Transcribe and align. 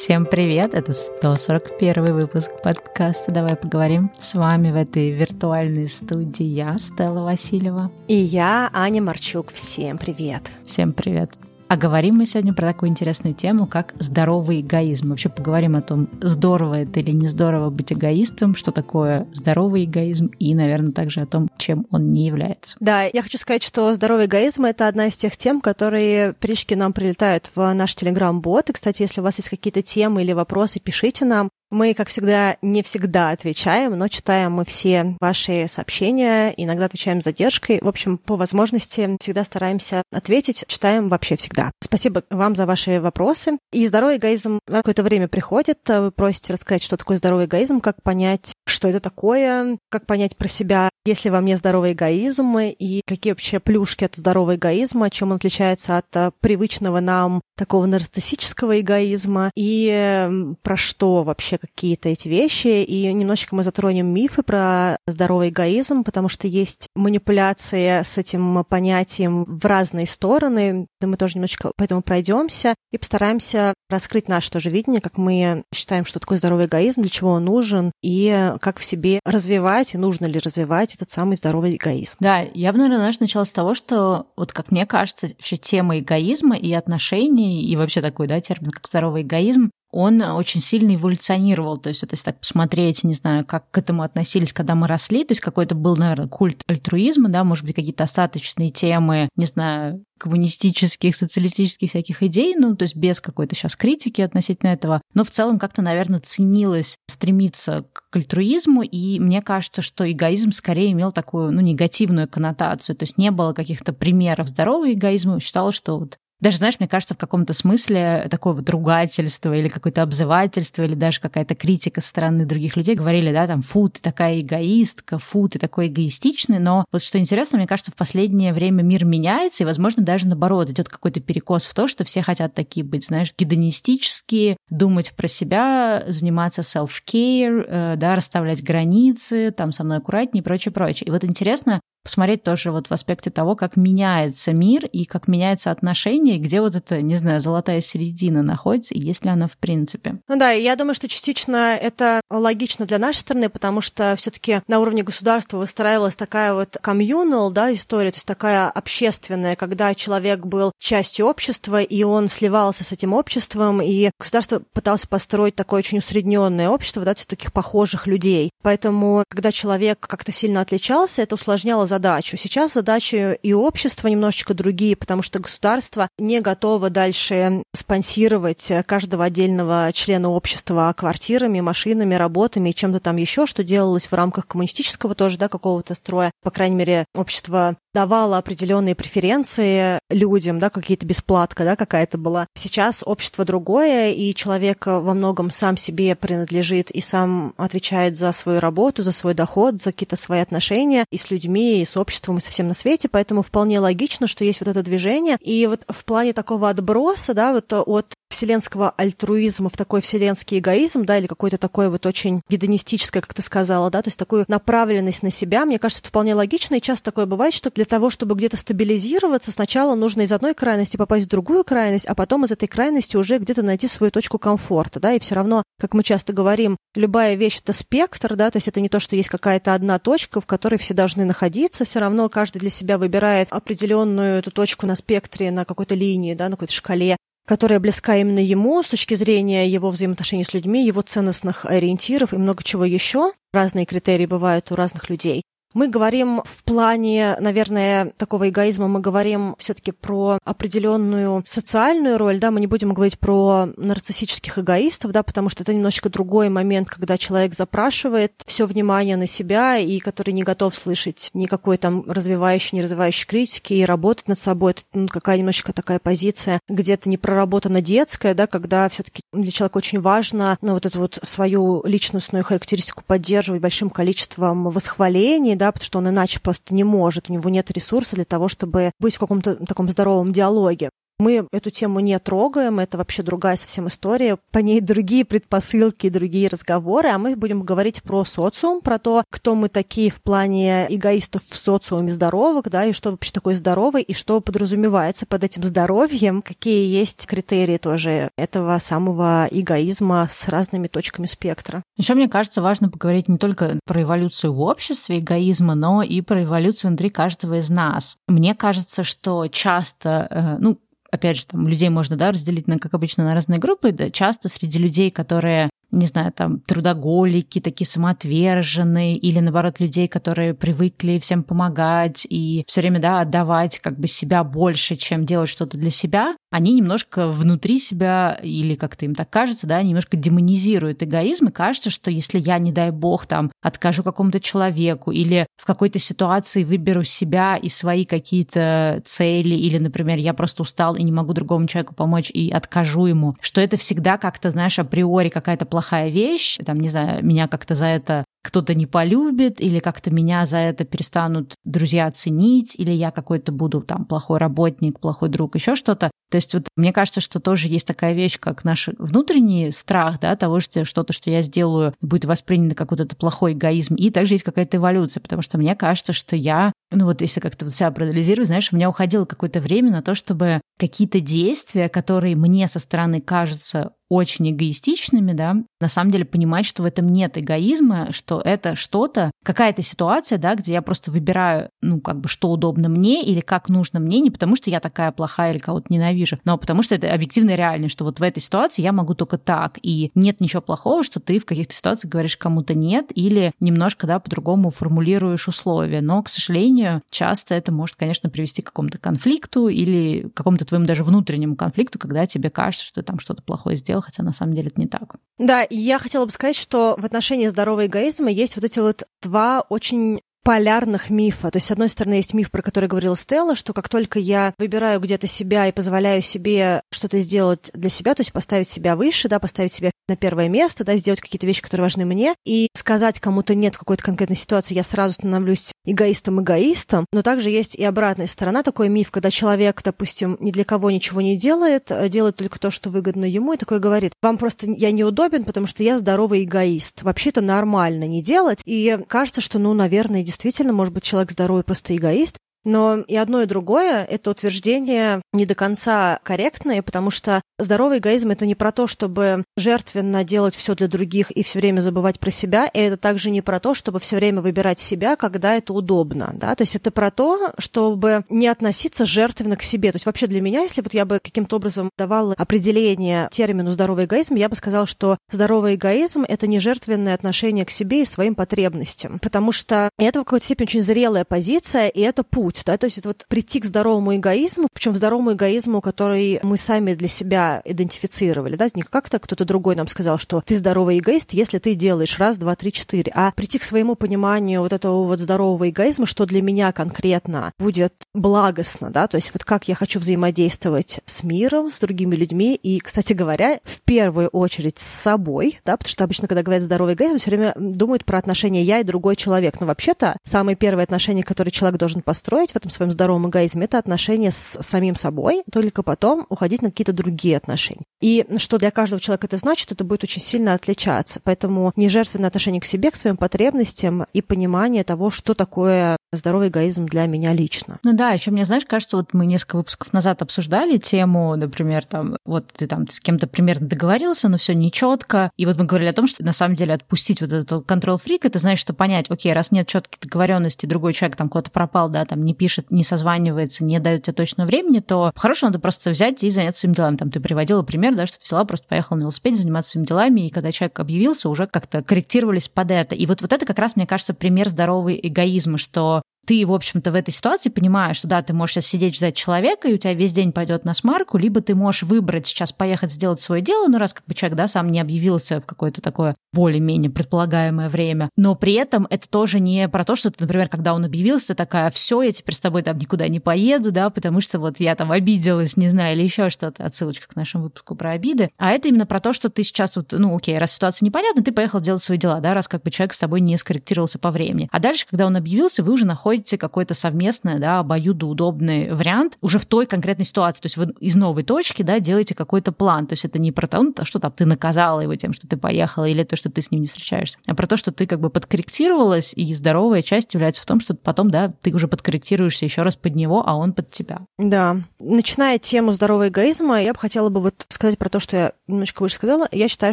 Всем 0.00 0.26
привет! 0.26 0.74
Это 0.74 0.92
141 0.92 2.14
выпуск 2.14 2.52
подкаста 2.62 3.32
«Давай 3.32 3.56
поговорим». 3.56 4.08
С 4.16 4.34
вами 4.34 4.70
в 4.70 4.76
этой 4.76 5.10
виртуальной 5.10 5.88
студии 5.88 6.44
я, 6.44 6.78
Стелла 6.78 7.24
Васильева. 7.24 7.90
И 8.06 8.14
я, 8.14 8.70
Аня 8.72 9.02
Марчук. 9.02 9.50
Всем 9.50 9.98
привет! 9.98 10.42
Всем 10.64 10.92
привет! 10.92 11.32
А 11.66 11.76
говорим 11.76 12.14
мы 12.14 12.26
сегодня 12.26 12.54
про 12.54 12.68
такую 12.68 12.90
интересную 12.90 13.34
тему, 13.34 13.66
как 13.66 13.92
здоровый 13.98 14.60
эгоизм. 14.60 15.10
Вообще 15.10 15.28
поговорим 15.30 15.74
о 15.74 15.82
том, 15.82 16.08
здорово 16.22 16.82
это 16.82 17.00
или 17.00 17.10
не 17.10 17.26
здорово 17.26 17.68
быть 17.68 17.92
эгоистом, 17.92 18.54
что 18.54 18.70
такое 18.70 19.26
здоровый 19.32 19.84
эгоизм, 19.84 20.30
и, 20.38 20.54
наверное, 20.54 20.92
также 20.92 21.22
о 21.22 21.26
том, 21.26 21.47
чем 21.68 21.86
он 21.90 22.08
не 22.08 22.26
является. 22.26 22.76
Да, 22.80 23.04
я 23.04 23.22
хочу 23.22 23.36
сказать, 23.36 23.62
что 23.62 23.92
здоровый 23.92 24.24
эгоизм— 24.24 24.64
это 24.66 24.88
одна 24.88 25.08
из 25.08 25.16
тех 25.16 25.36
тем, 25.36 25.60
которые 25.60 26.32
пришки 26.32 26.72
нам 26.72 26.94
прилетают 26.94 27.50
в 27.54 27.74
наш 27.74 27.94
телеграм-бот. 27.94 28.70
И, 28.70 28.72
кстати, 28.72 29.02
если 29.02 29.20
у 29.20 29.24
вас 29.24 29.36
есть 29.36 29.50
какие-то 29.50 29.82
темы 29.82 30.22
или 30.22 30.32
вопросы, 30.32 30.80
пишите 30.80 31.26
нам. 31.26 31.50
Мы, 31.70 31.92
как 31.92 32.08
всегда, 32.08 32.56
не 32.62 32.82
всегда 32.82 33.30
отвечаем, 33.30 33.98
но 33.98 34.08
читаем 34.08 34.52
мы 34.52 34.64
все 34.64 35.16
ваши 35.20 35.68
сообщения, 35.68 36.54
иногда 36.56 36.86
отвечаем 36.86 37.20
с 37.20 37.24
задержкой. 37.24 37.78
В 37.82 37.88
общем, 37.88 38.16
по 38.16 38.36
возможности 38.36 39.16
всегда 39.20 39.44
стараемся 39.44 40.02
ответить, 40.10 40.64
читаем 40.66 41.08
вообще 41.08 41.36
всегда. 41.36 41.70
Спасибо 41.82 42.24
вам 42.30 42.56
за 42.56 42.64
ваши 42.64 43.00
вопросы. 43.00 43.58
И 43.70 43.86
здоровый 43.86 44.16
эгоизм 44.16 44.60
на 44.66 44.78
какое-то 44.78 45.02
время 45.02 45.28
приходит. 45.28 45.78
Вы 45.86 46.10
просите 46.10 46.54
рассказать, 46.54 46.82
что 46.82 46.96
такое 46.96 47.18
здоровый 47.18 47.44
эгоизм, 47.44 47.80
как 47.80 48.02
понять, 48.02 48.52
что 48.66 48.88
это 48.88 49.00
такое, 49.00 49.76
как 49.90 50.06
понять 50.06 50.36
про 50.36 50.48
себя, 50.48 50.88
если 51.04 51.28
во 51.28 51.40
мне 51.40 51.56
здоровый 51.58 51.92
эгоизм, 51.92 52.58
и 52.58 53.02
какие 53.06 53.32
вообще 53.32 53.60
плюшки 53.60 54.04
от 54.04 54.16
здорового 54.16 54.56
эгоизма, 54.56 55.10
чем 55.10 55.32
он 55.32 55.36
отличается 55.36 55.98
от 55.98 56.34
привычного 56.40 57.00
нам 57.00 57.42
такого 57.56 57.86
нарциссического 57.86 58.80
эгоизма, 58.80 59.50
и 59.54 60.28
про 60.62 60.76
что 60.76 61.22
вообще 61.22 61.57
какие-то 61.58 62.08
эти 62.08 62.28
вещи, 62.28 62.82
и 62.82 63.12
немножечко 63.12 63.54
мы 63.54 63.62
затронем 63.62 64.06
мифы 64.06 64.42
про 64.42 64.96
здоровый 65.06 65.50
эгоизм, 65.50 66.04
потому 66.04 66.28
что 66.28 66.46
есть 66.46 66.88
манипуляции 66.94 68.02
с 68.02 68.18
этим 68.18 68.64
понятием 68.64 69.44
в 69.44 69.64
разные 69.64 70.06
стороны. 70.06 70.86
Мы 71.00 71.16
тоже 71.16 71.34
немножечко 71.34 71.72
поэтому 71.76 72.02
пройдемся 72.02 72.74
и 72.90 72.98
постараемся 72.98 73.74
раскрыть 73.90 74.28
наше 74.28 74.50
тоже 74.50 74.70
видение, 74.70 75.00
как 75.00 75.18
мы 75.18 75.64
считаем, 75.74 76.04
что 76.04 76.20
такое 76.20 76.38
здоровый 76.38 76.66
эгоизм, 76.66 77.02
для 77.02 77.10
чего 77.10 77.30
он 77.30 77.44
нужен, 77.44 77.92
и 78.02 78.52
как 78.60 78.78
в 78.78 78.84
себе 78.84 79.20
развивать, 79.24 79.94
и 79.94 79.98
нужно 79.98 80.26
ли 80.26 80.38
развивать 80.38 80.94
этот 80.94 81.10
самый 81.10 81.36
здоровый 81.36 81.76
эгоизм. 81.76 82.16
Да, 82.20 82.40
я 82.54 82.72
бы, 82.72 82.78
наверное, 82.78 82.98
знаешь, 82.98 83.20
начала 83.20 83.44
с 83.44 83.50
того, 83.50 83.74
что, 83.74 84.26
вот 84.36 84.52
как 84.52 84.70
мне 84.70 84.86
кажется, 84.86 85.28
вообще 85.28 85.56
тема 85.56 85.98
эгоизма 85.98 86.56
и 86.56 86.72
отношений, 86.72 87.64
и 87.64 87.76
вообще 87.76 88.00
такой, 88.00 88.26
да, 88.26 88.40
термин, 88.40 88.70
как 88.70 88.86
здоровый 88.86 89.22
эгоизм, 89.22 89.70
он 89.90 90.20
очень 90.22 90.60
сильно 90.60 90.94
эволюционировал. 90.94 91.78
То 91.78 91.88
есть, 91.88 92.02
вот 92.02 92.12
если 92.12 92.24
так 92.24 92.40
посмотреть, 92.40 93.04
не 93.04 93.14
знаю, 93.14 93.44
как 93.44 93.70
к 93.70 93.78
этому 93.78 94.02
относились, 94.02 94.52
когда 94.52 94.74
мы 94.74 94.86
росли, 94.86 95.24
то 95.24 95.32
есть 95.32 95.40
какой-то 95.40 95.74
был, 95.74 95.96
наверное, 95.96 96.28
культ 96.28 96.62
альтруизма, 96.66 97.28
да, 97.28 97.44
может 97.44 97.64
быть, 97.64 97.74
какие-то 97.74 98.04
остаточные 98.04 98.70
темы, 98.70 99.28
не 99.36 99.46
знаю, 99.46 100.04
коммунистических, 100.18 101.16
социалистических 101.16 101.90
всяких 101.90 102.22
идей, 102.22 102.54
ну, 102.56 102.76
то 102.76 102.82
есть 102.82 102.96
без 102.96 103.20
какой-то 103.20 103.54
сейчас 103.54 103.76
критики 103.76 104.20
относительно 104.20 104.70
этого, 104.70 105.00
но 105.14 105.24
в 105.24 105.30
целом 105.30 105.58
как-то, 105.58 105.80
наверное, 105.80 106.20
ценилось 106.20 106.96
стремиться 107.08 107.86
к 107.92 108.16
альтруизму, 108.16 108.82
и 108.82 109.20
мне 109.20 109.40
кажется, 109.42 109.80
что 109.80 110.10
эгоизм 110.10 110.50
скорее 110.50 110.92
имел 110.92 111.12
такую, 111.12 111.52
ну, 111.52 111.60
негативную 111.60 112.28
коннотацию, 112.28 112.96
то 112.96 113.04
есть 113.04 113.16
не 113.16 113.30
было 113.30 113.52
каких-то 113.52 113.92
примеров 113.92 114.48
здорового 114.48 114.92
эгоизма, 114.92 115.40
считалось, 115.40 115.76
что 115.76 115.98
вот 115.98 116.18
даже, 116.40 116.58
знаешь, 116.58 116.76
мне 116.78 116.88
кажется, 116.88 117.14
в 117.14 117.18
каком-то 117.18 117.52
смысле 117.52 118.28
такое 118.30 118.52
вот 118.52 118.68
ругательство 118.70 119.52
или 119.52 119.68
какое-то 119.68 120.02
обзывательство 120.02 120.82
или 120.84 120.94
даже 120.94 121.20
какая-то 121.20 121.54
критика 121.54 122.00
со 122.00 122.08
стороны 122.08 122.46
других 122.46 122.76
людей 122.76 122.94
говорили, 122.94 123.32
да, 123.32 123.46
там, 123.46 123.62
фу, 123.62 123.88
ты 123.88 124.00
такая 124.00 124.40
эгоистка, 124.40 125.18
фу, 125.18 125.48
ты 125.48 125.58
такой 125.58 125.88
эгоистичный, 125.88 126.58
но 126.58 126.84
вот 126.92 127.02
что 127.02 127.18
интересно, 127.18 127.58
мне 127.58 127.66
кажется, 127.66 127.90
в 127.90 127.96
последнее 127.96 128.52
время 128.52 128.82
мир 128.82 129.04
меняется, 129.04 129.64
и, 129.64 129.66
возможно, 129.66 130.02
даже 130.02 130.26
наоборот, 130.26 130.70
идет 130.70 130.88
какой-то 130.88 131.20
перекос 131.20 131.64
в 131.64 131.74
то, 131.74 131.88
что 131.88 132.04
все 132.04 132.22
хотят 132.22 132.54
такие 132.54 132.84
быть, 132.84 133.06
знаешь, 133.06 133.32
гедонистические, 133.36 134.56
думать 134.70 135.12
про 135.16 135.26
себя, 135.26 136.04
заниматься 136.06 136.62
self-care, 136.62 137.64
э, 137.66 137.96
да, 137.96 138.14
расставлять 138.14 138.62
границы, 138.62 139.50
там, 139.50 139.72
со 139.72 139.82
мной 139.82 139.98
аккуратнее 139.98 140.42
и 140.42 140.44
прочее, 140.44 140.72
прочее. 140.72 141.08
И 141.08 141.10
вот 141.10 141.24
интересно, 141.24 141.80
посмотреть 142.08 142.42
тоже 142.42 142.70
вот 142.70 142.86
в 142.88 142.92
аспекте 142.92 143.28
того, 143.28 143.54
как 143.54 143.76
меняется 143.76 144.52
мир 144.52 144.86
и 144.86 145.04
как 145.04 145.28
меняется 145.28 145.70
отношение, 145.70 146.38
где 146.38 146.62
вот 146.62 146.74
эта, 146.74 147.02
не 147.02 147.16
знаю, 147.16 147.42
золотая 147.42 147.82
середина 147.82 148.42
находится, 148.42 148.94
и 148.94 148.98
есть 148.98 149.26
ли 149.26 149.30
она 149.30 149.46
в 149.46 149.58
принципе. 149.58 150.18
Ну 150.26 150.38
да, 150.38 150.52
я 150.52 150.74
думаю, 150.74 150.94
что 150.94 151.06
частично 151.06 151.76
это 151.76 152.22
логично 152.30 152.86
для 152.86 152.98
нашей 152.98 153.18
страны, 153.18 153.50
потому 153.50 153.82
что 153.82 154.14
все 154.16 154.30
таки 154.30 154.62
на 154.68 154.80
уровне 154.80 155.02
государства 155.02 155.58
выстраивалась 155.58 156.16
такая 156.16 156.54
вот 156.54 156.78
комьюнал, 156.80 157.50
да, 157.50 157.74
история, 157.74 158.10
то 158.10 158.16
есть 158.16 158.26
такая 158.26 158.70
общественная, 158.70 159.54
когда 159.54 159.94
человек 159.94 160.46
был 160.46 160.72
частью 160.78 161.26
общества, 161.26 161.82
и 161.82 162.02
он 162.04 162.30
сливался 162.30 162.84
с 162.84 162.92
этим 162.92 163.12
обществом, 163.12 163.82
и 163.82 164.12
государство 164.18 164.62
пыталось 164.72 165.04
построить 165.04 165.56
такое 165.56 165.80
очень 165.80 165.98
усредненное 165.98 166.70
общество, 166.70 167.04
да, 167.04 167.12
таких 167.12 167.52
похожих 167.52 168.06
людей. 168.06 168.48
Поэтому, 168.62 169.24
когда 169.28 169.52
человек 169.52 170.00
как-то 170.00 170.32
сильно 170.32 170.62
отличался, 170.62 171.20
это 171.20 171.34
усложняло 171.34 171.84
задачу. 171.84 171.97
Сейчас 172.36 172.74
задачи 172.74 173.38
и 173.42 173.52
общества 173.52 174.08
немножечко 174.08 174.54
другие, 174.54 174.96
потому 174.96 175.22
что 175.22 175.38
государство 175.38 176.08
не 176.18 176.40
готово 176.40 176.90
дальше 176.90 177.62
спонсировать 177.74 178.70
каждого 178.86 179.24
отдельного 179.24 179.90
члена 179.92 180.30
общества 180.30 180.94
квартирами, 180.96 181.60
машинами, 181.60 182.14
работами 182.14 182.70
и 182.70 182.74
чем-то 182.74 183.00
там 183.00 183.16
еще, 183.16 183.46
что 183.46 183.64
делалось 183.64 184.06
в 184.06 184.12
рамках 184.12 184.46
коммунистического 184.46 185.14
тоже, 185.14 185.38
да, 185.38 185.48
какого-то 185.48 185.94
строя. 185.94 186.30
По 186.42 186.50
крайней 186.50 186.76
мере, 186.76 187.04
общество 187.14 187.76
давала 187.94 188.38
определенные 188.38 188.94
преференции 188.94 189.98
людям, 190.10 190.58
да, 190.58 190.70
какие-то 190.70 191.06
бесплатка, 191.06 191.64
да, 191.64 191.76
какая-то 191.76 192.18
была. 192.18 192.46
Сейчас 192.54 193.02
общество 193.04 193.44
другое, 193.44 194.10
и 194.10 194.34
человек 194.34 194.86
во 194.86 195.14
многом 195.14 195.50
сам 195.50 195.76
себе 195.76 196.14
принадлежит 196.14 196.90
и 196.90 197.00
сам 197.00 197.54
отвечает 197.56 198.16
за 198.16 198.32
свою 198.32 198.60
работу, 198.60 199.02
за 199.02 199.12
свой 199.12 199.34
доход, 199.34 199.82
за 199.82 199.92
какие-то 199.92 200.16
свои 200.16 200.40
отношения 200.40 201.04
и 201.10 201.18
с 201.18 201.30
людьми, 201.30 201.80
и 201.80 201.84
с 201.84 201.96
обществом, 201.96 202.38
и 202.38 202.40
со 202.40 202.50
всем 202.50 202.68
на 202.68 202.74
свете, 202.74 203.08
поэтому 203.08 203.42
вполне 203.42 203.80
логично, 203.80 204.26
что 204.26 204.44
есть 204.44 204.60
вот 204.60 204.68
это 204.68 204.82
движение. 204.82 205.36
И 205.40 205.66
вот 205.66 205.84
в 205.88 206.04
плане 206.04 206.32
такого 206.32 206.68
отброса, 206.68 207.34
да, 207.34 207.52
вот 207.52 207.72
от 207.72 208.14
вселенского 208.28 208.90
альтруизма 208.90 209.68
в 209.68 209.76
такой 209.76 210.00
вселенский 210.00 210.58
эгоизм, 210.58 211.04
да, 211.04 211.18
или 211.18 211.26
какой-то 211.26 211.58
такой 211.58 211.88
вот 211.88 212.06
очень 212.06 212.42
гедонистическое, 212.48 213.22
как 213.22 213.34
ты 213.34 213.42
сказала, 213.42 213.90
да, 213.90 214.02
то 214.02 214.08
есть 214.08 214.18
такую 214.18 214.44
направленность 214.48 215.22
на 215.22 215.30
себя, 215.30 215.64
мне 215.64 215.78
кажется, 215.78 216.02
это 216.02 216.08
вполне 216.08 216.34
логично, 216.34 216.76
и 216.76 216.80
часто 216.80 217.06
такое 217.06 217.26
бывает, 217.26 217.54
что 217.54 217.70
для 217.70 217.84
того, 217.84 218.10
чтобы 218.10 218.34
где-то 218.34 218.56
стабилизироваться, 218.56 219.50
сначала 219.50 219.94
нужно 219.94 220.22
из 220.22 220.32
одной 220.32 220.54
крайности 220.54 220.96
попасть 220.96 221.26
в 221.26 221.30
другую 221.30 221.64
крайность, 221.64 222.06
а 222.06 222.14
потом 222.14 222.44
из 222.44 222.52
этой 222.52 222.68
крайности 222.68 223.16
уже 223.16 223.38
где-то 223.38 223.62
найти 223.62 223.88
свою 223.88 224.10
точку 224.10 224.38
комфорта, 224.38 225.00
да, 225.00 225.14
и 225.14 225.18
все 225.18 225.34
равно, 225.34 225.62
как 225.80 225.94
мы 225.94 226.02
часто 226.02 226.32
говорим, 226.32 226.76
любая 226.94 227.34
вещь— 227.34 227.60
это 227.62 227.72
спектр, 227.72 228.36
да, 228.36 228.50
то 228.50 228.58
есть 228.58 228.68
это 228.68 228.80
не 228.80 228.88
то, 228.88 229.00
что 229.00 229.16
есть 229.16 229.28
какая-то 229.28 229.74
одна 229.74 229.98
точка, 229.98 230.40
в 230.40 230.46
которой 230.46 230.76
все 230.76 230.94
должны 230.94 231.24
находиться, 231.24 231.84
все 231.84 232.00
равно 232.00 232.28
каждый 232.28 232.58
для 232.58 232.70
себя 232.70 232.98
выбирает 232.98 233.48
определенную 233.50 234.38
эту 234.38 234.50
точку 234.50 234.86
на 234.86 234.96
спектре, 234.96 235.50
на 235.50 235.64
какой-то 235.64 235.94
линии, 235.94 236.34
да, 236.34 236.46
на 236.46 236.52
какой-то 236.52 236.72
шкале, 236.72 237.16
которая 237.48 237.80
близка 237.80 238.14
именно 238.16 238.40
ему 238.40 238.82
с 238.82 238.90
точки 238.90 239.14
зрения 239.14 239.66
его 239.66 239.88
взаимоотношений 239.88 240.44
с 240.44 240.52
людьми, 240.52 240.84
его 240.84 241.00
ценностных 241.00 241.64
ориентиров 241.64 242.34
и 242.34 242.36
много 242.36 242.62
чего 242.62 242.84
еще. 242.84 243.32
Разные 243.54 243.86
критерии 243.86 244.26
бывают 244.26 244.70
у 244.70 244.76
разных 244.76 245.08
людей. 245.08 245.42
Мы 245.74 245.88
говорим 245.88 246.40
в 246.44 246.64
плане, 246.64 247.36
наверное, 247.40 248.12
такого 248.16 248.48
эгоизма, 248.48 248.88
мы 248.88 249.00
говорим 249.00 249.54
все-таки 249.58 249.92
про 249.92 250.38
определенную 250.44 251.42
социальную 251.44 252.16
роль, 252.16 252.38
да, 252.38 252.50
мы 252.50 252.60
не 252.60 252.66
будем 252.66 252.94
говорить 252.94 253.18
про 253.18 253.68
нарциссических 253.76 254.58
эгоистов, 254.58 255.12
да, 255.12 255.22
потому 255.22 255.50
что 255.50 255.62
это 255.62 255.74
немножечко 255.74 256.08
другой 256.08 256.48
момент, 256.48 256.88
когда 256.88 257.18
человек 257.18 257.54
запрашивает 257.54 258.32
все 258.46 258.64
внимание 258.64 259.16
на 259.16 259.26
себя 259.26 259.76
и 259.76 259.98
который 259.98 260.30
не 260.30 260.42
готов 260.42 260.74
слышать 260.74 261.28
никакой 261.34 261.76
там 261.76 262.04
развивающей, 262.10 262.76
не 262.76 262.82
развивающей 262.82 263.26
критики 263.26 263.74
и 263.74 263.84
работать 263.84 264.26
над 264.26 264.38
собой. 264.38 264.72
Это 264.72 264.82
ну, 264.94 265.06
какая 265.08 265.36
немножечко 265.36 265.74
такая 265.74 265.98
позиция, 265.98 266.60
где-то 266.68 267.10
не 267.10 267.18
проработана 267.18 267.82
детская, 267.82 268.32
да, 268.32 268.46
когда 268.46 268.88
все-таки 268.88 269.20
для 269.34 269.50
человека 269.50 269.76
очень 269.76 270.00
важно 270.00 270.56
ну, 270.62 270.72
вот 270.72 270.86
эту 270.86 271.00
вот 271.00 271.18
свою 271.22 271.82
личностную 271.84 272.42
характеристику 272.42 273.04
поддерживать 273.06 273.60
большим 273.60 273.90
количеством 273.90 274.70
восхвалений, 274.70 275.57
да, 275.58 275.72
потому 275.72 275.84
что 275.84 275.98
он 275.98 276.08
иначе 276.08 276.40
просто 276.40 276.74
не 276.74 276.84
может, 276.84 277.28
у 277.28 277.32
него 277.32 277.50
нет 277.50 277.70
ресурса 277.70 278.16
для 278.16 278.24
того, 278.24 278.48
чтобы 278.48 278.92
быть 278.98 279.16
в 279.16 279.18
каком-то 279.18 279.56
таком 279.66 279.88
здоровом 279.90 280.32
диалоге. 280.32 280.90
Мы 281.18 281.48
эту 281.50 281.70
тему 281.70 281.98
не 282.00 282.18
трогаем, 282.18 282.78
это 282.78 282.96
вообще 282.96 283.22
другая 283.22 283.56
совсем 283.56 283.88
история, 283.88 284.38
по 284.52 284.58
ней 284.58 284.80
другие 284.80 285.24
предпосылки, 285.24 286.08
другие 286.08 286.48
разговоры, 286.48 287.08
а 287.08 287.18
мы 287.18 287.34
будем 287.34 287.62
говорить 287.62 288.02
про 288.04 288.24
социум, 288.24 288.80
про 288.80 288.98
то, 289.00 289.24
кто 289.30 289.56
мы 289.56 289.68
такие 289.68 290.10
в 290.10 290.22
плане 290.22 290.86
эгоистов 290.88 291.42
в 291.42 291.56
социуме 291.56 292.10
здоровых, 292.10 292.70
да, 292.70 292.84
и 292.84 292.92
что 292.92 293.10
вообще 293.10 293.32
такое 293.32 293.56
здоровый, 293.56 294.02
и 294.02 294.14
что 294.14 294.40
подразумевается 294.40 295.26
под 295.26 295.42
этим 295.42 295.64
здоровьем, 295.64 296.40
какие 296.40 296.86
есть 296.86 297.26
критерии 297.26 297.78
тоже 297.78 298.30
этого 298.36 298.78
самого 298.78 299.48
эгоизма 299.50 300.28
с 300.30 300.48
разными 300.48 300.86
точками 300.86 301.26
спектра. 301.26 301.82
Еще 301.96 302.14
мне 302.14 302.28
кажется, 302.28 302.62
важно 302.62 302.88
поговорить 302.90 303.28
не 303.28 303.38
только 303.38 303.80
про 303.84 304.02
эволюцию 304.02 304.52
в 304.52 304.60
обществе 304.60 305.18
эгоизма, 305.18 305.74
но 305.74 306.02
и 306.02 306.20
про 306.20 306.44
эволюцию 306.44 306.90
внутри 306.90 307.08
каждого 307.08 307.58
из 307.58 307.70
нас. 307.70 308.16
Мне 308.28 308.54
кажется, 308.54 309.02
что 309.02 309.48
часто, 309.48 310.28
э, 310.30 310.56
ну, 310.60 310.78
опять 311.10 311.36
же, 311.36 311.46
там 311.46 311.66
людей 311.66 311.88
можно, 311.88 312.16
да, 312.16 312.32
разделить, 312.32 312.68
на, 312.68 312.78
как 312.78 312.94
обычно, 312.94 313.24
на 313.24 313.34
разные 313.34 313.58
группы. 313.58 313.92
Да, 313.92 314.10
часто 314.10 314.48
среди 314.48 314.78
людей, 314.78 315.10
которые 315.10 315.70
не 315.90 316.06
знаю, 316.06 316.32
там, 316.32 316.60
трудоголики, 316.60 317.60
такие 317.60 317.86
самоотверженные, 317.86 319.16
или, 319.16 319.40
наоборот, 319.40 319.80
людей, 319.80 320.06
которые 320.06 320.52
привыкли 320.52 321.18
всем 321.18 321.42
помогать 321.42 322.26
и 322.28 322.64
все 322.66 322.82
время, 322.82 323.00
да, 323.00 323.20
отдавать 323.20 323.78
как 323.78 323.98
бы 323.98 324.06
себя 324.06 324.44
больше, 324.44 324.96
чем 324.96 325.24
делать 325.24 325.48
что-то 325.48 325.78
для 325.78 325.90
себя, 325.90 326.36
они 326.50 326.72
немножко 326.72 327.28
внутри 327.28 327.78
себя, 327.78 328.38
или 328.42 328.74
как-то 328.74 329.04
им 329.04 329.14
так 329.14 329.28
кажется, 329.30 329.66
да, 329.66 329.82
немножко 329.82 330.16
демонизируют 330.16 331.02
эгоизм, 331.02 331.48
и 331.48 331.52
кажется, 331.52 331.90
что 331.90 332.10
если 332.10 332.38
я, 332.38 332.58
не 332.58 332.72
дай 332.72 332.90
бог, 332.90 333.26
там, 333.26 333.50
откажу 333.62 334.02
какому-то 334.02 334.40
человеку, 334.40 335.10
или 335.10 335.46
в 335.56 335.66
какой-то 335.66 335.98
ситуации 335.98 336.64
выберу 336.64 337.04
себя 337.04 337.56
и 337.56 337.68
свои 337.68 338.04
какие-то 338.04 339.02
цели, 339.04 339.54
или, 339.54 339.78
например, 339.78 340.18
я 340.18 340.32
просто 340.34 340.62
устал 340.62 340.94
и 340.96 341.02
не 341.02 341.12
могу 341.12 341.32
другому 341.32 341.66
человеку 341.66 341.94
помочь 341.94 342.30
и 342.30 342.50
откажу 342.50 343.06
ему, 343.06 343.36
что 343.40 343.60
это 343.60 343.76
всегда 343.76 344.16
как-то, 344.16 344.50
знаешь, 344.50 344.78
априори 344.78 345.28
какая-то 345.28 345.66
плохая 345.66 346.08
вещь, 346.08 346.58
там, 346.64 346.78
не 346.78 346.88
знаю, 346.88 347.24
меня 347.24 347.48
как-то 347.48 347.74
за 347.74 347.86
это 347.86 348.24
кто-то 348.48 348.72
не 348.72 348.86
полюбит, 348.86 349.60
или 349.60 349.78
как-то 349.78 350.10
меня 350.10 350.46
за 350.46 350.56
это 350.56 350.86
перестанут 350.86 351.54
друзья 351.66 352.10
ценить, 352.10 352.74
или 352.74 352.92
я 352.92 353.10
какой-то 353.10 353.52
буду 353.52 353.82
там 353.82 354.06
плохой 354.06 354.38
работник, 354.38 355.00
плохой 355.00 355.28
друг, 355.28 355.54
еще 355.54 355.76
что-то. 355.76 356.10
То 356.30 356.36
есть 356.36 356.54
вот 356.54 356.66
мне 356.74 356.94
кажется, 356.94 357.20
что 357.20 357.40
тоже 357.40 357.68
есть 357.68 357.86
такая 357.86 358.14
вещь, 358.14 358.38
как 358.40 358.64
наш 358.64 358.88
внутренний 358.96 359.70
страх, 359.70 360.18
да, 360.20 360.34
того, 360.34 360.60
что 360.60 360.86
что-то, 360.86 361.12
что 361.12 361.30
я 361.30 361.42
сделаю, 361.42 361.94
будет 362.00 362.24
воспринято 362.24 362.74
как 362.74 362.90
вот 362.90 363.00
это 363.00 363.14
плохой 363.16 363.52
эгоизм. 363.52 363.96
И 363.96 364.08
также 364.08 364.34
есть 364.34 364.44
какая-то 364.44 364.78
эволюция, 364.78 365.20
потому 365.20 365.42
что 365.42 365.58
мне 365.58 365.76
кажется, 365.76 366.14
что 366.14 366.34
я, 366.34 366.72
ну 366.90 367.04
вот 367.04 367.20
если 367.20 367.40
как-то 367.40 367.66
вот 367.66 367.74
себя 367.74 367.90
проанализировать, 367.90 368.48
знаешь, 368.48 368.70
у 368.72 368.76
меня 368.76 368.88
уходило 368.88 369.26
какое-то 369.26 369.60
время 369.60 369.90
на 369.90 370.00
то, 370.00 370.14
чтобы 370.14 370.62
какие-то 370.78 371.20
действия, 371.20 371.90
которые 371.90 372.34
мне 372.34 372.66
со 372.66 372.78
стороны 372.78 373.20
кажутся 373.20 373.92
очень 374.08 374.50
эгоистичными, 374.50 375.32
да, 375.32 375.56
на 375.80 375.88
самом 375.88 376.10
деле 376.10 376.24
понимать, 376.24 376.66
что 376.66 376.82
в 376.82 376.86
этом 376.86 377.08
нет 377.08 377.36
эгоизма, 377.36 378.12
что 378.12 378.40
это 378.42 378.74
что-то, 378.74 379.30
какая-то 379.44 379.82
ситуация, 379.82 380.38
да, 380.38 380.54
где 380.54 380.72
я 380.72 380.82
просто 380.82 381.10
выбираю, 381.10 381.70
ну, 381.82 382.00
как 382.00 382.20
бы, 382.20 382.28
что 382.28 382.50
удобно 382.50 382.88
мне 382.88 383.22
или 383.22 383.40
как 383.40 383.68
нужно 383.68 384.00
мне, 384.00 384.20
не 384.20 384.30
потому 384.30 384.56
что 384.56 384.70
я 384.70 384.80
такая 384.80 385.12
плохая 385.12 385.52
или 385.52 385.58
кого-то 385.58 385.86
ненавижу, 385.90 386.38
но 386.44 386.56
потому 386.56 386.82
что 386.82 386.94
это 386.94 387.12
объективно 387.12 387.54
реально, 387.54 387.88
что 387.88 388.04
вот 388.04 388.18
в 388.18 388.22
этой 388.22 388.40
ситуации 388.40 388.82
я 388.82 388.92
могу 388.92 389.14
только 389.14 389.38
так, 389.38 389.78
и 389.82 390.10
нет 390.14 390.40
ничего 390.40 390.62
плохого, 390.62 391.04
что 391.04 391.20
ты 391.20 391.38
в 391.38 391.44
каких-то 391.44 391.74
ситуациях 391.74 392.10
говоришь 392.10 392.36
кому-то 392.36 392.74
нет 392.74 393.06
или 393.14 393.52
немножко, 393.60 394.06
да, 394.06 394.18
по-другому 394.18 394.70
формулируешь 394.70 395.48
условия, 395.48 396.00
но, 396.00 396.22
к 396.22 396.28
сожалению, 396.28 397.02
часто 397.10 397.54
это 397.54 397.72
может, 397.72 397.96
конечно, 397.96 398.30
привести 398.30 398.62
к 398.62 398.66
какому-то 398.66 398.98
конфликту 398.98 399.68
или 399.68 400.28
к 400.28 400.34
какому-то 400.34 400.64
твоему 400.64 400.86
даже 400.86 401.04
внутреннему 401.04 401.56
конфликту, 401.56 401.98
когда 401.98 402.26
тебе 402.26 402.50
кажется, 402.50 402.86
что 402.86 403.00
ты 403.00 403.02
там 403.02 403.18
что-то 403.18 403.42
плохое 403.42 403.76
сделал, 403.76 403.97
хотя 404.00 404.22
на 404.22 404.32
самом 404.32 404.54
деле 404.54 404.68
это 404.68 404.80
не 404.80 404.86
так. 404.86 405.16
Да, 405.38 405.62
и 405.62 405.76
я 405.76 405.98
хотела 405.98 406.24
бы 406.24 406.30
сказать, 406.30 406.56
что 406.56 406.96
в 406.98 407.04
отношении 407.04 407.48
здорового 407.48 407.86
эгоизма 407.86 408.30
есть 408.30 408.56
вот 408.56 408.64
эти 408.64 408.78
вот 408.80 409.04
два 409.22 409.60
очень 409.68 410.20
полярных 410.48 411.10
мифа. 411.10 411.50
То 411.50 411.58
есть, 411.58 411.66
с 411.66 411.70
одной 411.72 411.90
стороны, 411.90 412.14
есть 412.14 412.32
миф, 412.32 412.50
про 412.50 412.62
который 412.62 412.88
говорила 412.88 413.14
Стелла, 413.14 413.54
что 413.54 413.74
как 413.74 413.90
только 413.90 414.18
я 414.18 414.54
выбираю 414.56 414.98
где-то 414.98 415.26
себя 415.26 415.66
и 415.66 415.72
позволяю 415.72 416.22
себе 416.22 416.80
что-то 416.90 417.20
сделать 417.20 417.70
для 417.74 417.90
себя, 417.90 418.14
то 418.14 418.22
есть 418.22 418.32
поставить 418.32 418.66
себя 418.66 418.96
выше, 418.96 419.28
да, 419.28 419.40
поставить 419.40 419.74
себя 419.74 419.90
на 420.08 420.16
первое 420.16 420.48
место, 420.48 420.84
да, 420.84 420.96
сделать 420.96 421.20
какие-то 421.20 421.46
вещи, 421.46 421.60
которые 421.60 421.84
важны 421.84 422.06
мне, 422.06 422.34
и 422.46 422.68
сказать 422.74 423.20
кому-то 423.20 423.54
нет 423.54 423.76
какой-то 423.76 424.02
конкретной 424.02 424.38
ситуации, 424.38 424.72
я 424.72 424.84
сразу 424.84 425.16
становлюсь 425.16 425.70
эгоистом-эгоистом. 425.84 427.04
Но 427.12 427.20
также 427.20 427.50
есть 427.50 427.74
и 427.74 427.84
обратная 427.84 428.26
сторона, 428.26 428.62
такой 428.62 428.88
миф, 428.88 429.10
когда 429.10 429.30
человек, 429.30 429.82
допустим, 429.84 430.38
ни 430.40 430.50
для 430.50 430.64
кого 430.64 430.90
ничего 430.90 431.20
не 431.20 431.36
делает, 431.36 431.92
а 431.92 432.08
делает 432.08 432.36
только 432.36 432.58
то, 432.58 432.70
что 432.70 432.88
выгодно 432.88 433.26
ему, 433.26 433.52
и 433.52 433.58
такой 433.58 433.80
говорит, 433.80 434.14
вам 434.22 434.38
просто 434.38 434.70
я 434.70 434.92
неудобен, 434.92 435.44
потому 435.44 435.66
что 435.66 435.82
я 435.82 435.98
здоровый 435.98 436.44
эгоист. 436.44 437.02
Вообще 437.02 437.28
это 437.28 437.42
нормально 437.42 438.04
не 438.04 438.22
делать, 438.22 438.62
и 438.64 438.98
кажется, 439.08 439.42
что, 439.42 439.58
ну, 439.58 439.74
наверное, 439.74 440.22
действительно, 440.22 440.37
может 440.72 440.94
быть, 440.94 441.02
человек 441.02 441.30
здоровый 441.30 441.64
просто 441.64 441.96
эгоист, 441.96 442.38
но 442.64 442.98
и 442.98 443.16
одно, 443.16 443.42
и 443.42 443.46
другое— 443.46 444.04
это 444.10 444.30
утверждение 444.30 445.22
не 445.32 445.46
до 445.46 445.54
конца 445.54 446.20
корректное, 446.22 446.82
потому 446.82 447.10
что 447.10 447.40
здоровый 447.58 447.98
эгоизм— 447.98 448.30
это 448.32 448.46
не 448.46 448.54
про 448.54 448.72
то, 448.72 448.86
чтобы 448.86 449.44
жертвенно 449.56 450.24
делать 450.24 450.54
все 450.54 450.74
для 450.74 450.88
других 450.88 451.30
и 451.30 451.42
все 451.42 451.58
время 451.58 451.80
забывать 451.80 452.20
про 452.20 452.30
себя, 452.30 452.66
и 452.66 452.78
это 452.78 452.96
также 452.96 453.30
не 453.30 453.42
про 453.42 453.60
то, 453.60 453.74
чтобы 453.74 454.00
все 454.00 454.16
время 454.16 454.40
выбирать 454.40 454.78
себя, 454.78 455.16
когда 455.16 455.54
это 455.54 455.72
удобно, 455.72 456.32
да, 456.34 456.54
то 456.54 456.62
есть 456.62 456.76
это 456.76 456.90
про 456.90 457.10
то, 457.10 457.52
чтобы 457.58 458.24
не 458.28 458.48
относиться 458.48 459.06
жертвенно 459.06 459.56
к 459.56 459.62
себе. 459.62 459.92
То 459.92 459.96
есть 459.96 460.06
вообще 460.06 460.26
для 460.26 460.40
меня, 460.40 460.62
если 460.62 460.82
вот 460.82 460.94
я 460.94 461.04
бы 461.04 461.20
каким-то 461.22 461.56
образом 461.56 461.90
давала 461.96 462.34
определение 462.36 463.28
термину 463.30 463.70
здоровый 463.70 464.04
эгоизм, 464.04 464.34
я 464.34 464.48
бы 464.48 464.56
сказала, 464.56 464.86
что 464.86 465.18
здоровый 465.30 465.76
эгоизм— 465.76 466.24
это 466.28 466.46
не 466.46 466.60
жертвенное 466.60 467.14
отношение 467.14 467.64
к 467.64 467.70
себе 467.70 468.02
и 468.02 468.04
своим 468.04 468.34
потребностям, 468.34 469.18
потому 469.20 469.52
что 469.52 469.90
это 469.98 470.20
в 470.20 470.24
какой-то 470.24 470.44
степени 470.44 470.66
очень 470.66 470.82
зрелая 470.82 471.24
позиция, 471.24 471.88
и 471.88 472.00
это 472.00 472.22
путь 472.22 472.47
путь, 472.48 472.62
да, 472.64 472.78
то 472.78 472.86
есть 472.86 472.96
это 472.96 473.10
вот 473.10 473.26
прийти 473.28 473.60
к 473.60 473.66
здоровому 473.66 474.16
эгоизму, 474.16 474.68
причем 474.72 474.96
здоровому 474.96 475.34
эгоизму, 475.34 475.82
который 475.82 476.40
мы 476.42 476.56
сами 476.56 476.94
для 476.94 477.08
себя 477.08 477.60
идентифицировали, 477.66 478.56
да, 478.56 478.68
не 478.74 478.82
как-то 478.82 479.18
кто-то 479.18 479.44
другой 479.44 479.76
нам 479.76 479.86
сказал, 479.86 480.16
что 480.16 480.40
ты 480.40 480.54
здоровый 480.54 480.98
эгоист, 480.98 481.34
если 481.34 481.58
ты 481.58 481.74
делаешь 481.74 482.18
раз, 482.18 482.38
два, 482.38 482.56
три, 482.56 482.72
четыре, 482.72 483.12
а 483.14 483.32
прийти 483.32 483.58
к 483.58 483.62
своему 483.62 483.96
пониманию 483.96 484.62
вот 484.62 484.72
этого 484.72 485.04
вот 485.04 485.20
здорового 485.20 485.68
эгоизма, 485.68 486.06
что 486.06 486.24
для 486.24 486.40
меня 486.40 486.72
конкретно 486.72 487.52
будет 487.58 487.92
благостно, 488.14 488.90
да, 488.90 489.08
то 489.08 489.16
есть 489.16 489.30
вот 489.34 489.44
как 489.44 489.68
я 489.68 489.74
хочу 489.74 489.98
взаимодействовать 489.98 491.00
с 491.04 491.22
миром, 491.24 491.70
с 491.70 491.78
другими 491.80 492.16
людьми, 492.16 492.54
и, 492.54 492.78
кстати 492.80 493.12
говоря, 493.12 493.60
в 493.64 493.82
первую 493.82 494.28
очередь 494.28 494.78
с 494.78 494.86
собой, 494.86 495.60
да, 495.66 495.76
потому 495.76 495.90
что 495.90 496.04
обычно, 496.04 496.28
когда 496.28 496.42
говорят 496.42 496.62
здоровый 496.62 496.94
эгоизм, 496.94 497.18
все 497.18 497.30
время 497.30 497.52
думают 497.58 498.06
про 498.06 498.16
отношения 498.16 498.62
я 498.62 498.80
и 498.80 498.84
другой 498.84 499.16
человек, 499.16 499.60
но 499.60 499.66
вообще-то 499.66 500.16
самые 500.24 500.56
первые 500.56 500.84
отношения, 500.84 501.22
которые 501.22 501.52
человек 501.52 501.78
должен 501.78 502.00
построить, 502.00 502.37
построить 502.38 502.52
в 502.52 502.56
этом 502.56 502.70
своем 502.70 502.92
здоровом 502.92 503.28
эгоизме, 503.28 503.64
это 503.64 503.78
отношения 503.78 504.30
с 504.30 504.58
самим 504.62 504.94
собой, 504.94 505.42
только 505.50 505.82
потом 505.82 506.26
уходить 506.28 506.62
на 506.62 506.70
какие-то 506.70 506.92
другие 506.92 507.36
отношения. 507.36 507.82
И 508.00 508.24
что 508.36 508.58
для 508.58 508.70
каждого 508.70 509.00
человека 509.00 509.26
это 509.26 509.38
значит, 509.38 509.72
это 509.72 509.84
будет 509.84 510.04
очень 510.04 510.22
сильно 510.22 510.54
отличаться. 510.54 511.20
Поэтому 511.24 511.72
не 511.74 511.88
жертвенное 511.88 512.28
отношение 512.28 512.60
к 512.60 512.64
себе, 512.64 512.90
к 512.90 512.96
своим 512.96 513.16
потребностям 513.16 514.06
и 514.12 514.22
понимание 514.22 514.84
того, 514.84 515.10
что 515.10 515.34
такое 515.34 515.96
здоровый 516.12 516.48
эгоизм 516.48 516.86
для 516.86 517.06
меня 517.06 517.32
лично. 517.32 517.78
Ну 517.84 517.92
да, 517.92 518.10
еще 518.10 518.30
мне, 518.30 518.44
знаешь, 518.44 518.64
кажется, 518.66 518.96
вот 518.96 519.12
мы 519.12 519.26
несколько 519.26 519.56
выпусков 519.56 519.92
назад 519.92 520.22
обсуждали 520.22 520.78
тему, 520.78 521.36
например, 521.36 521.84
там, 521.84 522.16
вот 522.24 522.46
ты 522.56 522.66
там 522.66 522.88
с 522.88 523.00
кем-то 523.00 523.26
примерно 523.26 523.66
договорился, 523.66 524.28
но 524.28 524.38
все 524.38 524.54
нечетко. 524.54 525.30
И 525.36 525.44
вот 525.44 525.58
мы 525.58 525.64
говорили 525.64 525.90
о 525.90 525.92
том, 525.92 526.06
что 526.06 526.24
на 526.24 526.32
самом 526.32 526.54
деле 526.54 526.74
отпустить 526.74 527.20
вот 527.20 527.32
этот 527.32 527.66
контрол 527.66 527.98
фрик, 527.98 528.24
это 528.24 528.38
значит, 528.38 528.60
что 528.60 528.72
понять, 528.72 529.10
окей, 529.10 529.32
раз 529.32 529.50
нет 529.50 529.66
четких 529.66 530.00
договоренностей, 530.00 530.66
другой 530.66 530.94
человек 530.94 531.16
там 531.16 531.28
куда-то 531.28 531.50
пропал, 531.50 531.90
да, 531.90 532.04
там 532.04 532.24
не 532.24 532.34
пишет, 532.34 532.70
не 532.70 532.84
созванивается, 532.84 533.64
не 533.64 533.78
дает 533.78 534.04
тебе 534.04 534.14
точного 534.14 534.46
времени, 534.46 534.80
то 534.80 535.12
по-хорошему 535.14 535.50
надо 535.50 535.60
просто 535.60 535.90
взять 535.90 536.22
и 536.24 536.30
заняться 536.30 536.60
своими 536.60 536.74
делами. 536.74 536.96
Там 536.96 537.10
ты 537.10 537.20
приводила 537.20 537.62
пример, 537.62 537.94
да, 537.94 538.06
что 538.06 538.18
ты 538.18 538.24
взяла, 538.24 538.44
просто 538.44 538.66
поехала 538.66 538.96
на 538.96 539.02
велосипеде 539.02 539.36
заниматься 539.36 539.72
своими 539.72 539.86
делами, 539.86 540.26
и 540.26 540.30
когда 540.30 540.52
человек 540.52 540.80
объявился, 540.80 541.28
уже 541.28 541.46
как-то 541.46 541.82
корректировались 541.82 542.48
под 542.48 542.70
это. 542.70 542.94
И 542.94 543.04
вот, 543.06 543.20
вот 543.20 543.32
это 543.32 543.44
как 543.44 543.58
раз, 543.58 543.76
мне 543.76 543.86
кажется, 543.86 544.14
пример 544.14 544.48
здорового 544.48 544.94
эгоизма, 544.94 545.58
что 545.58 545.98
ты, 546.28 546.44
в 546.44 546.52
общем-то, 546.52 546.92
в 546.92 546.94
этой 546.94 547.10
ситуации 547.10 547.48
понимаешь, 547.48 547.96
что 547.96 548.06
да, 548.06 548.20
ты 548.20 548.34
можешь 548.34 548.56
сейчас 548.56 548.66
сидеть 548.66 548.96
ждать 548.96 549.16
человека, 549.16 549.66
и 549.66 549.72
у 549.72 549.78
тебя 549.78 549.94
весь 549.94 550.12
день 550.12 550.32
пойдет 550.32 550.66
на 550.66 550.74
смарку, 550.74 551.16
либо 551.16 551.40
ты 551.40 551.54
можешь 551.54 551.84
выбрать 551.84 552.26
сейчас 552.26 552.52
поехать 552.52 552.92
сделать 552.92 553.22
свое 553.22 553.40
дело, 553.40 553.66
ну 553.66 553.78
раз 553.78 553.94
как 553.94 554.04
бы 554.04 554.12
человек, 554.12 554.36
да, 554.36 554.46
сам 554.46 554.70
не 554.70 554.78
объявился 554.78 555.40
в 555.40 555.46
какое-то 555.46 555.80
такое 555.80 556.14
более-менее 556.34 556.90
предполагаемое 556.90 557.70
время, 557.70 558.10
но 558.14 558.34
при 558.34 558.52
этом 558.52 558.86
это 558.90 559.08
тоже 559.08 559.40
не 559.40 559.70
про 559.70 559.84
то, 559.84 559.96
что 559.96 560.10
ты, 560.10 560.22
например, 560.24 560.50
когда 560.50 560.74
он 560.74 560.84
объявился, 560.84 561.28
ты 561.28 561.34
такая, 561.34 561.70
все, 561.70 562.02
я 562.02 562.12
теперь 562.12 562.34
с 562.34 562.40
тобой 562.40 562.62
там 562.62 562.76
никуда 562.76 563.08
не 563.08 563.20
поеду, 563.20 563.72
да, 563.72 563.88
потому 563.88 564.20
что 564.20 564.38
вот 564.38 564.60
я 564.60 564.74
там 564.74 564.92
обиделась, 564.92 565.56
не 565.56 565.70
знаю, 565.70 565.96
или 565.96 566.02
еще 566.02 566.28
что-то, 566.28 566.62
отсылочка 566.62 567.08
к 567.08 567.16
нашему 567.16 567.44
выпуску 567.44 567.74
про 567.74 567.92
обиды, 567.92 568.28
а 568.36 568.50
это 568.50 568.68
именно 568.68 568.84
про 568.84 569.00
то, 569.00 569.14
что 569.14 569.30
ты 569.30 569.42
сейчас 569.44 569.76
вот, 569.76 569.92
ну 569.92 570.14
окей, 570.14 570.36
раз 570.36 570.52
ситуация 570.52 570.84
непонятна, 570.84 571.22
ты 571.22 571.32
поехал 571.32 571.62
делать 571.62 571.82
свои 571.82 571.96
дела, 571.96 572.20
да, 572.20 572.34
раз 572.34 572.48
как 572.48 572.62
бы 572.62 572.70
человек 572.70 572.92
с 572.92 572.98
тобой 572.98 573.22
не 573.22 573.38
скорректировался 573.38 573.98
по 573.98 574.10
времени. 574.10 574.50
А 574.52 574.58
дальше, 574.58 574.84
когда 574.86 575.06
он 575.06 575.16
объявился, 575.16 575.62
вы 575.62 575.72
уже 575.72 575.86
находитесь 575.86 576.17
находите 576.18 576.38
какой-то 576.38 576.74
совместный, 576.74 577.38
да, 577.38 577.60
обоюдоудобный 577.60 578.72
вариант 578.72 579.18
уже 579.20 579.38
в 579.38 579.46
той 579.46 579.66
конкретной 579.66 580.04
ситуации. 580.04 580.42
То 580.42 580.46
есть 580.46 580.56
вы 580.56 580.74
из 580.80 580.96
новой 580.96 581.22
точки, 581.22 581.62
да, 581.62 581.78
делаете 581.80 582.14
какой-то 582.14 582.52
план. 582.52 582.86
То 582.86 582.94
есть 582.94 583.04
это 583.04 583.18
не 583.18 583.32
про 583.32 583.46
то, 583.46 583.62
ну, 583.62 583.72
что 583.82 583.98
там 583.98 584.12
ты 584.12 584.24
наказала 584.24 584.80
его 584.80 584.94
тем, 584.96 585.12
что 585.12 585.26
ты 585.26 585.36
поехала, 585.36 585.84
или 585.84 586.02
то, 586.02 586.16
что 586.16 586.30
ты 586.30 586.42
с 586.42 586.50
ним 586.50 586.62
не 586.62 586.66
встречаешься, 586.66 587.18
а 587.26 587.34
про 587.34 587.46
то, 587.46 587.56
что 587.56 587.72
ты 587.72 587.86
как 587.86 588.00
бы 588.00 588.10
подкорректировалась, 588.10 589.12
и 589.14 589.34
здоровая 589.34 589.82
часть 589.82 590.14
является 590.14 590.42
в 590.42 590.46
том, 590.46 590.60
что 590.60 590.74
потом, 590.74 591.10
да, 591.10 591.32
ты 591.40 591.52
уже 591.52 591.68
подкорректируешься 591.68 592.44
еще 592.44 592.62
раз 592.62 592.76
под 592.76 592.94
него, 592.94 593.22
а 593.24 593.36
он 593.36 593.52
под 593.52 593.70
тебя. 593.70 594.00
Да. 594.18 594.56
Начиная 594.78 595.38
тему 595.38 595.72
здорового 595.72 596.08
эгоизма, 596.08 596.62
я 596.62 596.72
бы 596.72 596.78
хотела 596.78 597.08
бы 597.08 597.20
вот 597.20 597.46
сказать 597.48 597.78
про 597.78 597.88
то, 597.88 598.00
что 598.00 598.16
я 598.16 598.32
немножко 598.46 598.82
выше 598.82 598.96
сказала. 598.96 599.28
Я 599.32 599.48
считаю, 599.48 599.72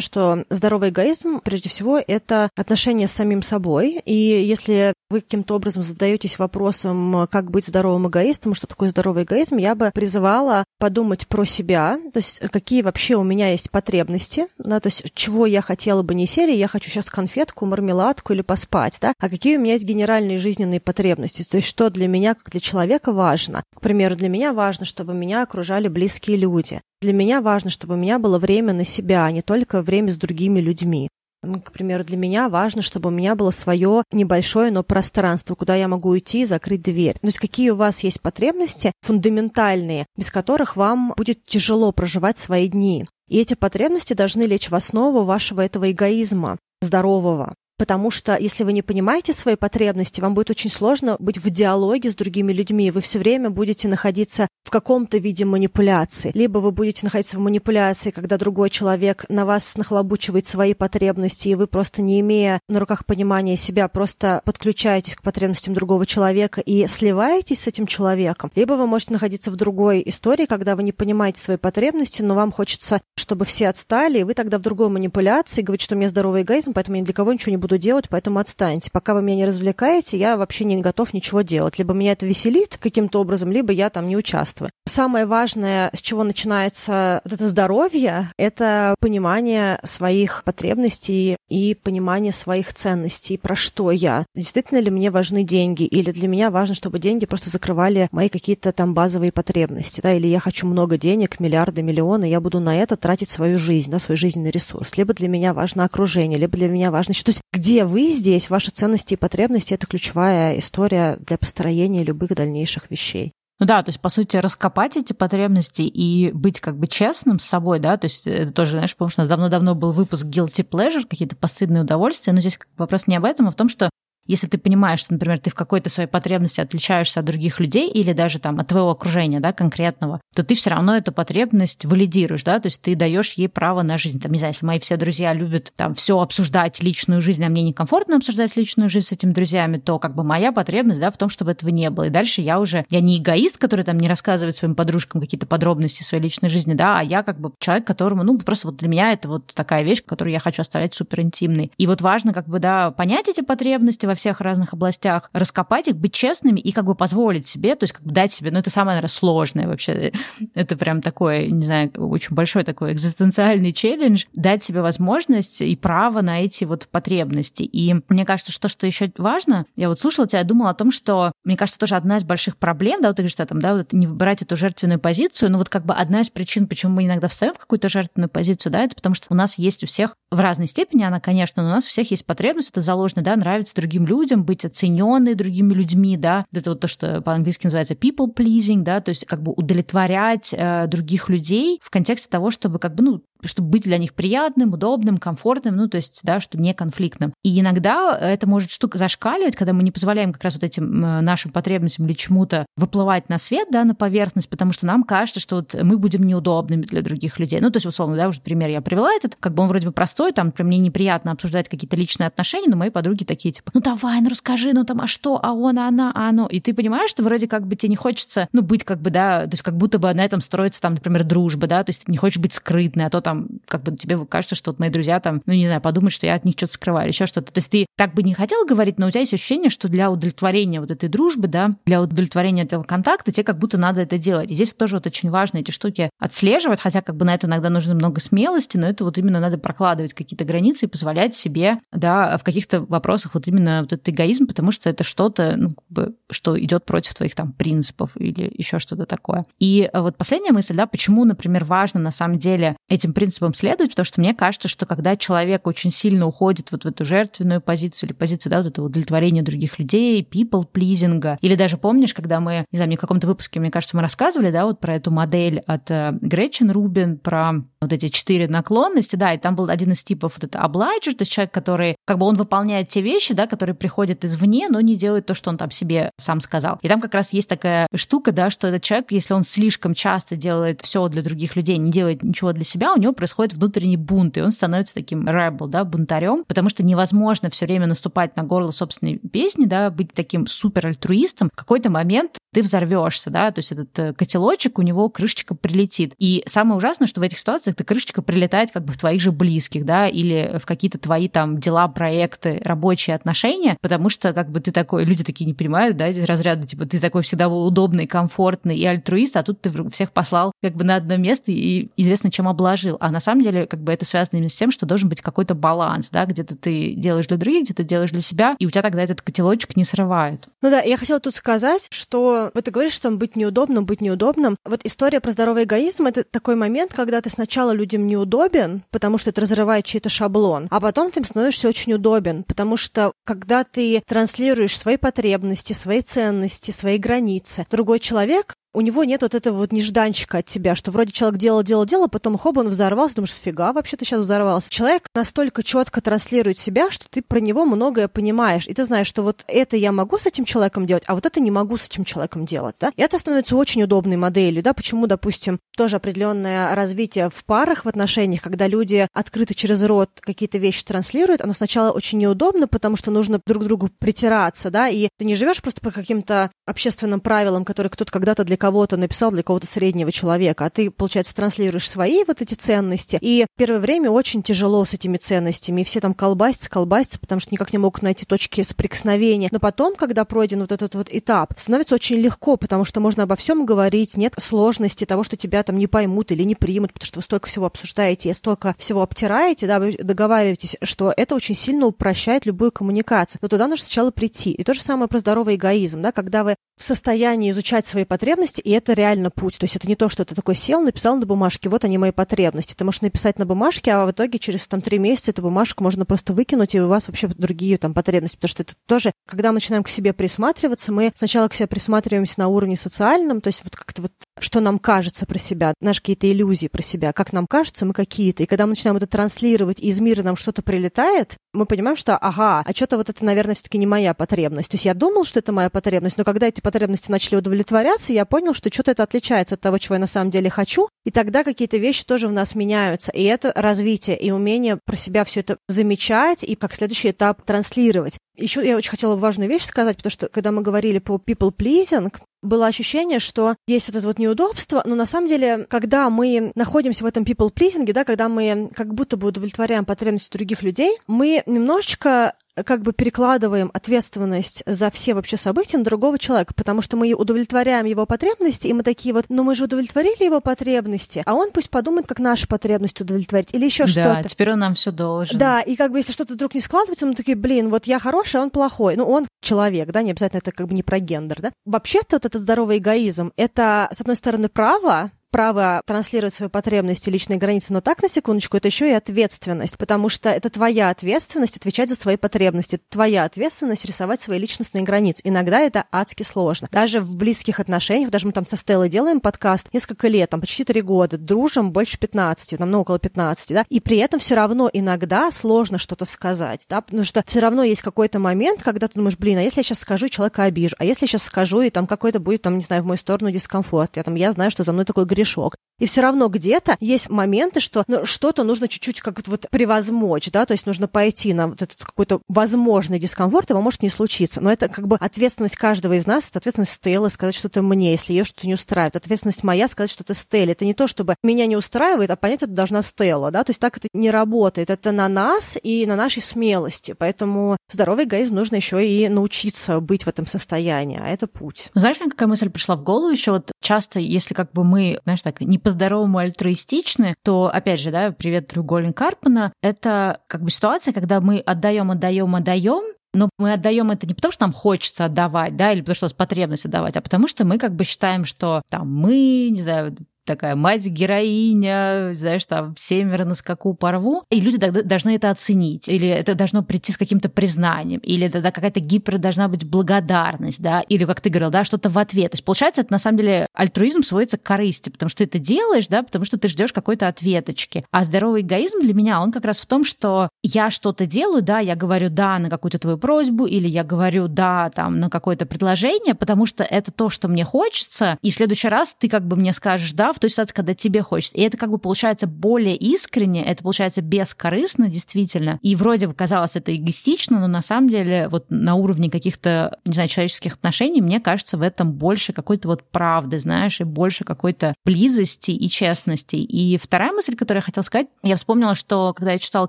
что 0.00 0.44
здоровый 0.50 0.90
эгоизм, 0.90 1.40
прежде 1.40 1.68
всего, 1.68 2.00
это 2.04 2.50
отношение 2.56 3.08
с 3.08 3.12
самим 3.12 3.42
собой. 3.42 4.00
И 4.04 4.14
если 4.14 4.92
вы 5.10 5.20
каким-то 5.20 5.54
образом 5.54 5.82
задаетесь 5.82 6.38
вопросом, 6.38 7.28
как 7.30 7.50
быть 7.50 7.66
здоровым 7.66 8.08
эгоистом, 8.08 8.54
что 8.54 8.66
такое 8.66 8.88
здоровый 8.88 9.24
эгоизм, 9.24 9.56
я 9.56 9.74
бы 9.74 9.90
призывала 9.94 10.64
подумать 10.78 11.26
про 11.26 11.44
себя, 11.44 11.98
то 12.12 12.18
есть 12.18 12.40
какие 12.50 12.82
вообще 12.82 13.14
у 13.14 13.22
меня 13.22 13.50
есть 13.50 13.70
потребности, 13.70 14.46
да, 14.58 14.80
то 14.80 14.88
есть 14.88 15.12
чего 15.14 15.46
я 15.46 15.62
хотела 15.62 16.02
бы 16.02 16.14
не 16.14 16.26
серии, 16.26 16.56
я 16.56 16.68
хочу 16.68 16.90
сейчас 16.90 17.10
конфетку, 17.10 17.66
мармеладку 17.66 18.32
или 18.32 18.42
поспать, 18.42 18.98
да, 19.00 19.12
а 19.18 19.28
какие 19.28 19.56
у 19.56 19.60
меня 19.60 19.72
есть 19.72 19.84
генеральные 19.84 20.38
жизненные 20.38 20.80
потребности, 20.80 21.44
то 21.44 21.56
есть 21.56 21.68
что 21.68 21.90
для 21.90 22.08
меня, 22.08 22.34
как 22.34 22.50
для 22.50 22.60
человека 22.60 23.12
важно. 23.12 23.62
К 23.74 23.80
примеру, 23.80 24.16
для 24.16 24.28
меня 24.28 24.52
важно, 24.52 24.84
чтобы 24.84 25.14
меня 25.14 25.42
окружали 25.42 25.88
близкие 25.88 26.36
люди. 26.36 26.80
Для 27.00 27.12
меня 27.12 27.40
важно, 27.40 27.70
чтобы 27.70 27.94
у 27.94 27.98
меня 27.98 28.18
было 28.18 28.38
время 28.38 28.72
на 28.72 28.84
себя, 28.84 29.24
а 29.24 29.30
не 29.30 29.42
только 29.42 29.82
время 29.82 30.10
с 30.12 30.16
другими 30.16 30.60
людьми. 30.60 31.08
К 31.42 31.70
примеру, 31.70 32.02
для 32.04 32.16
меня 32.16 32.48
важно, 32.48 32.82
чтобы 32.82 33.08
у 33.08 33.12
меня 33.12 33.34
было 33.34 33.50
свое 33.50 34.02
небольшое, 34.10 34.70
но 34.70 34.82
пространство, 34.82 35.54
куда 35.54 35.74
я 35.74 35.86
могу 35.86 36.08
уйти 36.08 36.42
и 36.42 36.44
закрыть 36.44 36.82
дверь. 36.82 37.18
То 37.20 37.26
есть 37.26 37.38
какие 37.38 37.70
у 37.70 37.76
вас 37.76 38.02
есть 38.02 38.20
потребности 38.20 38.92
фундаментальные, 39.02 40.06
без 40.16 40.30
которых 40.30 40.76
вам 40.76 41.14
будет 41.16 41.44
тяжело 41.44 41.92
проживать 41.92 42.38
свои 42.38 42.68
дни. 42.68 43.06
И 43.28 43.38
эти 43.38 43.54
потребности 43.54 44.14
должны 44.14 44.42
лечь 44.42 44.70
в 44.70 44.74
основу 44.74 45.24
вашего 45.24 45.60
этого 45.60 45.90
эгоизма 45.90 46.58
здорового. 46.80 47.54
Потому 47.78 48.10
что 48.10 48.36
если 48.36 48.64
вы 48.64 48.72
не 48.72 48.82
понимаете 48.82 49.32
свои 49.32 49.56
потребности, 49.56 50.20
вам 50.20 50.34
будет 50.34 50.50
очень 50.50 50.70
сложно 50.70 51.16
быть 51.18 51.38
в 51.38 51.50
диалоге 51.50 52.10
с 52.10 52.14
другими 52.14 52.52
людьми. 52.52 52.90
Вы 52.90 53.00
все 53.02 53.18
время 53.18 53.50
будете 53.50 53.86
находиться 53.88 54.48
в 54.64 54.70
каком-то 54.70 55.18
виде 55.18 55.44
манипуляции. 55.44 56.30
Либо 56.34 56.58
вы 56.58 56.72
будете 56.72 57.04
находиться 57.04 57.36
в 57.36 57.40
манипуляции, 57.40 58.10
когда 58.10 58.38
другой 58.38 58.70
человек 58.70 59.26
на 59.28 59.44
вас 59.44 59.76
нахлобучивает 59.76 60.46
свои 60.46 60.74
потребности, 60.74 61.48
и 61.48 61.54
вы 61.54 61.66
просто 61.66 62.02
не 62.02 62.20
имея 62.20 62.60
на 62.68 62.80
руках 62.80 63.04
понимания 63.04 63.56
себя, 63.56 63.88
просто 63.88 64.40
подключаетесь 64.44 65.16
к 65.16 65.22
потребностям 65.22 65.74
другого 65.74 66.06
человека 66.06 66.60
и 66.62 66.86
сливаетесь 66.88 67.60
с 67.60 67.66
этим 67.66 67.86
человеком. 67.86 68.50
Либо 68.54 68.72
вы 68.74 68.86
можете 68.86 69.12
находиться 69.12 69.50
в 69.50 69.56
другой 69.56 70.02
истории, 70.06 70.46
когда 70.46 70.76
вы 70.76 70.82
не 70.82 70.92
понимаете 70.92 71.42
свои 71.42 71.56
потребности, 71.58 72.22
но 72.22 72.34
вам 72.34 72.52
хочется, 72.52 73.02
чтобы 73.16 73.44
все 73.44 73.68
отстали, 73.68 74.20
и 74.20 74.24
вы 74.24 74.34
тогда 74.34 74.58
в 74.58 74.62
другой 74.62 74.88
манипуляции 74.88 75.62
говорите, 75.62 75.84
что 75.84 75.94
у 75.94 75.98
меня 75.98 76.08
здоровый 76.08 76.42
эгоизм, 76.42 76.72
поэтому 76.72 76.96
я 76.96 77.02
ни 77.02 77.04
для 77.04 77.14
кого 77.14 77.32
ничего 77.32 77.50
не 77.50 77.56
буду 77.56 77.65
буду 77.66 77.78
делать, 77.78 78.06
поэтому 78.08 78.38
отстаньте. 78.38 78.90
Пока 78.92 79.12
вы 79.12 79.22
меня 79.22 79.36
не 79.36 79.46
развлекаете, 79.46 80.16
я 80.16 80.36
вообще 80.36 80.64
не 80.64 80.80
готов 80.80 81.12
ничего 81.12 81.42
делать. 81.42 81.78
Либо 81.78 81.94
меня 81.94 82.12
это 82.12 82.24
веселит 82.24 82.78
каким-то 82.80 83.20
образом, 83.20 83.50
либо 83.50 83.72
я 83.72 83.90
там 83.90 84.06
не 84.06 84.16
участвую. 84.16 84.70
Самое 84.86 85.26
важное, 85.26 85.90
с 85.92 86.00
чего 86.00 86.22
начинается 86.22 87.20
вот 87.24 87.32
это 87.32 87.48
здоровье, 87.48 88.30
это 88.38 88.94
понимание 89.00 89.80
своих 89.82 90.44
потребностей 90.44 91.36
и 91.48 91.74
понимание 91.74 92.32
своих 92.32 92.72
ценностей, 92.72 93.36
про 93.36 93.56
что 93.56 93.90
я. 93.90 94.24
Действительно 94.34 94.78
ли 94.78 94.90
мне 94.90 95.10
важны 95.10 95.42
деньги, 95.42 95.84
или 95.84 96.12
для 96.12 96.28
меня 96.28 96.50
важно, 96.50 96.74
чтобы 96.76 97.00
деньги 97.00 97.26
просто 97.26 97.50
закрывали 97.50 98.08
мои 98.12 98.28
какие-то 98.28 98.72
там 98.72 98.94
базовые 98.94 99.32
потребности, 99.32 100.00
да, 100.00 100.12
или 100.12 100.28
я 100.28 100.38
хочу 100.38 100.66
много 100.66 100.98
денег, 100.98 101.40
миллиарды, 101.40 101.82
миллионы, 101.82 102.26
я 102.26 102.40
буду 102.40 102.60
на 102.60 102.76
это 102.76 102.96
тратить 102.96 103.28
свою 103.28 103.58
жизнь, 103.58 103.90
да, 103.90 103.98
свой 103.98 104.16
жизненный 104.16 104.50
ресурс. 104.50 104.96
Либо 104.96 105.14
для 105.14 105.28
меня 105.28 105.52
важно 105.52 105.84
окружение, 105.84 106.38
либо 106.38 106.56
для 106.56 106.68
меня 106.68 106.90
важно... 106.90 107.14
То 107.14 107.30
есть 107.30 107.40
где 107.56 107.84
вы 107.84 108.10
здесь, 108.10 108.50
ваши 108.50 108.70
ценности 108.70 109.14
и 109.14 109.16
потребности, 109.16 109.74
это 109.74 109.86
ключевая 109.86 110.58
история 110.58 111.16
для 111.20 111.38
построения 111.38 112.04
любых 112.04 112.34
дальнейших 112.34 112.90
вещей. 112.90 113.32
Ну 113.58 113.64
да, 113.64 113.82
то 113.82 113.88
есть, 113.88 114.00
по 114.00 114.10
сути, 114.10 114.36
раскопать 114.36 114.96
эти 114.98 115.14
потребности 115.14 115.80
и 115.80 116.30
быть 116.32 116.60
как 116.60 116.78
бы 116.78 116.86
честным 116.86 117.38
с 117.38 117.44
собой, 117.46 117.78
да, 117.78 117.96
то 117.96 118.04
есть 118.04 118.26
это 118.26 118.52
тоже, 118.52 118.72
знаешь, 118.72 118.94
потому 118.94 119.08
что 119.08 119.22
у 119.22 119.24
нас 119.24 119.30
давно-давно 119.30 119.74
был 119.74 119.92
выпуск 119.92 120.26
Guilty 120.26 120.68
Pleasure, 120.68 121.06
какие-то 121.08 121.36
постыдные 121.36 121.82
удовольствия, 121.82 122.34
но 122.34 122.40
здесь 122.40 122.58
вопрос 122.76 123.06
не 123.06 123.16
об 123.16 123.24
этом, 123.24 123.48
а 123.48 123.50
в 123.50 123.54
том, 123.54 123.70
что 123.70 123.88
если 124.26 124.46
ты 124.46 124.58
понимаешь, 124.58 125.00
что, 125.00 125.12
например, 125.12 125.38
ты 125.38 125.50
в 125.50 125.54
какой-то 125.54 125.90
своей 125.90 126.08
потребности 126.08 126.60
отличаешься 126.60 127.20
от 127.20 127.26
других 127.26 127.60
людей 127.60 127.90
или 127.90 128.12
даже 128.12 128.38
там 128.38 128.60
от 128.60 128.68
твоего 128.68 128.90
окружения, 128.90 129.40
да, 129.40 129.52
конкретного, 129.52 130.20
то 130.34 130.42
ты 130.42 130.54
все 130.54 130.70
равно 130.70 130.96
эту 130.96 131.12
потребность 131.12 131.84
валидируешь, 131.84 132.42
да, 132.42 132.60
то 132.60 132.66
есть 132.66 132.80
ты 132.80 132.94
даешь 132.94 133.32
ей 133.32 133.48
право 133.48 133.82
на 133.82 133.98
жизнь. 133.98 134.20
Там, 134.20 134.32
не 134.32 134.38
знаю, 134.38 134.52
если 134.54 134.66
мои 134.66 134.78
все 134.78 134.96
друзья 134.96 135.32
любят 135.32 135.72
там 135.76 135.94
все 135.94 136.18
обсуждать 136.20 136.82
личную 136.82 137.20
жизнь, 137.20 137.44
а 137.44 137.48
мне 137.48 137.62
некомфортно 137.62 138.16
обсуждать 138.16 138.56
личную 138.56 138.88
жизнь 138.88 139.06
с 139.06 139.12
этими 139.12 139.32
друзьями, 139.32 139.78
то 139.78 139.98
как 139.98 140.14
бы 140.14 140.24
моя 140.24 140.52
потребность, 140.52 141.00
да, 141.00 141.10
в 141.10 141.16
том, 141.16 141.28
чтобы 141.28 141.52
этого 141.52 141.70
не 141.70 141.88
было. 141.90 142.04
И 142.04 142.10
дальше 142.10 142.40
я 142.40 142.58
уже, 142.58 142.84
я 142.90 143.00
не 143.00 143.18
эгоист, 143.18 143.58
который 143.58 143.84
там 143.84 143.98
не 143.98 144.08
рассказывает 144.08 144.56
своим 144.56 144.74
подружкам 144.74 145.20
какие-то 145.20 145.46
подробности 145.46 146.02
своей 146.02 146.22
личной 146.22 146.48
жизни, 146.48 146.74
да, 146.74 146.98
а 146.98 147.02
я 147.02 147.22
как 147.22 147.40
бы 147.40 147.52
человек, 147.60 147.86
которому, 147.86 148.22
ну, 148.24 148.38
просто 148.38 148.68
вот 148.68 148.76
для 148.76 148.88
меня 148.88 149.12
это 149.12 149.28
вот 149.28 149.52
такая 149.54 149.82
вещь, 149.82 150.02
которую 150.04 150.32
я 150.32 150.40
хочу 150.40 150.62
оставлять 150.62 150.94
супер 150.94 151.20
интимной. 151.20 151.70
И 151.76 151.86
вот 151.86 152.00
важно 152.00 152.32
как 152.32 152.48
бы, 152.48 152.58
да, 152.58 152.90
понять 152.90 153.28
эти 153.28 153.40
потребности 153.40 154.06
во 154.06 154.14
всех 154.16 154.40
разных 154.40 154.72
областях, 154.72 155.30
раскопать 155.32 155.88
их, 155.88 155.96
быть 155.96 156.12
честными 156.12 156.60
и 156.60 156.72
как 156.72 156.84
бы 156.84 156.94
позволить 156.94 157.46
себе, 157.46 157.74
то 157.74 157.84
есть 157.84 157.92
как 157.92 158.02
бы 158.02 158.12
дать 158.12 158.32
себе, 158.32 158.50
ну 158.50 158.58
это 158.58 158.70
самое, 158.70 158.96
наверное, 158.96 159.08
сложное 159.08 159.68
вообще, 159.68 160.12
это 160.54 160.76
прям 160.76 161.02
такой, 161.02 161.50
не 161.50 161.64
знаю, 161.64 161.90
очень 161.96 162.34
большой 162.34 162.64
такой 162.64 162.92
экзистенциальный 162.92 163.72
челлендж, 163.72 164.24
дать 164.34 164.62
себе 164.62 164.82
возможность 164.82 165.60
и 165.60 165.76
право 165.76 166.20
на 166.22 166.40
эти 166.40 166.64
вот 166.64 166.88
потребности. 166.88 167.62
И 167.62 167.94
мне 168.08 168.24
кажется, 168.24 168.52
что 168.52 168.68
что 168.68 168.86
еще 168.86 169.12
важно, 169.18 169.66
я 169.76 169.88
вот 169.88 170.00
слушала 170.00 170.26
тебя, 170.26 170.42
думала 170.44 170.70
о 170.70 170.74
том, 170.74 170.90
что, 170.90 171.32
мне 171.44 171.56
кажется, 171.56 171.78
тоже 171.78 171.96
одна 171.96 172.16
из 172.16 172.24
больших 172.24 172.56
проблем, 172.56 173.00
да, 173.00 173.08
вот 173.08 173.16
ты 173.16 173.22
говоришь, 173.22 173.32
что 173.32 173.46
там, 173.46 173.60
да, 173.60 173.74
вот 173.74 173.92
не 173.92 174.06
выбирать 174.06 174.42
эту 174.42 174.56
жертвенную 174.56 174.98
позицию, 174.98 175.52
но 175.52 175.58
вот 175.58 175.68
как 175.68 175.84
бы 175.84 175.94
одна 175.94 176.20
из 176.20 176.30
причин, 176.30 176.66
почему 176.66 176.94
мы 176.94 177.04
иногда 177.04 177.28
встаем 177.28 177.54
в 177.54 177.58
какую-то 177.58 177.88
жертвенную 177.88 178.30
позицию, 178.30 178.72
да, 178.72 178.82
это 178.82 178.94
потому 178.94 179.14
что 179.14 179.26
у 179.30 179.34
нас 179.34 179.58
есть 179.58 179.84
у 179.84 179.86
всех 179.86 180.16
в 180.30 180.40
разной 180.40 180.66
степени 180.66 181.02
она, 181.02 181.20
конечно, 181.20 181.62
но 181.62 181.68
у 181.68 181.72
нас 181.72 181.86
у 181.86 181.88
всех 181.88 182.10
есть 182.10 182.26
потребность, 182.26 182.70
это 182.70 182.80
заложено, 182.80 183.22
да, 183.22 183.36
нравится 183.36 183.74
другим 183.74 184.05
людям, 184.06 184.44
быть 184.44 184.64
оцененной 184.64 185.34
другими 185.34 185.74
людьми, 185.74 186.16
да, 186.16 186.46
это 186.52 186.70
вот 186.70 186.80
то, 186.80 186.88
что 186.88 187.20
по-английски 187.20 187.66
называется 187.66 187.94
people 187.94 188.34
pleasing, 188.34 188.82
да, 188.82 189.00
то 189.00 189.10
есть 189.10 189.26
как 189.26 189.42
бы 189.42 189.52
удовлетворять 189.52 190.54
э, 190.56 190.86
других 190.86 191.28
людей 191.28 191.80
в 191.82 191.90
контексте 191.90 192.28
того, 192.30 192.50
чтобы 192.50 192.78
как 192.78 192.94
бы, 192.94 193.02
ну, 193.02 193.22
чтобы 193.44 193.68
быть 193.68 193.82
для 193.82 193.98
них 193.98 194.14
приятным, 194.14 194.72
удобным, 194.72 195.18
комфортным, 195.18 195.76
ну, 195.76 195.88
то 195.88 195.96
есть, 195.96 196.20
да, 196.24 196.40
что 196.40 196.58
не 196.58 196.72
конфликтным. 196.74 197.34
И 197.44 197.60
иногда 197.60 198.16
это 198.18 198.48
может 198.48 198.70
штука 198.70 198.98
зашкаливать, 198.98 199.56
когда 199.56 199.72
мы 199.72 199.82
не 199.82 199.92
позволяем 199.92 200.32
как 200.32 200.42
раз 200.44 200.54
вот 200.54 200.64
этим 200.64 201.00
нашим 201.00 201.50
потребностям 201.50 202.06
или 202.06 202.14
чему-то 202.14 202.66
выплывать 202.76 203.28
на 203.28 203.38
свет, 203.38 203.68
да, 203.70 203.84
на 203.84 203.94
поверхность, 203.94 204.48
потому 204.48 204.72
что 204.72 204.86
нам 204.86 205.04
кажется, 205.04 205.40
что 205.40 205.56
вот 205.56 205.74
мы 205.74 205.98
будем 205.98 206.22
неудобными 206.22 206.82
для 206.82 207.02
других 207.02 207.38
людей. 207.38 207.60
Ну, 207.60 207.70
то 207.70 207.76
есть, 207.76 207.86
условно, 207.86 208.16
да, 208.16 208.28
уже 208.28 208.40
пример 208.40 208.70
я 208.70 208.80
привела 208.80 209.12
этот, 209.12 209.36
как 209.38 209.54
бы 209.54 209.62
он 209.62 209.68
вроде 209.68 209.86
бы 209.86 209.92
простой, 209.92 210.32
там, 210.32 210.46
например, 210.46 210.68
мне 210.68 210.78
неприятно 210.78 211.32
обсуждать 211.32 211.68
какие-то 211.68 211.96
личные 211.96 212.28
отношения, 212.28 212.68
но 212.68 212.76
мои 212.76 212.90
подруги 212.90 213.24
такие, 213.24 213.52
типа, 213.52 213.70
ну, 213.74 213.80
давай, 213.80 213.95
ну, 214.02 214.28
расскажи, 214.28 214.72
ну, 214.72 214.84
там, 214.84 215.00
а 215.00 215.06
что, 215.06 215.38
а 215.42 215.52
он, 215.52 215.78
а 215.78 215.88
она, 215.88 216.12
а 216.14 216.28
оно. 216.28 216.46
И 216.46 216.60
ты 216.60 216.74
понимаешь, 216.74 217.10
что 217.10 217.22
вроде 217.22 217.48
как 217.48 217.66
бы 217.66 217.76
тебе 217.76 217.90
не 217.90 217.96
хочется, 217.96 218.48
ну, 218.52 218.62
быть 218.62 218.84
как 218.84 219.00
бы, 219.00 219.10
да, 219.10 219.44
то 219.44 219.52
есть, 219.52 219.62
как 219.62 219.76
будто 219.76 219.98
бы 219.98 220.12
на 220.12 220.24
этом 220.24 220.40
строится, 220.40 220.80
там, 220.80 220.94
например, 220.94 221.24
дружба, 221.24 221.66
да, 221.66 221.84
то 221.84 221.90
есть, 221.90 222.04
ты 222.04 222.12
не 222.12 222.18
хочешь 222.18 222.38
быть 222.38 222.54
скрытной, 222.54 223.06
а 223.06 223.10
то 223.10 223.20
там, 223.20 223.48
как 223.66 223.82
бы 223.82 223.96
тебе 223.96 224.18
кажется, 224.26 224.54
что 224.54 224.70
вот 224.70 224.78
мои 224.78 224.90
друзья 224.90 225.20
там, 225.20 225.42
ну, 225.46 225.52
не 225.52 225.66
знаю, 225.66 225.80
подумают, 225.80 226.12
что 226.12 226.26
я 226.26 226.34
от 226.34 226.44
них 226.44 226.54
что-то 226.56 226.74
скрываю, 226.74 227.06
или 227.06 227.12
еще 227.12 227.26
что-то. 227.26 227.52
То 227.52 227.58
есть 227.58 227.70
ты 227.70 227.86
так 227.96 228.14
бы 228.14 228.22
не 228.22 228.34
хотел 228.34 228.64
говорить, 228.66 228.98
но 228.98 229.06
у 229.06 229.10
тебя 229.10 229.20
есть 229.20 229.34
ощущение, 229.34 229.70
что 229.70 229.88
для 229.88 230.10
удовлетворения 230.10 230.80
вот 230.80 230.90
этой 230.90 231.08
дружбы, 231.08 231.48
да, 231.48 231.76
для 231.86 232.02
удовлетворения 232.02 232.62
этого 232.62 232.82
контакта 232.82 233.32
тебе 233.32 233.44
как 233.44 233.58
будто 233.58 233.78
надо 233.78 234.02
это 234.02 234.18
делать. 234.18 234.50
И 234.50 234.54
здесь 234.54 234.74
тоже 234.74 234.96
вот 234.96 235.06
очень 235.06 235.30
важно 235.30 235.58
эти 235.58 235.70
штуки 235.70 236.10
отслеживать, 236.18 236.80
хотя 236.80 237.02
как 237.02 237.16
бы 237.16 237.24
на 237.24 237.34
это 237.34 237.46
иногда 237.46 237.70
нужно 237.70 237.94
много 237.94 238.20
смелости, 238.20 238.76
но 238.76 238.86
это 238.88 239.04
вот 239.04 239.18
именно 239.18 239.40
надо 239.40 239.58
прокладывать 239.58 240.14
какие-то 240.14 240.44
границы 240.44 240.86
и 240.86 240.88
позволять 240.88 241.34
себе, 241.34 241.78
да, 241.92 242.36
в 242.38 242.44
каких-то 242.44 242.80
вопросах 242.80 243.34
вот 243.34 243.46
именно 243.46 243.85
вот 243.86 243.92
этот 243.92 244.08
эгоизм, 244.08 244.46
потому 244.46 244.72
что 244.72 244.90
это 244.90 245.04
что-то, 245.04 245.54
ну, 245.56 245.70
как 245.70 245.84
бы, 245.88 246.14
что 246.30 246.58
идет 246.62 246.84
против 246.84 247.14
твоих 247.14 247.34
там 247.34 247.52
принципов 247.52 248.10
или 248.16 248.52
еще 248.56 248.78
что-то 248.78 249.06
такое. 249.06 249.46
И 249.58 249.88
вот 249.92 250.16
последняя 250.16 250.52
мысль, 250.52 250.74
да, 250.74 250.86
почему, 250.86 251.24
например, 251.24 251.64
важно 251.64 252.00
на 252.00 252.10
самом 252.10 252.38
деле 252.38 252.76
этим 252.88 253.12
принципам 253.12 253.54
следовать, 253.54 253.92
потому 253.92 254.04
что 254.04 254.20
мне 254.20 254.34
кажется, 254.34 254.68
что 254.68 254.86
когда 254.86 255.16
человек 255.16 255.66
очень 255.66 255.90
сильно 255.90 256.26
уходит 256.26 256.72
вот 256.72 256.84
в 256.84 256.86
эту 256.86 257.04
жертвенную 257.04 257.60
позицию 257.60 258.08
или 258.08 258.14
позицию, 258.14 258.50
да, 258.50 258.58
вот 258.58 258.66
этого 258.66 258.86
удовлетворения 258.86 259.42
других 259.42 259.78
людей, 259.78 260.22
people 260.22 260.66
pleasing, 260.70 261.38
или 261.40 261.54
даже 261.54 261.76
помнишь, 261.76 262.14
когда 262.14 262.40
мы, 262.40 262.66
не 262.72 262.76
знаю, 262.76 262.88
мне 262.88 262.96
в 262.96 263.00
каком-то 263.00 263.26
выпуске, 263.26 263.60
мне 263.60 263.70
кажется, 263.70 263.96
мы 263.96 264.02
рассказывали, 264.02 264.50
да, 264.50 264.64
вот 264.64 264.80
про 264.80 264.96
эту 264.96 265.10
модель 265.10 265.60
от 265.66 265.88
Гречин 266.20 266.70
Рубин 266.70 267.18
про 267.18 267.52
вот 267.80 267.92
эти 267.92 268.08
четыре 268.08 268.48
наклонности, 268.48 269.16
да, 269.16 269.32
и 269.32 269.38
там 269.38 269.54
был 269.54 269.68
один 269.70 269.92
из 269.92 270.02
типов 270.02 270.34
вот 270.36 270.44
это 270.44 270.58
obligor, 270.58 271.14
то 271.14 271.22
есть 271.22 271.30
человек, 271.30 271.52
который, 271.52 271.96
как 272.04 272.18
бы 272.18 272.26
он 272.26 272.36
выполняет 272.36 272.88
те 272.88 273.00
вещи, 273.00 273.34
да, 273.34 273.46
которые 273.46 273.75
приходят 273.76 274.24
извне, 274.24 274.68
но 274.68 274.80
не 274.80 274.96
делает 274.96 275.26
то, 275.26 275.34
что 275.34 275.50
он 275.50 275.56
там 275.56 275.70
себе 275.70 276.10
сам 276.18 276.40
сказал. 276.40 276.78
И 276.82 276.88
там 276.88 277.00
как 277.00 277.14
раз 277.14 277.32
есть 277.32 277.48
такая 277.48 277.86
штука, 277.94 278.32
да, 278.32 278.50
что 278.50 278.68
этот 278.68 278.82
человек, 278.82 279.12
если 279.12 279.34
он 279.34 279.44
слишком 279.44 279.94
часто 279.94 280.36
делает 280.36 280.80
все 280.82 281.08
для 281.08 281.22
других 281.22 281.56
людей, 281.56 281.76
не 281.76 281.90
делает 281.90 282.22
ничего 282.22 282.52
для 282.52 282.64
себя, 282.64 282.92
у 282.92 282.98
него 282.98 283.12
происходит 283.12 283.54
внутренний 283.54 283.96
бунт, 283.96 284.36
и 284.36 284.42
он 284.42 284.52
становится 284.52 284.94
таким 284.94 285.24
rebel, 285.24 285.68
да, 285.68 285.84
бунтарем, 285.84 286.44
потому 286.46 286.68
что 286.68 286.82
невозможно 286.82 287.50
все 287.50 287.66
время 287.66 287.86
наступать 287.86 288.36
на 288.36 288.42
горло 288.42 288.70
собственной 288.70 289.18
песни, 289.18 289.66
да, 289.66 289.90
быть 289.90 290.12
таким 290.12 290.46
супер 290.46 290.86
альтруистом. 290.86 291.50
В 291.52 291.56
какой-то 291.56 291.90
момент 291.90 292.38
ты 292.56 292.62
взорвешься, 292.62 293.28
да, 293.28 293.50
то 293.50 293.58
есть 293.58 293.70
этот 293.70 293.98
э, 293.98 294.14
котелочек, 294.14 294.78
у 294.78 294.82
него 294.82 295.10
крышечка 295.10 295.54
прилетит. 295.54 296.14
И 296.16 296.42
самое 296.46 296.78
ужасное, 296.78 297.06
что 297.06 297.20
в 297.20 297.22
этих 297.22 297.38
ситуациях 297.38 297.74
эта 297.74 297.84
крышечка 297.84 298.22
прилетает 298.22 298.70
как 298.70 298.82
бы 298.82 298.94
в 298.94 298.96
твоих 298.96 299.20
же 299.20 299.30
близких, 299.30 299.84
да, 299.84 300.08
или 300.08 300.58
в 300.58 300.64
какие-то 300.64 300.96
твои 300.98 301.28
там 301.28 301.60
дела, 301.60 301.86
проекты, 301.88 302.58
рабочие 302.64 303.14
отношения, 303.14 303.76
потому 303.82 304.08
что 304.08 304.32
как 304.32 304.50
бы 304.50 304.60
ты 304.60 304.72
такой, 304.72 305.04
люди 305.04 305.22
такие 305.22 305.44
не 305.44 305.52
понимают, 305.52 305.98
да, 305.98 306.06
эти 306.06 306.20
разряды, 306.20 306.66
типа 306.66 306.86
ты 306.86 306.98
такой 306.98 307.20
всегда 307.20 307.50
был 307.50 307.66
удобный, 307.66 308.06
комфортный 308.06 308.78
и 308.78 308.86
альтруист, 308.86 309.36
а 309.36 309.42
тут 309.42 309.60
ты 309.60 309.70
всех 309.90 310.12
послал 310.12 310.52
как 310.62 310.72
бы 310.72 310.84
на 310.84 310.96
одно 310.96 311.18
место 311.18 311.52
и 311.52 311.90
известно, 311.98 312.30
чем 312.30 312.48
обложил. 312.48 312.96
А 313.00 313.10
на 313.10 313.20
самом 313.20 313.42
деле 313.42 313.66
как 313.66 313.80
бы 313.80 313.92
это 313.92 314.06
связано 314.06 314.38
именно 314.38 314.48
с 314.48 314.56
тем, 314.56 314.70
что 314.70 314.86
должен 314.86 315.10
быть 315.10 315.20
какой-то 315.20 315.54
баланс, 315.54 316.08
да, 316.08 316.24
где-то 316.24 316.56
ты 316.56 316.94
делаешь 316.94 317.26
для 317.26 317.36
других, 317.36 317.64
где-то 317.64 317.82
делаешь 317.82 318.12
для 318.12 318.22
себя, 318.22 318.56
и 318.58 318.64
у 318.64 318.70
тебя 318.70 318.80
тогда 318.80 319.02
этот 319.02 319.20
котелочек 319.20 319.76
не 319.76 319.84
срывает. 319.84 320.48
Ну 320.62 320.70
да, 320.70 320.80
я 320.80 320.96
хотела 320.96 321.20
тут 321.20 321.34
сказать, 321.34 321.88
что 321.90 322.45
вот 322.54 322.64
ты 322.64 322.70
говоришь, 322.70 322.92
что 322.92 323.10
быть 323.10 323.36
неудобным, 323.36 323.86
быть 323.86 324.00
неудобным. 324.00 324.56
Вот 324.64 324.80
история 324.84 325.20
про 325.20 325.30
здоровый 325.30 325.64
эгоизм— 325.64 326.06
это 326.08 326.24
такой 326.24 326.56
момент, 326.56 326.92
когда 326.92 327.20
ты 327.20 327.30
сначала 327.30 327.72
людям 327.72 328.06
неудобен, 328.06 328.82
потому 328.90 329.18
что 329.18 329.30
это 329.30 329.40
разрывает 329.40 329.84
чей-то 329.84 330.08
шаблон, 330.08 330.68
а 330.70 330.80
потом 330.80 331.10
ты 331.10 331.20
им 331.20 331.26
становишься 331.26 331.68
очень 331.68 331.94
удобен, 331.94 332.44
потому 332.44 332.76
что 332.76 333.12
когда 333.24 333.64
ты 333.64 334.02
транслируешь 334.06 334.78
свои 334.78 334.96
потребности, 334.96 335.72
свои 335.72 336.00
ценности, 336.00 336.70
свои 336.70 336.98
границы, 336.98 337.66
другой 337.70 338.00
человек 338.00 338.54
у 338.76 338.82
него 338.82 339.04
нет 339.04 339.22
вот 339.22 339.34
этого 339.34 339.56
вот 339.56 339.72
нежданчика 339.72 340.38
от 340.38 340.46
тебя, 340.46 340.74
что 340.74 340.90
вроде 340.90 341.10
человек 341.10 341.40
делал, 341.40 341.62
делал, 341.62 341.86
делал, 341.86 342.08
потом 342.08 342.36
хоп, 342.36 342.58
он 342.58 342.68
взорвался, 342.68 343.14
думаешь, 343.14 343.32
фига, 343.32 343.72
вообще 343.72 343.96
ты 343.96 344.04
сейчас 344.04 344.20
взорвался. 344.20 344.68
Человек 344.68 345.06
настолько 345.14 345.62
четко 345.62 346.02
транслирует 346.02 346.58
себя, 346.58 346.90
что 346.90 347.06
ты 347.08 347.22
про 347.22 347.40
него 347.40 347.64
многое 347.64 348.06
понимаешь, 348.06 348.66
и 348.66 348.74
ты 348.74 348.84
знаешь, 348.84 349.06
что 349.06 349.22
вот 349.22 349.44
это 349.48 349.78
я 349.78 349.92
могу 349.92 350.18
с 350.18 350.26
этим 350.26 350.44
человеком 350.44 350.84
делать, 350.84 351.04
а 351.06 351.14
вот 351.14 351.24
это 351.24 351.40
не 351.40 351.50
могу 351.50 351.78
с 351.78 351.86
этим 351.86 352.04
человеком 352.04 352.44
делать, 352.44 352.76
да. 352.78 352.92
И 352.96 353.00
это 353.00 353.16
становится 353.16 353.56
очень 353.56 353.82
удобной 353.82 354.18
моделью, 354.18 354.62
да, 354.62 354.74
почему, 354.74 355.06
допустим, 355.06 355.58
тоже 355.74 355.96
определенное 355.96 356.74
развитие 356.74 357.30
в 357.30 357.44
парах, 357.46 357.86
в 357.86 357.88
отношениях, 357.88 358.42
когда 358.42 358.66
люди 358.66 359.08
открыто 359.14 359.54
через 359.54 359.82
рот 359.84 360.10
какие-то 360.20 360.58
вещи 360.58 360.84
транслируют, 360.84 361.40
оно 361.40 361.54
сначала 361.54 361.92
очень 361.92 362.18
неудобно, 362.18 362.68
потому 362.68 362.96
что 362.96 363.10
нужно 363.10 363.40
друг 363.46 363.62
к 363.62 363.66
другу 363.66 363.88
притираться, 363.98 364.70
да, 364.70 364.90
и 364.90 365.08
ты 365.16 365.24
не 365.24 365.34
живешь 365.34 365.62
просто 365.62 365.80
по 365.80 365.90
каким-то 365.90 366.50
общественным 366.66 367.20
правилам, 367.20 367.64
которые 367.64 367.88
кто-то 367.88 368.12
когда-то 368.12 368.44
для 368.44 368.58
кого-то 368.66 368.96
написал, 368.96 369.30
для 369.30 369.44
кого-то 369.44 369.66
среднего 369.66 370.10
человека, 370.10 370.64
а 370.64 370.70
ты, 370.70 370.90
получается, 370.90 371.36
транслируешь 371.36 371.88
свои 371.88 372.24
вот 372.26 372.42
эти 372.42 372.54
ценности. 372.54 373.16
И 373.20 373.46
первое 373.56 373.78
время 373.78 374.10
очень 374.10 374.42
тяжело 374.42 374.84
с 374.84 374.92
этими 374.92 375.18
ценностями, 375.18 375.82
и 375.82 375.84
все 375.84 376.00
там 376.00 376.14
колбасятся, 376.14 376.68
колбасятся, 376.68 377.20
потому 377.20 377.40
что 377.40 377.52
никак 377.52 377.72
не 377.72 377.78
могут 377.78 378.02
найти 378.02 378.26
точки 378.26 378.64
соприкосновения. 378.64 379.48
Но 379.52 379.60
потом, 379.60 379.94
когда 379.94 380.24
пройден 380.24 380.62
вот 380.62 380.72
этот 380.72 380.96
вот 380.96 381.08
этап, 381.12 381.54
становится 381.56 381.94
очень 381.94 382.16
легко, 382.16 382.56
потому 382.56 382.84
что 382.84 382.98
можно 382.98 383.22
обо 383.22 383.36
всем 383.36 383.64
говорить, 383.64 384.16
нет 384.16 384.34
сложности 384.38 385.04
того, 385.04 385.22
что 385.22 385.36
тебя 385.36 385.62
там 385.62 385.78
не 385.78 385.86
поймут 385.86 386.32
или 386.32 386.42
не 386.42 386.56
примут, 386.56 386.92
потому 386.92 387.06
что 387.06 387.20
вы 387.20 387.22
столько 387.22 387.46
всего 387.46 387.66
обсуждаете, 387.66 388.34
столько 388.34 388.74
всего 388.78 389.02
обтираете, 389.02 389.68
да, 389.68 389.78
вы 389.78 389.92
договариваетесь, 389.92 390.76
что 390.82 391.14
это 391.16 391.36
очень 391.36 391.54
сильно 391.54 391.86
упрощает 391.86 392.46
любую 392.46 392.72
коммуникацию. 392.72 393.38
Но 393.42 393.46
туда 393.46 393.68
нужно 393.68 393.84
сначала 393.84 394.10
прийти. 394.10 394.50
И 394.50 394.64
то 394.64 394.74
же 394.74 394.80
самое 394.80 395.06
про 395.06 395.20
здоровый 395.20 395.54
эгоизм, 395.54 396.02
да, 396.02 396.10
когда 396.10 396.42
вы 396.42 396.56
в 396.76 396.82
состоянии 396.82 397.50
изучать 397.50 397.86
свои 397.86 398.04
потребности, 398.04 398.55
и 398.64 398.70
это 398.70 398.92
реально 398.92 399.30
путь. 399.30 399.58
То 399.58 399.64
есть 399.64 399.76
это 399.76 399.88
не 399.88 399.96
то, 399.96 400.08
что 400.08 400.24
ты 400.24 400.34
такой 400.34 400.54
сел, 400.54 400.80
написал 400.80 401.16
на 401.16 401.26
бумажке, 401.26 401.68
вот 401.68 401.84
они 401.84 401.98
мои 401.98 402.10
потребности. 402.10 402.74
Ты 402.74 402.84
можешь 402.84 403.00
написать 403.00 403.38
на 403.38 403.46
бумажке, 403.46 403.92
а 403.92 404.06
в 404.06 404.10
итоге 404.10 404.38
через 404.38 404.66
там 404.66 404.82
три 404.82 404.98
месяца 404.98 405.30
эту 405.30 405.42
бумажку 405.42 405.82
можно 405.82 406.04
просто 406.04 406.32
выкинуть, 406.32 406.74
и 406.74 406.80
у 406.80 406.88
вас 406.88 407.08
вообще 407.08 407.28
другие 407.28 407.78
там 407.78 407.94
потребности. 407.94 408.36
Потому 408.36 408.48
что 408.48 408.62
это 408.62 408.74
тоже, 408.86 409.12
когда 409.26 409.48
мы 409.48 409.54
начинаем 409.54 409.82
к 409.82 409.88
себе 409.88 410.12
присматриваться, 410.12 410.92
мы 410.92 411.12
сначала 411.14 411.48
к 411.48 411.54
себе 411.54 411.66
присматриваемся 411.66 412.40
на 412.40 412.48
уровне 412.48 412.76
социальном, 412.76 413.40
то 413.40 413.48
есть 413.48 413.62
вот 413.64 413.76
как-то 413.76 414.02
вот 414.02 414.12
что 414.38 414.60
нам 414.60 414.78
кажется 414.78 415.26
про 415.26 415.38
себя, 415.38 415.74
наши 415.80 416.00
какие-то 416.00 416.30
иллюзии 416.30 416.68
про 416.68 416.82
себя, 416.82 417.12
как 417.12 417.32
нам 417.32 417.46
кажется, 417.46 417.86
мы 417.86 417.92
какие-то. 417.92 418.42
И 418.42 418.46
когда 418.46 418.66
мы 418.66 418.70
начинаем 418.70 418.96
это 418.96 419.06
транслировать, 419.06 419.80
и 419.80 419.88
из 419.88 420.00
мира 420.00 420.22
нам 420.22 420.36
что-то 420.36 420.62
прилетает, 420.62 421.36
мы 421.52 421.66
понимаем, 421.66 421.96
что, 421.96 422.16
ага, 422.16 422.62
а 422.64 422.72
что-то 422.74 422.98
вот 422.98 423.08
это, 423.08 423.24
наверное, 423.24 423.54
все-таки 423.54 423.78
не 423.78 423.86
моя 423.86 424.14
потребность. 424.14 424.70
То 424.70 424.74
есть 424.74 424.84
я 424.84 424.94
думал, 424.94 425.24
что 425.24 425.38
это 425.38 425.52
моя 425.52 425.70
потребность, 425.70 426.18
но 426.18 426.24
когда 426.24 426.48
эти 426.48 426.60
потребности 426.60 427.10
начали 427.10 427.36
удовлетворяться, 427.36 428.12
я 428.12 428.24
понял, 428.24 428.54
что 428.54 428.72
что-то 428.72 428.90
это 428.90 429.02
отличается 429.02 429.54
от 429.54 429.60
того, 429.60 429.78
чего 429.78 429.94
я 429.94 430.00
на 430.00 430.06
самом 430.06 430.30
деле 430.30 430.50
хочу, 430.50 430.88
и 431.04 431.10
тогда 431.10 431.44
какие-то 431.44 431.78
вещи 431.78 432.04
тоже 432.04 432.28
в 432.28 432.32
нас 432.32 432.54
меняются. 432.54 433.12
И 433.12 433.22
это 433.24 433.52
развитие 433.54 434.18
и 434.18 434.30
умение 434.30 434.78
про 434.84 434.96
себя 434.96 435.24
все 435.24 435.40
это 435.40 435.58
замечать 435.68 436.44
и 436.44 436.56
как 436.56 436.74
следующий 436.74 437.10
этап 437.10 437.42
транслировать. 437.42 438.18
Еще 438.36 438.66
я 438.66 438.76
очень 438.76 438.90
хотела 438.90 439.16
важную 439.16 439.48
вещь 439.48 439.64
сказать, 439.64 439.96
потому 439.96 440.10
что 440.10 440.28
когда 440.28 440.52
мы 440.52 440.60
говорили 440.60 440.98
по 440.98 441.16
people 441.16 441.54
pleasing, 441.56 442.12
было 442.42 442.66
ощущение, 442.66 443.18
что 443.18 443.56
есть 443.66 443.88
вот 443.88 443.96
это 443.96 444.06
вот 444.06 444.18
неудобство, 444.18 444.82
но 444.84 444.94
на 444.94 445.06
самом 445.06 445.28
деле, 445.28 445.66
когда 445.68 446.10
мы 446.10 446.52
находимся 446.54 447.04
в 447.04 447.06
этом 447.06 447.24
people 447.24 447.52
pleasing, 447.52 447.90
да, 447.92 448.04
когда 448.04 448.28
мы 448.28 448.70
как 448.74 448.94
будто 448.94 449.16
бы 449.16 449.28
удовлетворяем 449.28 449.84
потребности 449.84 450.32
других 450.32 450.62
людей, 450.62 450.98
мы 451.06 451.42
немножечко 451.46 452.34
как 452.64 452.82
бы 452.82 452.92
перекладываем 452.92 453.70
ответственность 453.72 454.62
за 454.66 454.90
все 454.90 455.14
вообще 455.14 455.36
события 455.36 455.78
на 455.78 455.84
другого 455.84 456.18
человека, 456.18 456.54
потому 456.54 456.82
что 456.82 456.96
мы 456.96 457.12
удовлетворяем 457.12 457.86
его 457.86 458.06
потребности, 458.06 458.68
и 458.68 458.72
мы 458.72 458.82
такие 458.82 459.14
вот, 459.14 459.26
ну 459.28 459.42
мы 459.42 459.54
же 459.54 459.64
удовлетворили 459.64 460.24
его 460.24 460.40
потребности, 460.40 461.22
а 461.26 461.34
он 461.34 461.50
пусть 461.50 461.70
подумает, 461.70 462.06
как 462.06 462.18
наши 462.18 462.46
потребности 462.46 463.02
удовлетворить, 463.02 463.48
или 463.52 463.64
еще 463.64 463.84
да, 463.84 463.90
что-то. 463.90 464.22
Да, 464.22 464.22
теперь 464.24 464.52
он 464.52 464.58
нам 464.60 464.74
все 464.74 464.90
должен. 464.90 465.38
Да, 465.38 465.60
и 465.60 465.76
как 465.76 465.92
бы 465.92 465.98
если 465.98 466.12
что-то 466.12 466.34
вдруг 466.34 466.54
не 466.54 466.60
складывается, 466.60 467.06
мы 467.06 467.14
такие, 467.14 467.36
блин, 467.36 467.70
вот 467.70 467.86
я 467.86 467.98
хороший, 467.98 468.40
а 468.40 468.42
он 468.42 468.50
плохой. 468.50 468.96
Ну, 468.96 469.04
он 469.04 469.26
человек, 469.42 469.90
да, 469.90 470.02
не 470.02 470.10
обязательно 470.10 470.38
это 470.38 470.52
как 470.52 470.68
бы 470.68 470.74
не 470.74 470.82
про 470.82 470.98
гендер, 470.98 471.40
да. 471.40 471.52
Вообще-то 471.64 472.16
вот 472.16 472.24
этот 472.24 472.40
здоровый 472.40 472.78
эгоизм, 472.78 473.32
это, 473.36 473.88
с 473.92 474.00
одной 474.00 474.16
стороны, 474.16 474.48
право, 474.48 475.10
право 475.30 475.82
транслировать 475.86 476.34
свои 476.34 476.48
потребности, 476.48 477.10
личные 477.10 477.38
границы, 477.38 477.72
но 477.72 477.80
так, 477.80 478.02
на 478.02 478.08
секундочку, 478.08 478.56
это 478.56 478.68
еще 478.68 478.88
и 478.88 478.94
ответственность, 478.94 479.78
потому 479.78 480.08
что 480.08 480.28
это 480.28 480.50
твоя 480.50 480.90
ответственность 480.90 481.56
отвечать 481.56 481.88
за 481.88 481.96
свои 481.96 482.16
потребности, 482.16 482.80
твоя 482.88 483.24
ответственность 483.24 483.84
рисовать 483.84 484.20
свои 484.20 484.38
личностные 484.38 484.84
границы. 484.84 485.20
Иногда 485.24 485.60
это 485.60 485.84
адски 485.90 486.22
сложно. 486.22 486.68
Даже 486.70 487.00
в 487.00 487.16
близких 487.16 487.60
отношениях, 487.60 488.10
даже 488.10 488.26
мы 488.26 488.32
там 488.32 488.46
со 488.46 488.56
Стеллой 488.56 488.88
делаем 488.88 489.20
подкаст 489.20 489.68
несколько 489.72 490.08
лет, 490.08 490.30
там 490.30 490.40
почти 490.40 490.64
три 490.64 490.80
года, 490.80 491.18
дружим 491.18 491.72
больше 491.72 491.98
15, 491.98 492.58
нам 492.58 492.70
ну, 492.70 492.80
около 492.80 492.98
15, 492.98 493.52
да, 493.52 493.64
и 493.68 493.80
при 493.80 493.98
этом 493.98 494.20
все 494.20 494.34
равно 494.34 494.70
иногда 494.72 495.30
сложно 495.32 495.78
что-то 495.78 496.04
сказать, 496.04 496.66
да, 496.68 496.80
потому 496.80 497.04
что 497.04 497.22
все 497.26 497.40
равно 497.40 497.62
есть 497.62 497.82
какой-то 497.82 498.18
момент, 498.18 498.62
когда 498.62 498.88
ты 498.88 498.94
думаешь, 498.94 499.16
блин, 499.18 499.38
а 499.38 499.42
если 499.42 499.60
я 499.60 499.62
сейчас 499.62 499.80
скажу, 499.80 500.08
человека 500.08 500.44
обижу, 500.44 500.76
а 500.78 500.84
если 500.84 501.04
я 501.04 501.08
сейчас 501.08 501.22
скажу, 501.22 501.60
и 501.60 501.70
там 501.70 501.86
какой-то 501.86 502.20
будет, 502.20 502.42
там, 502.42 502.58
не 502.58 502.64
знаю, 502.64 502.82
в 502.82 502.86
мою 502.86 502.98
сторону 502.98 503.30
дискомфорт, 503.30 503.96
я 503.96 504.02
там, 504.02 504.14
я 504.14 504.32
знаю, 504.32 504.50
что 504.50 504.62
за 504.62 504.72
мной 504.72 504.84
такой 504.84 505.04
грешок. 505.16 505.56
И 505.78 505.86
все 505.86 506.00
равно 506.00 506.28
где-то 506.28 506.76
есть 506.80 507.10
моменты, 507.10 507.60
что 507.60 507.84
ну, 507.86 508.06
что-то 508.06 508.44
нужно 508.44 508.66
чуть-чуть 508.66 509.02
как 509.02 509.26
вот 509.28 509.46
превозмочь, 509.50 510.30
да, 510.30 510.46
то 510.46 510.52
есть 510.52 510.64
нужно 510.64 510.88
пойти 510.88 511.34
на 511.34 511.48
вот 511.48 511.60
этот 511.60 511.84
какой-то 511.84 512.22
возможный 512.28 512.98
дискомфорт, 512.98 513.50
его 513.50 513.60
может 513.60 513.82
не 513.82 513.90
случиться. 513.90 514.40
Но 514.40 514.50
это 514.50 514.68
как 514.68 514.88
бы 514.88 514.96
ответственность 514.96 515.56
каждого 515.56 515.92
из 515.92 516.06
нас, 516.06 516.28
это 516.28 516.38
ответственность 516.38 516.72
Стеллы 516.72 517.10
сказать 517.10 517.34
что-то 517.34 517.60
мне, 517.60 517.90
если 517.90 518.14
ее 518.14 518.24
что-то 518.24 518.46
не 518.46 518.54
устраивает. 518.54 518.96
Ответственность 518.96 519.44
моя 519.44 519.68
сказать 519.68 519.90
что-то 519.90 520.14
Стелле. 520.14 520.52
Это 520.52 520.64
не 520.64 520.72
то, 520.72 520.86
чтобы 520.86 521.14
меня 521.22 521.46
не 521.46 521.56
устраивает, 521.56 522.10
а 522.10 522.16
понять 522.16 522.42
это 522.42 522.52
должна 522.52 522.80
Стелла, 522.80 523.30
да, 523.30 523.44
то 523.44 523.50
есть 523.50 523.60
так 523.60 523.76
это 523.76 523.88
не 523.92 524.10
работает. 524.10 524.70
Это 524.70 524.92
на 524.92 525.08
нас 525.08 525.58
и 525.62 525.84
на 525.84 525.96
нашей 525.96 526.22
смелости. 526.22 526.94
Поэтому 526.96 527.58
здоровый 527.70 528.04
эгоизм 528.04 528.34
нужно 528.34 528.56
еще 528.56 528.86
и 528.86 529.08
научиться 529.08 529.80
быть 529.80 530.04
в 530.04 530.08
этом 530.08 530.26
состоянии, 530.26 531.00
а 531.02 531.08
это 531.08 531.26
путь. 531.26 531.70
Знаешь, 531.74 532.00
мне 532.00 532.08
какая 532.08 532.28
мысль 532.28 532.48
пришла 532.48 532.76
в 532.76 532.82
голову 532.82 533.10
еще? 533.10 533.32
Вот 533.32 533.52
часто, 533.60 534.00
если 534.00 534.32
как 534.32 534.52
бы 534.52 534.64
мы, 534.64 535.00
знаешь, 535.06 535.22
так, 535.22 535.40
не 535.40 535.56
по-здоровому 535.56 536.18
альтруистичны, 536.18 537.14
то, 537.22 537.48
опять 537.52 537.78
же, 537.78 537.92
да, 537.92 538.10
привет, 538.10 538.48
треугольник 538.48 538.96
Карпана, 538.96 539.52
это 539.62 540.20
как 540.26 540.42
бы 540.42 540.50
ситуация, 540.50 540.92
когда 540.92 541.20
мы 541.20 541.38
отдаем, 541.38 541.92
отдаем, 541.92 542.34
отдаем, 542.34 542.82
но 543.14 543.30
мы 543.38 543.52
отдаем 543.52 543.92
это 543.92 544.04
не 544.04 544.14
потому, 544.14 544.32
что 544.32 544.42
нам 544.42 544.52
хочется 544.52 545.04
отдавать, 545.04 545.56
да, 545.56 545.72
или 545.72 545.80
потому 545.80 545.94
что 545.94 546.04
у 546.04 546.06
нас 546.06 546.12
потребность 546.12 546.66
отдавать, 546.66 546.96
а 546.96 547.00
потому 547.00 547.28
что 547.28 547.44
мы 547.44 547.58
как 547.58 547.76
бы 547.76 547.84
считаем, 547.84 548.24
что 548.24 548.62
там 548.68 548.92
мы, 548.92 549.48
не 549.50 549.60
знаю, 549.60 549.96
такая 550.26 550.56
мать-героиня, 550.56 552.12
знаешь, 552.14 552.44
там, 552.44 552.74
семеро 552.76 553.24
на 553.24 553.34
скаку 553.34 553.74
порву, 553.74 554.24
и 554.30 554.40
люди 554.40 554.58
должны 554.58 555.16
это 555.16 555.30
оценить, 555.30 555.88
или 555.88 556.08
это 556.08 556.34
должно 556.34 556.62
прийти 556.62 556.92
с 556.92 556.96
каким-то 556.96 557.28
признанием, 557.28 558.00
или 558.00 558.26
это 558.26 558.40
да, 558.40 558.50
какая-то 558.50 558.80
гипер 558.80 559.18
должна 559.18 559.48
быть 559.48 559.64
благодарность, 559.64 560.60
да, 560.60 560.80
или, 560.80 561.04
как 561.04 561.20
ты 561.20 561.30
говорил, 561.30 561.50
да, 561.50 561.64
что-то 561.64 561.88
в 561.88 561.98
ответ. 561.98 562.32
То 562.32 562.34
есть, 562.34 562.44
получается, 562.44 562.82
это 562.82 562.92
на 562.92 562.98
самом 562.98 563.18
деле 563.18 563.46
альтруизм 563.54 564.02
сводится 564.02 564.38
к 564.38 564.42
корысти, 564.42 564.90
потому 564.90 565.08
что 565.08 565.18
ты 565.18 565.24
это 565.24 565.38
делаешь, 565.38 565.86
да, 565.88 566.02
потому 566.02 566.24
что 566.24 566.38
ты 566.38 566.48
ждешь 566.48 566.72
какой-то 566.72 567.08
ответочки. 567.08 567.84
А 567.90 568.04
здоровый 568.04 568.42
эгоизм 568.42 568.80
для 568.80 568.94
меня, 568.94 569.20
он 569.20 569.32
как 569.32 569.44
раз 569.44 569.60
в 569.60 569.66
том, 569.66 569.84
что 569.84 570.28
я 570.42 570.70
что-то 570.70 571.06
делаю, 571.06 571.42
да, 571.42 571.60
я 571.60 571.76
говорю 571.76 572.10
да 572.10 572.38
на 572.38 572.48
какую-то 572.48 572.78
твою 572.78 572.98
просьбу, 572.98 573.46
или 573.46 573.68
я 573.68 573.84
говорю 573.84 574.28
да 574.28 574.70
там 574.70 574.98
на 575.00 575.08
какое-то 575.08 575.46
предложение, 575.46 576.14
потому 576.14 576.46
что 576.46 576.64
это 576.64 576.90
то, 576.90 577.10
что 577.10 577.28
мне 577.28 577.44
хочется, 577.44 578.18
и 578.22 578.30
в 578.30 578.34
следующий 578.34 578.68
раз 578.68 578.96
ты 578.98 579.08
как 579.08 579.26
бы 579.26 579.36
мне 579.36 579.52
скажешь 579.52 579.92
да 579.92 580.12
в 580.16 580.18
той 580.18 580.30
ситуации, 580.30 580.54
когда 580.54 580.74
тебе 580.74 581.02
хочется. 581.02 581.36
И 581.36 581.42
это 581.42 581.56
как 581.56 581.70
бы 581.70 581.78
получается 581.78 582.26
более 582.26 582.76
искренне, 582.76 583.44
это 583.44 583.62
получается 583.62 584.02
бескорыстно 584.02 584.88
действительно, 584.88 585.58
и 585.62 585.76
вроде 585.76 586.06
бы 586.08 586.14
казалось 586.14 586.56
это 586.56 586.74
эгоистично, 586.74 587.40
но 587.40 587.46
на 587.46 587.62
самом 587.62 587.90
деле 587.90 588.28
вот 588.28 588.46
на 588.48 588.74
уровне 588.74 589.10
каких-то, 589.10 589.78
не 589.84 589.94
знаю, 589.94 590.08
человеческих 590.08 590.54
отношений, 590.54 591.02
мне 591.02 591.20
кажется, 591.20 591.56
в 591.56 591.62
этом 591.62 591.92
больше 591.92 592.32
какой-то 592.32 592.68
вот 592.68 592.82
правды, 592.90 593.38
знаешь, 593.38 593.80
и 593.80 593.84
больше 593.84 594.24
какой-то 594.24 594.74
близости 594.84 595.50
и 595.50 595.68
честности. 595.68 596.36
И 596.36 596.76
вторая 596.78 597.12
мысль, 597.12 597.36
которую 597.36 597.60
я 597.60 597.64
хотела 597.64 597.82
сказать, 597.82 598.08
я 598.22 598.36
вспомнила, 598.36 598.74
что 598.74 599.12
когда 599.14 599.32
я 599.32 599.38
читала 599.38 599.68